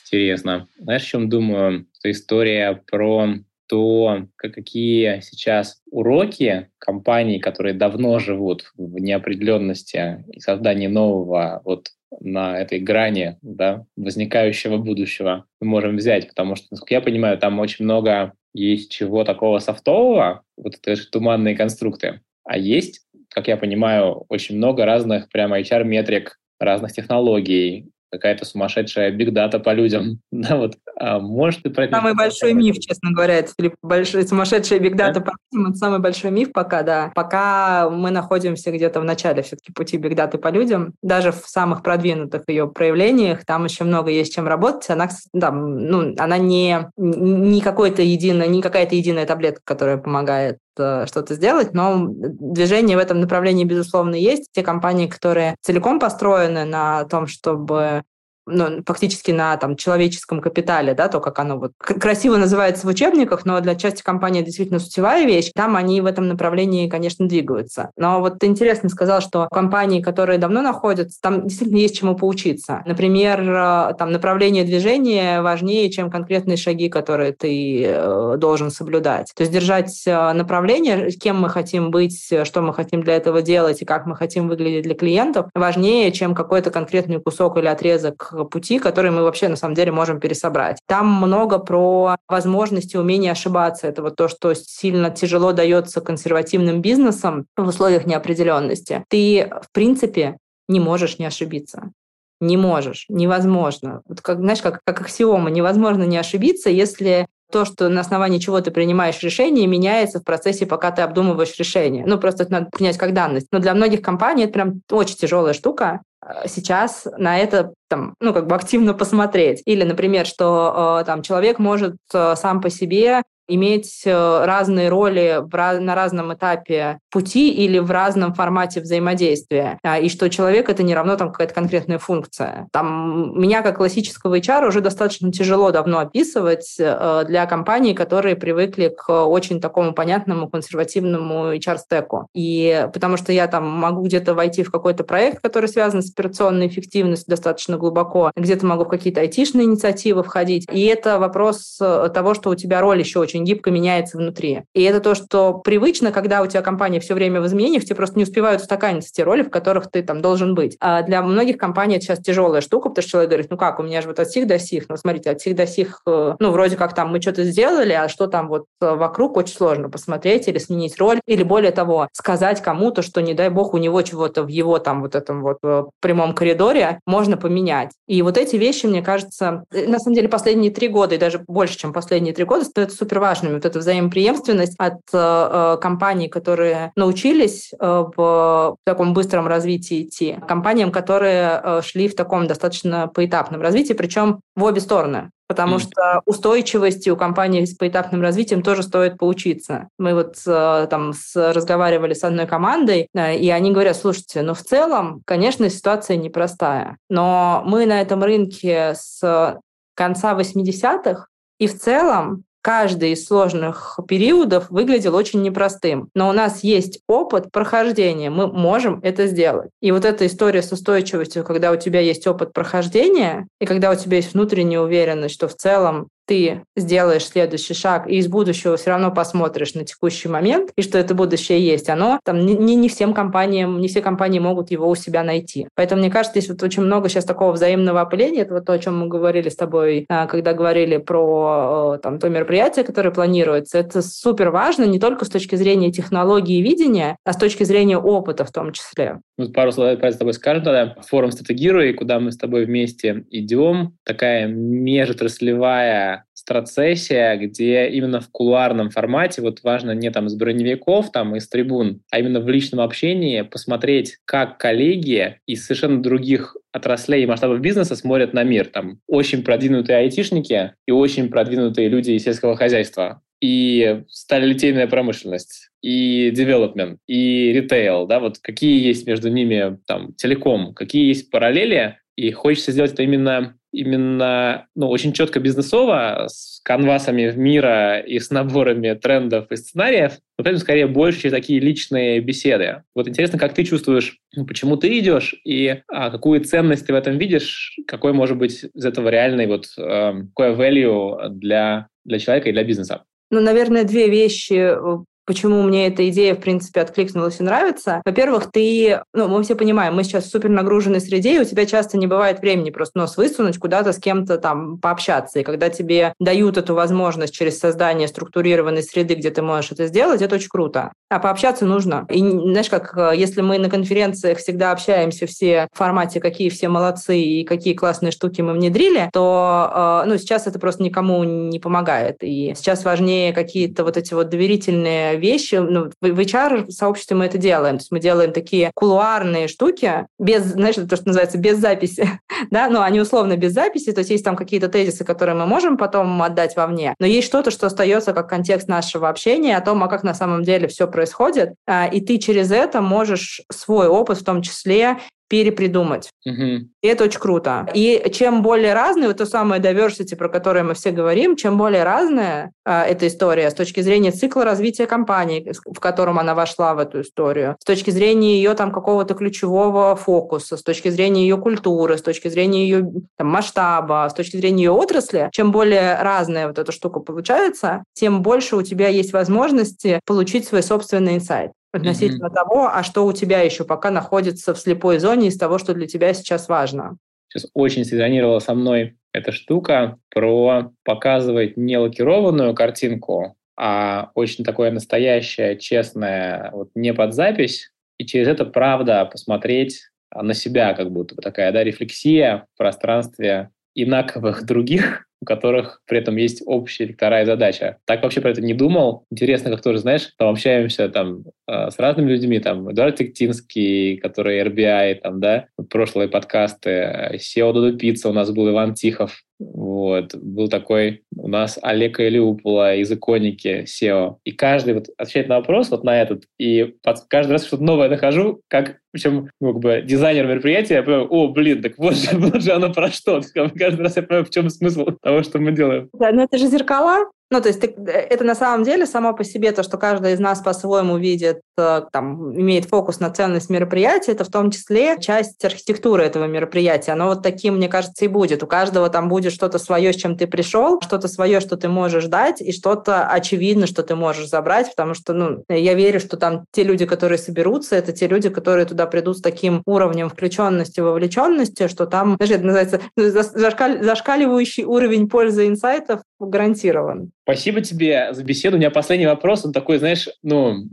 Интересно. 0.07 0.69
Знаешь, 0.79 1.03
о 1.05 1.07
чем 1.07 1.29
думаю? 1.29 1.87
Что 1.99 2.11
история 2.11 2.83
про 2.91 3.29
то, 3.67 4.27
какие 4.37 5.21
сейчас 5.21 5.81
уроки 5.91 6.69
компаний, 6.79 7.39
которые 7.39 7.73
давно 7.75 8.19
живут 8.19 8.73
в 8.77 8.99
неопределенности 8.99 10.25
и 10.31 10.41
создании 10.41 10.89
нового 10.89 11.63
вот 11.65 11.89
на 12.21 12.59
этой 12.59 12.79
грани 12.79 13.39
да, 13.43 13.85
возникающего 13.97 14.77
будущего 14.77 15.45
мы 15.61 15.67
можем 15.67 15.97
взять, 15.97 16.29
потому 16.29 16.57
что, 16.57 16.67
насколько 16.71 16.95
я 16.95 17.01
понимаю, 17.01 17.39
там 17.39 17.59
очень 17.59 17.85
много 17.85 18.33
есть 18.55 18.91
чего 18.91 19.25
такого 19.25 19.59
софтового, 19.59 20.43
вот 20.57 20.75
это 20.75 20.97
же 20.97 21.09
туманные 21.09 21.57
конструкты, 21.57 22.21
а 22.45 22.59
есть, 22.59 23.07
как 23.29 23.49
я 23.49 23.57
понимаю, 23.57 24.25
очень 24.29 24.57
много 24.57 24.85
разных 24.85 25.29
прямо 25.31 25.61
HR-метрик, 25.61 26.39
разных 26.59 26.93
технологий, 26.93 27.91
какая-то 28.13 28.45
сумасшедшая 28.45 29.11
бигдата 29.11 29.59
по 29.59 29.73
людям. 29.73 30.21
Да, 30.43 30.57
вот. 30.57 30.77
А 30.99 31.21
может, 31.21 31.63
ты 31.63 31.71
про. 31.71 31.89
Самый 31.89 32.15
большой 32.15 32.53
миф, 32.53 32.77
честно 32.81 33.13
говоря, 33.13 33.35
это, 33.35 33.53
Филипп, 33.57 33.75
большой, 33.81 34.27
сумасшедшая 34.27 34.81
бигдата 34.81 35.21
да? 35.21 35.27
по 35.27 35.37
людям, 35.53 35.71
это 35.71 35.79
самый 35.79 36.01
большой 36.01 36.33
миф 36.33 36.53
пока, 36.53 36.83
да. 36.83 37.13
Пока 37.15 37.89
мы 37.89 38.11
находимся 38.11 38.73
где-то 38.73 39.01
в 39.01 39.05
начале 39.05 39.43
все-таки 39.43 39.73
пути 39.73 39.99
бигдаты 39.99 40.39
по 40.39 40.49
людям, 40.49 40.95
даже 41.01 41.31
в 41.31 41.47
самых 41.47 41.85
продвинутых 41.85 42.43
ее 42.49 42.67
проявлениях, 42.67 43.45
там 43.45 43.65
еще 43.65 43.85
много 43.85 44.11
есть 44.11 44.35
чем 44.35 44.49
работать. 44.49 44.91
Она, 44.91 45.09
да, 45.33 45.53
ну, 45.53 46.13
она 46.19 46.39
не, 46.39 46.91
не 46.97 47.61
какой-то 47.61 48.03
единая, 48.03 48.49
не 48.49 48.63
какая-то 48.63 48.97
единая 48.97 49.27
таблетка, 49.27 49.63
которая 49.65 49.99
помогает 49.99 50.59
что-то 50.77 51.35
сделать, 51.35 51.75
но 51.75 52.07
движение 52.09 52.97
в 52.97 53.01
этом 53.01 53.21
направлении, 53.21 53.65
безусловно, 53.65 54.15
есть. 54.15 54.49
Те 54.53 54.63
компании, 54.63 55.07
которые 55.07 55.57
целиком 55.63 55.99
построены 55.99 56.65
на 56.65 57.05
том, 57.05 57.27
чтобы 57.27 58.03
ну, 58.47 58.83
фактически 58.85 59.31
на 59.31 59.57
там, 59.57 59.77
человеческом 59.77 60.41
капитале, 60.41 60.95
да, 60.95 61.09
то, 61.09 61.21
как 61.21 61.39
оно 61.39 61.59
вот 61.59 61.73
красиво 61.79 62.37
называется 62.37 62.87
в 62.87 62.91
учебниках, 62.91 63.45
но 63.45 63.61
для 63.61 63.75
части 63.75 64.03
компании 64.03 64.43
действительно 64.43 64.81
сутевая 64.81 65.27
вещь, 65.27 65.51
там 65.55 65.77
они 65.77 66.01
в 66.01 66.07
этом 66.07 66.29
направлении, 66.29 66.89
конечно, 66.89 67.29
двигаются. 67.29 67.91
Но 67.97 68.21
вот 68.21 68.39
ты 68.39 68.47
интересно 68.47 68.89
сказал, 68.89 69.21
что 69.21 69.49
компании, 69.51 70.03
которые 70.03 70.39
давно 70.39 70.63
находятся, 70.63 71.21
там 71.21 71.47
действительно 71.47 71.79
есть 71.79 71.97
чему 71.97 72.17
поучиться. 72.17 72.83
Например, 72.87 73.41
э, 73.41 73.95
там 73.99 74.13
направление 74.13 74.65
движения 74.65 75.41
важнее, 75.43 75.91
чем 75.91 76.11
конкретные 76.11 76.57
шаги, 76.57 76.89
которые 76.89 77.33
ты 77.33 77.85
э, 77.85 78.37
должен 78.39 78.71
соблюдать. 78.71 79.33
То 79.37 79.43
есть 79.43 79.53
держать 79.53 80.03
э, 80.07 80.33
направление, 80.33 81.11
кем 81.11 81.41
мы 81.41 81.49
хотим 81.49 81.91
быть, 81.91 82.33
что 82.45 82.63
мы 82.63 82.75
хотим 82.75 83.03
для 83.03 83.17
этого 83.17 83.43
делать 83.43 83.83
и 83.83 83.85
как 83.85 84.07
мы 84.07 84.17
хотим 84.17 84.49
выглядеть 84.49 84.85
для 84.85 84.95
клиентов, 84.95 85.47
важнее, 85.55 86.11
чем 86.13 86.35
какой-то 86.35 86.71
конкретный 86.71 87.21
кусок 87.21 87.57
или 87.59 87.67
отрезок 87.67 88.32
пути, 88.45 88.79
которые 88.79 89.13
мы 89.13 89.23
вообще 89.23 89.49
на 89.49 89.57
самом 89.57 89.75
деле 89.75 89.93
можем 89.93 90.21
пересобрать. 90.21 90.79
Там 90.87 91.07
много 91.07 91.59
про 91.59 92.17
возможности, 92.29 92.97
умение 92.97 93.33
ошибаться. 93.33 93.87
Это 93.87 94.03
вот 94.03 94.17
то, 94.17 94.29
что 94.29 94.55
сильно 94.55 95.11
тяжело 95.11 95.53
дается 95.53 96.01
консервативным 96.01 96.81
бизнесам 96.81 97.47
в 97.57 97.67
условиях 97.67 98.07
неопределенности. 98.07 99.05
Ты, 99.09 99.51
в 99.63 99.73
принципе, 99.73 100.39
не 100.69 100.81
можешь 100.81 101.19
не 101.19 101.27
ошибиться. 101.27 101.93
Не 102.41 102.57
можешь, 102.57 103.07
невозможно. 103.09 104.03
Вот 104.09 104.21
как, 104.21 104.41
знаешь, 104.41 104.61
как, 104.61 104.81
как 104.85 105.01
аксиома, 105.01 105.49
невозможно 105.49 106.03
не 106.03 106.19
ошибиться, 106.19 106.71
если 106.71 107.27
то, 107.53 107.65
что 107.65 107.89
на 107.89 108.01
основании 108.01 108.39
чего 108.39 108.61
ты 108.61 108.73
принимаешь 108.73 109.23
решение, 109.23 109.67
меняется 109.69 110.19
в 110.19 110.25
процессе, 110.25 110.67
пока 110.67 110.91
ты 110.91 111.03
обдумываешь 111.03 111.57
решение. 111.59 112.05
Ну, 112.05 112.19
просто 112.19 112.43
это 112.43 112.53
надо 112.53 112.71
принять 112.73 112.97
как 112.97 113.13
данность. 113.13 113.47
Но 113.53 113.61
для 113.61 113.75
многих 113.75 114.03
компаний 114.03 114.45
это 114.45 114.55
прям 114.55 114.83
очень 114.91 115.17
тяжелая 115.17 115.53
штука 115.53 116.01
сейчас 116.47 117.07
на 117.17 117.39
это 117.39 117.75
там, 117.89 118.15
ну, 118.21 118.33
как 118.33 118.47
бы 118.47 118.55
активно 118.55 118.95
посмотреть. 118.95 119.63
Или, 119.67 119.85
например, 119.85 120.27
что 120.27 121.01
э, 121.01 121.05
там 121.05 121.23
человек 121.23 121.59
может 121.59 121.97
э, 122.15 122.37
сам 122.37 122.61
по 122.61 122.71
себе 122.71 123.23
иметь 123.55 124.03
э, 124.05 124.45
разные 124.45 124.89
роли 124.89 125.43
на 125.81 125.95
разном 125.95 126.35
этапе 126.35 126.99
пути 127.11 127.53
или 127.53 127.79
в 127.79 127.91
разном 127.91 128.35
формате 128.35 128.81
взаимодействия, 128.81 129.79
а, 129.83 129.99
и 129.99 130.09
что 130.09 130.29
человек 130.31 130.69
это 130.69 130.83
не 130.83 130.95
равно 130.95 131.17
там 131.17 131.31
какая-то 131.31 131.55
конкретная 131.55 131.99
функция. 131.99 132.69
Там 132.73 133.39
меня 133.39 133.63
как 133.63 133.77
классического 133.77 134.39
HR 134.39 134.69
уже 134.69 134.81
достаточно 134.81 135.31
тяжело 135.31 135.71
давно 135.71 135.99
описывать 135.99 136.77
э, 136.79 137.25
для 137.27 137.47
компаний, 137.47 137.95
которые 137.95 138.37
привыкли 138.37 138.89
к 138.89 139.27
очень 139.27 139.61
такому 139.61 139.93
понятному 139.93 140.49
консервативному 140.49 141.55
HR-стеку. 141.55 142.29
И 142.35 142.89
потому 142.93 143.17
что 143.17 143.33
я 143.33 143.47
там 143.47 143.69
могу 143.69 144.03
где-то 144.03 144.35
войти 144.35 144.63
в 144.63 144.71
какой-то 144.71 145.05
проект, 145.05 145.41
который 145.43 145.69
связан 145.69 146.03
с 146.03 146.11
операционной 146.11 146.69
эффективностью 146.69 147.31
достаточно 147.31 147.77
глубоко, 147.77 148.31
где-то 148.37 148.67
могу 148.67 148.85
в 148.85 148.89
какие-то 148.89 149.21
айтишные 149.21 149.67
инициативы 149.67 150.23
входить. 150.23 150.67
И 150.73 150.85
это 150.87 151.19
вопрос 151.19 151.79
э, 151.81 152.11
того, 152.15 152.35
что 152.35 152.51
у 152.51 152.55
тебя 152.55 152.81
роль 152.81 152.99
еще 152.99 153.19
очень 153.19 153.42
гибко 153.45 153.71
меняется 153.71 154.17
внутри. 154.17 154.63
И 154.75 154.83
это 154.83 155.01
то, 155.01 155.15
что 155.15 155.55
привычно, 155.55 156.13
когда 156.13 156.43
у 156.43 156.47
тебя 156.47 156.63
компания 156.63 157.01
все 157.01 157.15
время 157.15 157.41
в 157.41 157.47
изменениях, 157.47 157.85
тебе 157.85 157.97
просто 157.97 158.19
не 158.19 158.25
успевают 158.25 158.63
устаканиться 158.63 159.13
те 159.13 159.25
роли, 159.25 159.43
в 159.43 159.51
которых 159.51 159.91
ты 159.91 160.03
там 160.03 160.23
должен 160.23 160.55
быть. 160.55 160.77
А 160.81 161.03
для 161.03 161.23
многих 161.23 161.59
компаний 161.59 161.97
это 161.97 162.07
сейчас 162.07 162.21
тяжелая 162.21 162.61
штука, 162.61 162.89
потому 162.89 163.03
что 163.03 163.11
человек 163.11 163.31
говорит, 163.31 163.51
ну 163.51 163.57
как, 163.57 163.79
у 163.81 163.83
меня 163.83 164.01
же 164.03 164.09
вот 164.09 164.21
от 164.21 164.31
сих 164.31 164.47
до 164.47 164.59
сих, 164.59 164.89
ну 164.89 164.97
смотрите, 164.97 165.31
от 165.31 165.41
сих 165.41 165.57
до 165.57 165.67
сих, 165.67 166.01
э, 166.07 166.35
ну 166.39 166.51
вроде 166.51 166.77
как 166.77 166.95
там 166.95 167.11
мы 167.11 167.21
что-то 167.21 167.45
сделали, 167.45 167.93
а 167.93 168.09
что 168.09 168.27
там 168.27 168.49
вот 168.49 168.67
э, 168.81 168.95
вокруг 168.95 169.37
очень 169.37 169.55
сложно 169.55 169.89
посмотреть 169.89 170.49
или 170.49 170.59
сменить 170.59 170.99
роль, 170.99 171.21
или 171.27 171.43
более 171.43 171.73
того, 171.73 172.09
сказать 172.13 172.63
кому-то, 172.63 173.03
что 173.03 173.21
не 173.23 173.35
дай 173.35 173.49
бог 173.49 173.75
у 173.75 173.79
него 173.79 174.03
чего-то 174.03 174.43
в 174.43 174.49
его 174.49 174.79
там 174.79 175.03
вот 175.03 175.15
этом 175.15 175.43
вот 175.43 175.59
прямом 176.01 176.35
коридоре 176.35 177.01
можно 177.07 177.37
поменять. 177.37 177.91
И 178.07 178.23
вот 178.23 178.37
эти 178.37 178.57
вещи, 178.57 178.87
мне 178.87 179.03
кажется, 179.03 179.65
на 179.71 179.99
самом 179.99 180.15
деле 180.15 180.29
последние 180.29 180.71
три 180.71 180.89
года 180.89 181.15
и 181.15 181.19
даже 181.19 181.43
больше, 181.47 181.79
чем 181.79 181.93
последние 181.93 182.35
три 182.35 182.45
года, 182.45 182.65
стоят 182.65 182.93
супер 182.93 183.19
важными. 183.23 183.55
Вот 183.55 183.65
эта 183.65 183.79
взаимоприемственность 183.79 184.75
от 184.79 184.99
э, 185.13 185.79
компаний, 185.81 186.29
которые 186.29 186.93
научились 186.97 187.73
э, 187.73 188.05
в 188.17 188.77
таком 188.85 189.15
быстром 189.15 189.47
развитии 189.47 190.03
идти, 190.03 190.37
компаниям, 190.47 190.93
которые 190.93 191.61
э, 191.63 191.81
шли 191.83 192.09
в 192.09 192.15
таком 192.15 192.47
достаточно 192.47 193.09
поэтапном 193.09 193.63
развитии, 193.63 193.95
причем 193.95 194.41
в 194.55 194.65
обе 194.65 194.81
стороны 194.81 195.31
потому 195.53 195.77
mm. 195.77 195.81
что 195.81 196.23
устойчивости 196.25 197.11
у 197.11 197.17
компании 197.17 197.67
с 197.67 197.75
поэтапным 197.75 198.23
развитием 198.23 198.63
тоже 198.63 198.83
стоит 198.83 199.19
поучиться. 199.19 199.89
Мы 199.99 200.15
вот 200.15 200.37
э, 200.47 200.87
там 200.89 201.13
с, 201.13 201.53
разговаривали 201.53 202.15
с 202.15 202.25
одной 202.25 202.47
командой, 202.47 203.09
э, 203.15 203.37
и 203.37 203.51
они 203.51 203.71
говорят, 203.71 203.97
слушайте, 203.97 204.41
ну 204.41 204.55
в 204.55 204.63
целом, 204.63 205.21
конечно, 205.27 205.69
ситуация 205.69 206.17
непростая, 206.17 206.97
но 207.11 207.63
мы 207.67 207.85
на 207.85 208.01
этом 208.01 208.23
рынке 208.23 208.95
с 208.97 209.61
конца 209.95 210.33
80-х, 210.33 211.27
и 211.59 211.67
в 211.67 211.79
целом 211.79 212.45
каждый 212.63 213.13
из 213.13 213.27
сложных 213.27 213.99
периодов 214.09 214.71
выглядел 214.71 215.15
очень 215.15 215.43
непростым. 215.43 216.09
Но 216.15 216.29
у 216.29 216.33
нас 216.33 216.65
есть 216.65 217.01
опыт 217.09 217.51
прохождения, 217.53 218.31
мы 218.31 218.47
можем 218.47 219.01
это 219.03 219.27
сделать. 219.27 219.71
И 219.81 219.91
вот 219.93 220.05
эта 220.05 220.27
история 220.27 220.63
с 220.63 220.73
устойчивостью, 220.73 221.45
когда 221.45 221.73
у 221.73 221.77
тебя 221.77 222.01
есть 222.01 222.27
опыт 222.27 222.53
прохождения, 222.53 223.49
и 223.61 223.67
когда 223.67 223.91
у 223.91 223.95
тебя 223.97 224.17
есть 224.17 224.33
внутренняя 224.33 224.81
уверенность, 224.81 225.35
что 225.35 225.49
в 225.49 225.55
целом 225.55 226.09
ты 226.27 226.65
сделаешь 226.77 227.27
следующий 227.27 227.75
шаг 227.75 228.09
и 228.09 228.17
из 228.17 228.29
будущего 228.29 228.77
все 228.77 228.91
равно 228.91 229.11
посмотришь 229.11 229.75
на 229.75 229.85
текущий 229.85 230.29
момент, 230.29 230.71
и 230.77 230.83
что 230.83 230.99
это 230.99 231.15
будущее 231.15 231.65
есть, 231.65 231.89
оно 231.89 232.21
там 232.25 232.45
не, 232.45 232.75
не 232.75 232.89
всем 232.89 233.15
компаниям, 233.15 233.81
не 233.81 233.89
все 233.89 234.01
компании 234.01 234.39
могут 234.39 234.71
его 234.71 234.89
у 234.89 234.95
себя 234.95 235.23
найти. 235.23 235.69
Поэтому, 235.75 236.01
мне 236.01 236.11
кажется, 236.11 236.39
здесь 236.39 236.51
вот 236.51 236.63
очень 236.63 236.83
много 236.83 237.09
сейчас 237.09 237.25
такого 237.25 237.53
взаимного 237.53 238.01
опыления, 238.01 238.43
это 238.43 238.55
вот 238.55 238.65
то, 238.65 238.73
о 238.73 238.79
чем 238.79 238.99
мы 238.99 239.09
говорили 239.09 239.49
с 239.49 239.57
тобой, 239.57 240.07
а, 240.09 240.27
когда 240.27 240.53
говорили 240.53 240.97
про 240.99 241.99
там, 242.03 242.19
то 242.19 242.29
мероприятие, 242.29 242.85
которое 242.85 243.11
планируется. 243.11 243.79
Это 243.79 244.03
супер 244.03 244.51
важно 244.51 244.85
не 244.85 244.99
только 244.99 245.25
с 245.25 245.29
точки 245.29 245.57
зрения 245.57 245.93
технологии 245.93 246.59
и 246.59 246.63
видения, 246.63 247.17
а 247.25 247.33
с 247.33 247.37
точки 247.37 247.65
зрения 247.65 247.99
опыта 247.99 248.45
в 248.45 248.53
том 248.53 248.73
числе. 248.73 249.21
Вот 249.39 249.53
пару 249.55 249.73
слов 249.73 249.99
с 250.01 250.17
тобой 250.17 250.35
скажем 250.35 250.63
тогда. 250.63 250.95
Форум 251.09 251.31
«Стратегируй», 251.31 251.95
куда 251.95 252.21
мы 252.21 252.33
с 252.33 252.37
тобой 252.37 252.67
вместе 252.67 253.25
идем, 253.31 253.97
такая 254.05 254.47
межотраслевая 254.47 256.27
страцессия, 256.35 257.37
где 257.37 257.89
именно 257.89 258.21
в 258.21 258.29
кулуарном 258.31 258.91
формате, 258.91 259.43
вот 259.43 259.63
важно 259.63 259.93
не 259.93 260.11
там 260.11 260.29
с 260.29 260.35
броневиков, 260.35 261.11
там 261.13 261.37
из 261.37 261.49
трибун, 261.49 262.03
а 262.11 262.19
именно 262.19 262.41
в 262.41 262.49
личном 262.49 262.81
общении 262.81 263.43
посмотреть, 263.43 264.19
как 264.25 264.59
коллеги 264.59 265.41
из 265.47 265.65
совершенно 265.65 266.03
других 266.03 266.57
отраслей 266.73 267.23
и 267.23 267.27
масштабов 267.27 267.61
бизнеса 267.61 267.97
смотрят 267.97 268.35
на 268.35 268.43
мир. 268.43 268.67
Там 268.67 268.99
очень 269.07 269.45
продвинутые 269.45 269.99
айтишники 269.99 270.75
и 270.87 270.93
очень 270.93 271.29
продвинутые 271.29 271.89
люди 271.89 272.11
из 272.13 272.25
сельского 272.25 272.57
хозяйства 272.57 273.23
и 273.43 274.05
сталелитейная 274.09 274.87
промышленность, 274.87 275.71
и 275.83 276.31
development, 276.31 276.99
и 277.09 277.53
ритейл, 277.53 278.07
да, 278.07 278.21
вот 278.21 278.39
какие 278.39 278.87
есть 278.87 279.07
между 279.07 279.31
ними 279.31 279.79
там 279.87 280.15
телеком, 280.15 280.73
какие 280.75 281.09
есть 281.09 281.29
параллели, 281.29 281.99
и 282.17 282.31
хочется 282.31 282.71
сделать 282.71 282.93
это 282.93 283.03
именно 283.03 283.57
именно 283.73 284.67
ну, 284.75 284.89
очень 284.89 285.15
четко 285.15 285.41
бизнесово, 285.41 286.27
с 286.29 286.61
канвасами 286.63 287.33
мира 287.35 288.01
и 288.01 288.19
с 288.19 288.31
наборами 288.31 288.93
трендов 288.93 289.51
и 289.51 289.57
сценариев, 289.57 290.19
но 290.37 290.45
при 290.45 290.53
этом 290.53 290.61
скорее 290.61 290.87
больше 290.87 291.31
такие 291.31 291.59
личные 291.59 292.21
беседы. 292.21 292.83
Вот 292.95 293.09
интересно, 293.09 293.39
как 293.39 293.55
ты 293.55 293.65
чувствуешь, 293.65 294.19
ну, 294.37 294.45
почему 294.45 294.77
ты 294.77 294.99
идешь 294.99 295.35
и 295.45 295.81
а, 295.89 296.11
какую 296.11 296.45
ценность 296.45 296.87
ты 296.87 296.93
в 296.93 296.97
этом 296.97 297.17
видишь, 297.17 297.79
какой 297.87 298.13
может 298.13 298.37
быть 298.37 298.63
из 298.75 298.85
этого 298.85 299.09
реальный 299.09 299.47
вот 299.47 299.69
э, 299.79 300.13
какое 300.37 300.55
value 300.55 301.31
для, 301.31 301.89
для 302.05 302.19
человека 302.19 302.51
и 302.51 302.53
для 302.53 302.65
бизнеса? 302.65 303.05
Ну, 303.33 303.41
наверное, 303.41 303.85
две 303.85 304.11
вещи 304.11 304.53
э, 304.53 305.05
Почему 305.33 305.63
мне 305.63 305.87
эта 305.87 306.07
идея, 306.11 306.35
в 306.35 306.41
принципе, 306.41 306.83
откликнулась 306.83 307.41
и 307.41 307.43
нравится? 307.43 308.03
Во-первых, 308.05 308.51
ты, 308.53 309.01
ну, 309.15 309.29
мы 309.29 309.43
все 309.43 309.55
понимаем, 309.55 309.95
мы 309.95 310.05
сейчас 310.05 310.25
в 310.25 310.29
супер 310.31 310.51
нагруженной 310.51 311.01
среде, 311.01 311.37
и 311.37 311.41
у 311.41 311.45
тебя 311.47 311.65
часто 311.65 311.97
не 311.97 312.07
бывает 312.07 312.41
времени 312.41 312.69
просто 312.69 312.99
нос 312.99 313.17
высунуть, 313.17 313.57
куда-то 313.57 313.95
с 313.95 313.99
кем-то 313.99 314.37
там 314.37 314.77
пообщаться. 314.77 315.41
И 315.41 315.43
когда 315.43 315.71
тебе 315.71 316.13
дают 316.21 316.59
эту 316.59 316.75
возможность 316.75 317.33
через 317.33 317.59
создание 317.59 318.09
структурированной 318.09 318.83
среды, 318.83 319.15
где 319.15 319.31
ты 319.31 319.41
можешь 319.41 319.73
это 319.73 319.87
сделать, 319.87 320.21
это 320.21 320.35
очень 320.35 320.51
круто. 320.51 320.93
А 321.09 321.19
пообщаться 321.19 321.65
нужно. 321.65 322.07
И 322.11 322.19
знаешь, 322.21 322.69
как 322.69 322.95
э, 322.95 323.13
если 323.17 323.41
мы 323.41 323.59
на 323.59 323.71
конференциях 323.71 324.37
всегда 324.37 324.71
общаемся 324.71 325.27
все 325.27 325.67
в 325.73 325.79
формате, 325.79 326.21
какие 326.21 326.51
все 326.51 326.69
молодцы 326.69 327.19
и 327.19 327.45
какие 327.45 327.73
классные 327.73 328.13
штуки 328.13 328.43
мы 328.43 328.53
внедрили, 328.53 329.09
то, 329.15 330.03
э, 330.05 330.09
ну, 330.11 330.19
сейчас 330.19 330.47
это 330.47 330.59
просто 330.59 330.83
никому 330.83 331.25
не 331.25 331.59
помогает. 331.59 332.17
И 332.21 332.53
сейчас 332.55 332.85
важнее 332.85 333.33
какие-то 333.33 333.83
вот 333.83 333.97
эти 333.97 334.13
вот 334.13 334.29
доверительные 334.29 335.22
вещи. 335.23 335.55
Ну, 335.55 335.91
в 336.01 336.19
HR-сообществе 336.19 337.17
мы 337.17 337.27
это 337.27 337.39
делаем. 337.39 337.79
То 337.79 337.83
есть 337.83 337.93
мы 337.93 338.01
делаем 338.01 338.33
такие 338.33 338.71
кулуарные 338.75 339.49
штуки 339.49 340.07
без, 340.19 340.43
знаешь, 340.43 340.75
то, 340.75 340.97
что 340.97 341.07
называется, 341.07 341.39
без 341.39 341.59
записи. 341.59 342.09
да, 342.51 342.69
ну, 342.69 342.83
они 342.83 343.01
условно 343.01 343.37
без 343.37 343.53
записи, 343.53 343.93
то 343.93 344.01
есть 344.01 344.11
есть 344.11 344.25
там 344.25 344.37
какие-то 344.37 344.69
тезисы, 344.69 345.05
которые 345.05 345.35
мы 345.35 345.47
можем 345.47 345.77
потом 345.77 346.21
отдать 346.23 346.57
вовне, 346.57 346.95
но 346.99 347.07
есть 347.07 347.27
что-то, 347.27 347.51
что 347.51 347.67
остается 347.67 348.13
как 348.13 348.29
контекст 348.29 348.69
нашего 348.69 349.09
общения 349.09 349.57
о 349.57 349.61
том, 349.61 349.83
а 349.83 349.89
как 349.89 350.03
на 350.03 350.15
самом 350.15 350.43
деле 350.43 350.69
все 350.69 350.87
происходит, 350.89 351.55
а, 351.67 351.87
и 351.87 352.01
ты 352.01 352.19
через 352.19 352.51
это 352.51 352.81
можешь 352.81 353.43
свой 353.51 353.89
опыт 353.89 354.19
в 354.19 354.25
том 354.25 354.43
числе 354.43 354.99
перепридумать. 355.33 356.11
Угу. 356.27 356.69
И 356.83 356.87
это 356.87 357.05
очень 357.05 357.19
круто. 357.19 357.67
И 357.73 358.11
чем 358.13 358.43
более 358.43 358.75
разные, 358.75 359.09
вот 359.09 359.17
то 359.17 359.25
самое 359.25 359.63
diversity, 359.63 360.15
про 360.15 360.29
которое 360.29 360.63
мы 360.63 360.75
все 360.75 360.91
говорим, 360.91 361.37
чем 361.37 361.57
более 361.57 361.85
разная 361.85 362.53
э, 362.67 362.83
эта 362.83 363.07
история 363.07 363.51
с 363.51 363.55
точки 363.55 363.81
зрения 363.81 364.11
цикла 364.11 364.45
развития 364.45 364.87
компании, 364.87 365.51
в 365.65 365.81
котором 365.81 366.19
она 366.19 366.35
вошла 366.35 366.75
в 366.75 366.81
эту 366.81 367.01
историю, 367.01 367.57
с 367.61 367.65
точки 367.65 367.89
зрения 367.89 368.37
ее 368.37 368.53
там 368.53 368.73
какого-то 368.73 369.15
ключевого 369.15 369.97
фокуса, 369.97 370.59
с 370.59 370.63
точки 370.63 370.91
зрения 370.91 371.23
ее 371.23 371.39
культуры, 371.39 371.97
с 371.97 372.03
точки 372.03 372.29
зрения 372.29 372.65
ее 372.65 372.93
там, 373.17 373.29
масштаба, 373.29 374.07
с 374.11 374.13
точки 374.13 374.37
зрения 374.37 374.65
ее 374.65 374.73
отрасли, 374.73 375.31
чем 375.33 375.51
более 375.51 375.99
разная 376.03 376.47
вот 376.47 376.59
эта 376.59 376.73
штука 376.73 377.01
получается, 377.01 377.85
тем 377.95 378.21
больше 378.21 378.55
у 378.55 378.61
тебя 378.61 378.89
есть 378.89 379.15
возможности 379.15 379.99
получить 380.05 380.47
свой 380.47 380.63
собственный 380.63 381.15
инсайт 381.15 381.53
относительно 381.73 382.27
mm-hmm. 382.27 382.35
того, 382.35 382.71
а 382.73 382.83
что 382.83 383.07
у 383.07 383.13
тебя 383.13 383.41
еще 383.41 383.65
пока 383.65 383.91
находится 383.91 384.55
в 384.55 384.59
слепой 384.59 384.99
зоне 384.99 385.29
из 385.29 385.39
того, 385.39 385.59
что 385.59 385.75
для 385.75 385.87
тебя 385.87 386.13
сейчас 386.13 386.49
важно. 386.49 386.99
Сейчас 387.29 387.51
очень 387.55 387.85
срезонировала 387.85 388.41
со 388.41 388.55
мной 388.55 388.97
эта 389.13 389.33
штука 389.33 389.99
про 390.11 390.73
показывать 390.85 391.57
не 391.57 391.79
лакированную 391.79 392.55
картинку, 392.55 393.37
а 393.57 394.11
очень 394.15 394.45
такое 394.45 394.71
настоящее, 394.71 395.59
честное, 395.59 396.51
вот 396.53 396.71
не 396.75 396.93
под 396.93 397.15
запись, 397.15 397.73
и 397.99 398.07
через 398.07 398.29
это 398.29 398.45
правда 398.45 399.05
посмотреть 399.05 399.83
на 400.15 400.35
себя, 400.35 400.75
как 400.75 400.91
будто 400.91 401.15
бы 401.15 401.23
такая 401.23 401.53
да, 401.53 401.63
рефлексия 401.65 402.47
в 402.55 402.59
пространстве 402.59 403.51
инаковых 403.75 404.43
других, 404.47 405.07
у 405.21 405.25
которых 405.25 405.83
при 405.87 405.99
этом 405.99 406.17
есть 406.17 406.43
общая 406.45 406.93
вторая 406.93 407.25
задача. 407.25 407.79
Так 407.85 408.03
вообще 408.03 408.21
про 408.21 408.31
это 408.31 408.43
не 408.43 408.55
думал. 408.55 409.07
Интересно, 409.11 409.51
как 409.51 409.63
тоже, 409.63 409.79
знаешь, 409.79 410.11
там 410.19 410.31
общаемся 410.31 410.89
там 410.89 411.25
с 411.53 411.79
разными 411.79 412.11
людьми, 412.11 412.39
там 412.41 412.71
Эдуард 412.71 412.97
Тектинский, 412.97 413.97
который 413.99 414.41
RBI, 414.43 414.97
там, 414.97 415.21
да, 415.21 415.47
прошлые 415.71 416.09
подкасты, 416.09 417.11
SEO 417.15 417.53
Додо 417.53 417.77
Пицца 417.77 418.09
у 418.09 418.13
нас 418.13 418.31
был 418.31 418.51
Иван 418.51 418.75
Тихов, 418.75 419.23
вот, 419.39 420.15
был 420.15 420.49
такой 420.49 421.03
у 421.17 421.29
нас 421.29 421.59
Олег 421.63 422.01
Илюпула 422.01 422.77
из 422.77 422.91
Иконики 422.93 423.65
SEO. 423.65 424.17
И 424.25 424.33
каждый 424.33 424.75
вот 424.75 424.87
отвечает 424.97 425.29
на 425.29 425.37
вопрос 425.37 425.71
вот 425.71 425.85
на 425.85 426.01
этот, 426.01 426.25
и 426.39 426.75
под, 426.83 427.01
каждый 427.09 427.33
раз 427.33 427.47
что-то 427.47 427.65
новое 427.65 427.89
нахожу, 427.89 428.41
как 428.49 428.79
причем, 428.93 429.31
ну, 429.41 429.55
как 429.55 429.63
бы, 429.63 429.83
дизайнер 429.83 430.27
мероприятия, 430.27 430.75
я 430.75 430.83
понимаю, 430.83 431.07
о, 431.09 431.29
блин, 431.29 431.63
так 431.63 431.79
вот 431.79 431.95
же, 431.95 432.11
вот 432.13 432.43
же 432.43 432.53
оно 432.53 432.73
про 432.73 432.89
что. 432.89 433.23
Каждый 433.35 433.81
раз 433.81 433.97
я 433.97 434.03
понимаю, 434.03 434.27
в 434.27 434.31
чем 434.31 434.51
смысл 434.51 434.87
того, 435.03 435.23
что 435.23 435.39
мы 435.39 435.53
делаем. 435.53 435.89
Да, 435.95 436.13
но 436.13 436.25
это 436.25 436.37
же 436.37 436.47
зеркала, 436.47 437.11
ну, 437.33 437.41
то 437.41 437.49
есть 437.49 437.61
ты, 437.63 437.75
это 437.87 438.25
на 438.25 438.35
самом 438.35 438.63
деле 438.63 438.85
само 438.85 439.15
по 439.15 439.25
себе 439.25 439.53
то, 439.53 439.63
что 439.63 439.79
каждый 439.79 440.13
из 440.13 440.21
нас 440.21 440.41
по-своему 440.41 440.99
видит, 440.99 441.41
э, 441.57 441.81
там, 441.91 442.39
имеет 442.39 442.67
фокус 442.67 443.01
на 443.01 443.09
ценность 443.09 443.49
мероприятия, 443.49 444.13
это 444.13 444.25
в 444.25 444.29
том 444.29 444.51
числе 444.51 445.01
часть 445.01 445.43
архитектуры 445.43 446.05
этого 446.05 446.27
мероприятия. 446.27 446.93
Оно 446.93 447.07
вот 447.07 447.23
таким, 447.23 447.57
мне 447.57 447.69
кажется, 447.69 448.05
и 448.05 448.09
будет. 448.09 448.43
У 448.43 448.47
каждого 448.47 448.91
там 448.91 449.09
будет 449.09 449.33
что-то 449.33 449.59
свое, 449.59 449.95
с 449.95 449.97
чем 449.97 450.19
ты 450.19 450.27
пришел, 450.27 450.79
что-то 450.83 451.09
свое, 451.09 451.41
что 451.41 451.57
ты 451.57 451.69
можешь 451.69 452.05
дать, 452.05 452.43
и 452.43 452.53
что-то 452.53 453.07
очевидно, 453.07 453.67
что 453.67 453.83
ты 453.83 453.97
можешь 453.97 454.29
забрать, 454.29 454.69
потому 454.69 454.93
что, 454.93 455.15
ну, 455.15 455.43
я 455.49 455.73
верю, 455.73 456.01
что 456.01 456.19
там 456.19 456.45
те 456.53 456.65
люди, 456.65 456.85
которые 456.85 457.17
соберутся, 457.17 457.77
это 457.77 457.93
те 457.93 458.09
люди, 458.09 458.29
которые 458.29 458.67
туда 458.67 458.85
придут 458.85 459.17
с 459.17 459.23
таким 459.23 459.63
уровнем 459.65 460.11
включенности, 460.11 460.81
вовлеченности, 460.81 461.67
что 461.69 461.87
там, 461.87 462.17
знаешь, 462.21 462.35
это 462.35 462.45
называется 462.45 463.81
зашкаливающий 463.83 464.65
уровень 464.65 465.09
пользы 465.09 465.47
инсайтов 465.47 466.03
гарантирован. 466.27 467.11
Спасибо 467.25 467.61
тебе 467.61 468.13
за 468.13 468.25
беседу. 468.25 468.57
У 468.57 468.59
меня 468.59 468.71
последний 468.71 469.07
вопрос, 469.07 469.45
он 469.45 469.53
такой, 469.53 469.79
знаешь, 469.79 470.09
ну, 470.23 470.65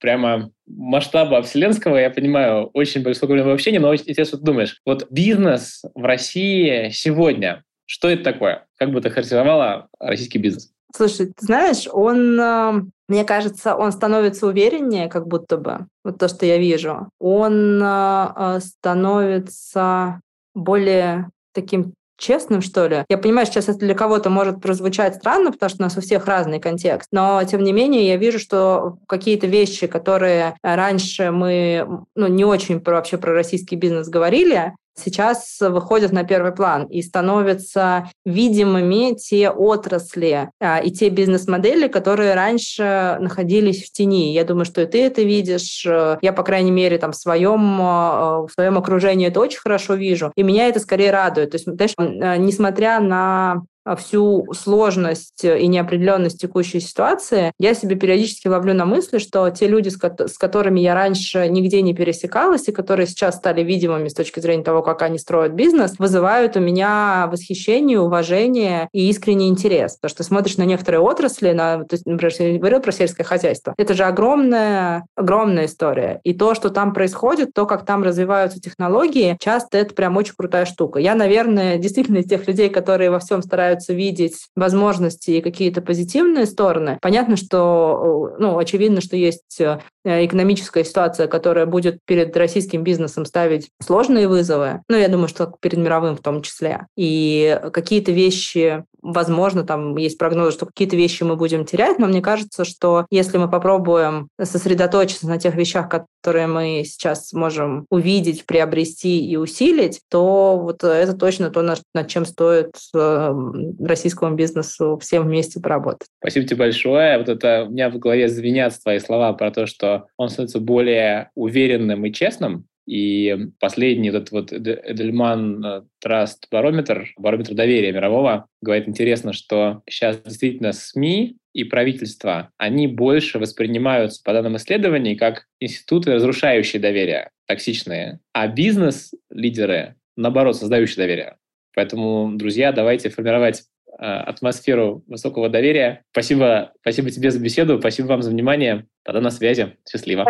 прямо 0.00 0.50
масштаба 0.66 1.42
вселенского, 1.42 1.96
я 1.96 2.10
понимаю, 2.10 2.70
очень 2.72 3.02
время 3.02 3.52
общения, 3.52 3.80
но 3.80 3.94
интересно, 3.94 4.24
что 4.24 4.38
ты 4.38 4.44
думаешь. 4.44 4.80
Вот 4.84 5.06
бизнес 5.10 5.82
в 5.94 6.04
России 6.04 6.90
сегодня, 6.90 7.62
что 7.86 8.08
это 8.08 8.24
такое? 8.24 8.66
Как 8.78 8.90
бы 8.90 9.00
ты 9.00 9.10
характеризовала 9.10 9.88
российский 10.00 10.38
бизнес? 10.38 10.70
Слушай, 10.96 11.26
ты 11.26 11.46
знаешь, 11.46 11.88
он, 11.90 12.38
э, 12.38 12.82
мне 13.08 13.24
кажется, 13.24 13.74
он 13.74 13.90
становится 13.90 14.46
увереннее, 14.46 15.08
как 15.08 15.26
будто 15.26 15.56
бы, 15.56 15.86
вот 16.04 16.18
то, 16.18 16.28
что 16.28 16.46
я 16.46 16.58
вижу. 16.58 17.08
Он 17.18 17.82
э, 17.82 18.32
э, 18.36 18.60
становится 18.60 20.20
более 20.54 21.30
таким 21.52 21.94
честным, 22.16 22.62
что 22.62 22.86
ли. 22.86 23.04
Я 23.08 23.18
понимаю, 23.18 23.46
сейчас 23.46 23.68
это 23.68 23.78
для 23.78 23.94
кого-то 23.94 24.30
может 24.30 24.60
прозвучать 24.60 25.16
странно, 25.16 25.52
потому 25.52 25.70
что 25.70 25.82
у 25.82 25.82
нас 25.82 25.96
у 25.96 26.00
всех 26.00 26.26
разный 26.26 26.60
контекст, 26.60 27.08
но 27.12 27.42
тем 27.44 27.62
не 27.62 27.72
менее 27.72 28.06
я 28.06 28.16
вижу, 28.16 28.38
что 28.38 28.98
какие-то 29.06 29.46
вещи, 29.46 29.86
которые 29.86 30.56
раньше 30.62 31.30
мы 31.30 31.86
ну, 32.14 32.26
не 32.26 32.44
очень 32.44 32.80
про, 32.80 32.96
вообще 32.96 33.18
про 33.18 33.32
российский 33.32 33.76
бизнес 33.76 34.08
говорили, 34.08 34.74
сейчас 34.94 35.58
выходят 35.60 36.12
на 36.12 36.24
первый 36.24 36.52
план 36.52 36.84
и 36.84 37.02
становятся 37.02 38.10
видимыми 38.24 39.14
те 39.14 39.50
отрасли 39.50 40.50
а, 40.60 40.78
и 40.78 40.90
те 40.90 41.08
бизнес-модели, 41.08 41.88
которые 41.88 42.34
раньше 42.34 43.18
находились 43.20 43.84
в 43.84 43.92
тени. 43.92 44.32
Я 44.32 44.44
думаю, 44.44 44.64
что 44.64 44.82
и 44.82 44.86
ты 44.86 45.04
это 45.04 45.22
видишь. 45.22 45.84
Я, 45.84 46.32
по 46.32 46.42
крайней 46.42 46.70
мере, 46.70 46.98
там 46.98 47.12
в 47.12 47.16
своем, 47.16 47.78
а, 47.80 48.46
в 48.46 48.52
своем 48.52 48.78
окружении 48.78 49.28
это 49.28 49.40
очень 49.40 49.60
хорошо 49.60 49.94
вижу. 49.94 50.32
И 50.36 50.42
меня 50.42 50.68
это 50.68 50.80
скорее 50.80 51.10
радует. 51.10 51.50
То 51.50 51.56
есть, 51.56 51.66
знаешь, 51.66 51.94
а, 51.98 52.36
несмотря 52.36 53.00
на 53.00 53.62
всю 53.96 54.46
сложность 54.54 55.44
и 55.44 55.66
неопределенность 55.66 56.40
текущей 56.40 56.80
ситуации, 56.80 57.52
я 57.58 57.74
себе 57.74 57.96
периодически 57.96 58.48
ловлю 58.48 58.74
на 58.74 58.86
мысли, 58.86 59.18
что 59.18 59.48
те 59.50 59.66
люди, 59.66 59.88
с, 59.88 59.96
ко- 59.96 60.26
с 60.26 60.38
которыми 60.38 60.80
я 60.80 60.94
раньше 60.94 61.48
нигде 61.48 61.82
не 61.82 61.94
пересекалась 61.94 62.68
и 62.68 62.72
которые 62.72 63.06
сейчас 63.06 63.36
стали 63.36 63.62
видимыми 63.62 64.08
с 64.08 64.14
точки 64.14 64.40
зрения 64.40 64.64
того, 64.64 64.82
как 64.82 65.02
они 65.02 65.18
строят 65.18 65.52
бизнес, 65.52 65.98
вызывают 65.98 66.56
у 66.56 66.60
меня 66.60 67.28
восхищение, 67.30 68.00
уважение 68.00 68.88
и 68.92 69.08
искренний 69.10 69.48
интерес. 69.48 69.96
Потому 69.96 70.10
что 70.10 70.22
смотришь 70.22 70.56
на 70.56 70.64
некоторые 70.64 71.00
отрасли, 71.00 71.52
на, 71.52 71.84
то 71.84 71.94
есть, 71.94 72.06
например, 72.06 72.32
я 72.38 72.58
говорил 72.58 72.80
про 72.80 72.92
сельское 72.92 73.24
хозяйство, 73.24 73.74
это 73.76 73.94
же 73.94 74.04
огромная, 74.04 75.06
огромная 75.14 75.66
история. 75.66 76.20
И 76.24 76.32
то, 76.32 76.54
что 76.54 76.70
там 76.70 76.92
происходит, 76.92 77.52
то, 77.54 77.66
как 77.66 77.84
там 77.84 78.02
развиваются 78.02 78.60
технологии, 78.60 79.36
часто 79.40 79.78
это 79.78 79.94
прям 79.94 80.16
очень 80.16 80.34
крутая 80.36 80.64
штука. 80.64 80.98
Я, 80.98 81.14
наверное, 81.14 81.78
действительно 81.78 82.18
из 82.18 82.26
тех 82.26 82.46
людей, 82.46 82.68
которые 82.68 83.10
во 83.10 83.18
всем 83.18 83.42
стараются 83.42 83.73
стараются 83.74 83.92
видеть 83.92 84.46
возможности 84.56 85.32
и 85.32 85.40
какие-то 85.40 85.82
позитивные 85.82 86.46
стороны. 86.46 86.98
Понятно, 87.02 87.36
что, 87.36 88.34
ну, 88.38 88.58
очевидно, 88.58 89.00
что 89.00 89.16
есть 89.16 89.60
э, 89.60 89.78
экономическая 90.04 90.84
ситуация, 90.84 91.26
которая 91.26 91.66
будет 91.66 91.98
перед 92.04 92.36
российским 92.36 92.82
бизнесом 92.82 93.24
ставить 93.24 93.70
сложные 93.82 94.28
вызовы. 94.28 94.82
Ну, 94.88 94.96
я 94.96 95.08
думаю, 95.08 95.28
что 95.28 95.52
перед 95.60 95.78
мировым 95.78 96.16
в 96.16 96.22
том 96.22 96.42
числе. 96.42 96.86
И 96.96 97.60
какие-то 97.72 98.12
вещи 98.12 98.84
возможно, 99.04 99.64
там 99.64 99.96
есть 99.96 100.18
прогнозы, 100.18 100.52
что 100.52 100.66
какие-то 100.66 100.96
вещи 100.96 101.22
мы 101.22 101.36
будем 101.36 101.64
терять, 101.66 101.98
но 101.98 102.06
мне 102.06 102.22
кажется, 102.22 102.64
что 102.64 103.06
если 103.10 103.36
мы 103.36 103.48
попробуем 103.50 104.28
сосредоточиться 104.42 105.28
на 105.28 105.38
тех 105.38 105.54
вещах, 105.54 105.88
которые 105.88 106.46
мы 106.46 106.82
сейчас 106.84 107.32
можем 107.34 107.86
увидеть, 107.90 108.46
приобрести 108.46 109.24
и 109.24 109.36
усилить, 109.36 110.00
то 110.10 110.58
вот 110.58 110.82
это 110.82 111.12
точно 111.12 111.50
то, 111.50 111.62
над 111.62 112.08
чем 112.08 112.24
стоит 112.24 112.72
эм, 112.94 113.63
российскому 113.80 114.34
бизнесу 114.36 114.98
всем 115.00 115.24
вместе 115.24 115.60
поработать. 115.60 116.08
Спасибо 116.18 116.46
тебе 116.46 116.58
большое. 116.58 117.18
Вот 117.18 117.28
это 117.28 117.64
у 117.68 117.70
меня 117.70 117.90
в 117.90 117.98
голове 117.98 118.28
звенят 118.28 118.74
твои 118.82 118.98
слова 118.98 119.32
про 119.32 119.50
то, 119.50 119.66
что 119.66 120.06
он 120.16 120.28
становится 120.28 120.60
более 120.60 121.30
уверенным 121.34 122.04
и 122.06 122.12
честным, 122.12 122.66
и 122.86 123.48
последний 123.60 124.10
этот 124.10 124.30
вот 124.30 124.52
Эдельман 124.52 125.64
э, 125.64 125.82
Trust 126.04 126.48
барометр, 126.50 127.08
барометр 127.16 127.54
доверия 127.54 127.92
мирового, 127.92 128.46
говорит 128.60 128.88
интересно, 128.88 129.32
что 129.32 129.82
сейчас 129.88 130.20
действительно 130.20 130.72
СМИ 130.72 131.38
и 131.54 131.64
правительства, 131.64 132.50
они 132.58 132.86
больше 132.86 133.38
воспринимаются 133.38 134.20
по 134.22 134.32
данным 134.32 134.56
исследований 134.56 135.16
как 135.16 135.46
институты, 135.60 136.12
разрушающие 136.12 136.80
доверие, 136.80 137.30
токсичные, 137.46 138.20
а 138.32 138.48
бизнес-лидеры, 138.48 139.94
наоборот, 140.16 140.56
создающие 140.56 140.96
доверие. 140.96 141.36
Поэтому, 141.74 142.30
друзья, 142.34 142.72
давайте 142.72 143.10
формировать 143.10 143.64
э, 143.98 144.04
атмосферу 144.04 145.02
высокого 145.06 145.48
доверия. 145.48 146.04
Спасибо, 146.12 146.72
спасибо 146.80 147.10
тебе 147.10 147.30
за 147.30 147.40
беседу, 147.40 147.78
спасибо 147.78 148.06
вам 148.08 148.22
за 148.22 148.30
внимание. 148.30 148.86
Тогда 149.02 149.20
на 149.20 149.30
связи. 149.30 149.76
Счастливо. 149.88 150.22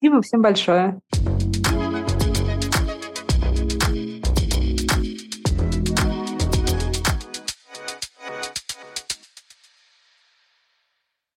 Спасибо 0.00 0.22
всем 0.22 0.42
большое. 0.42 1.00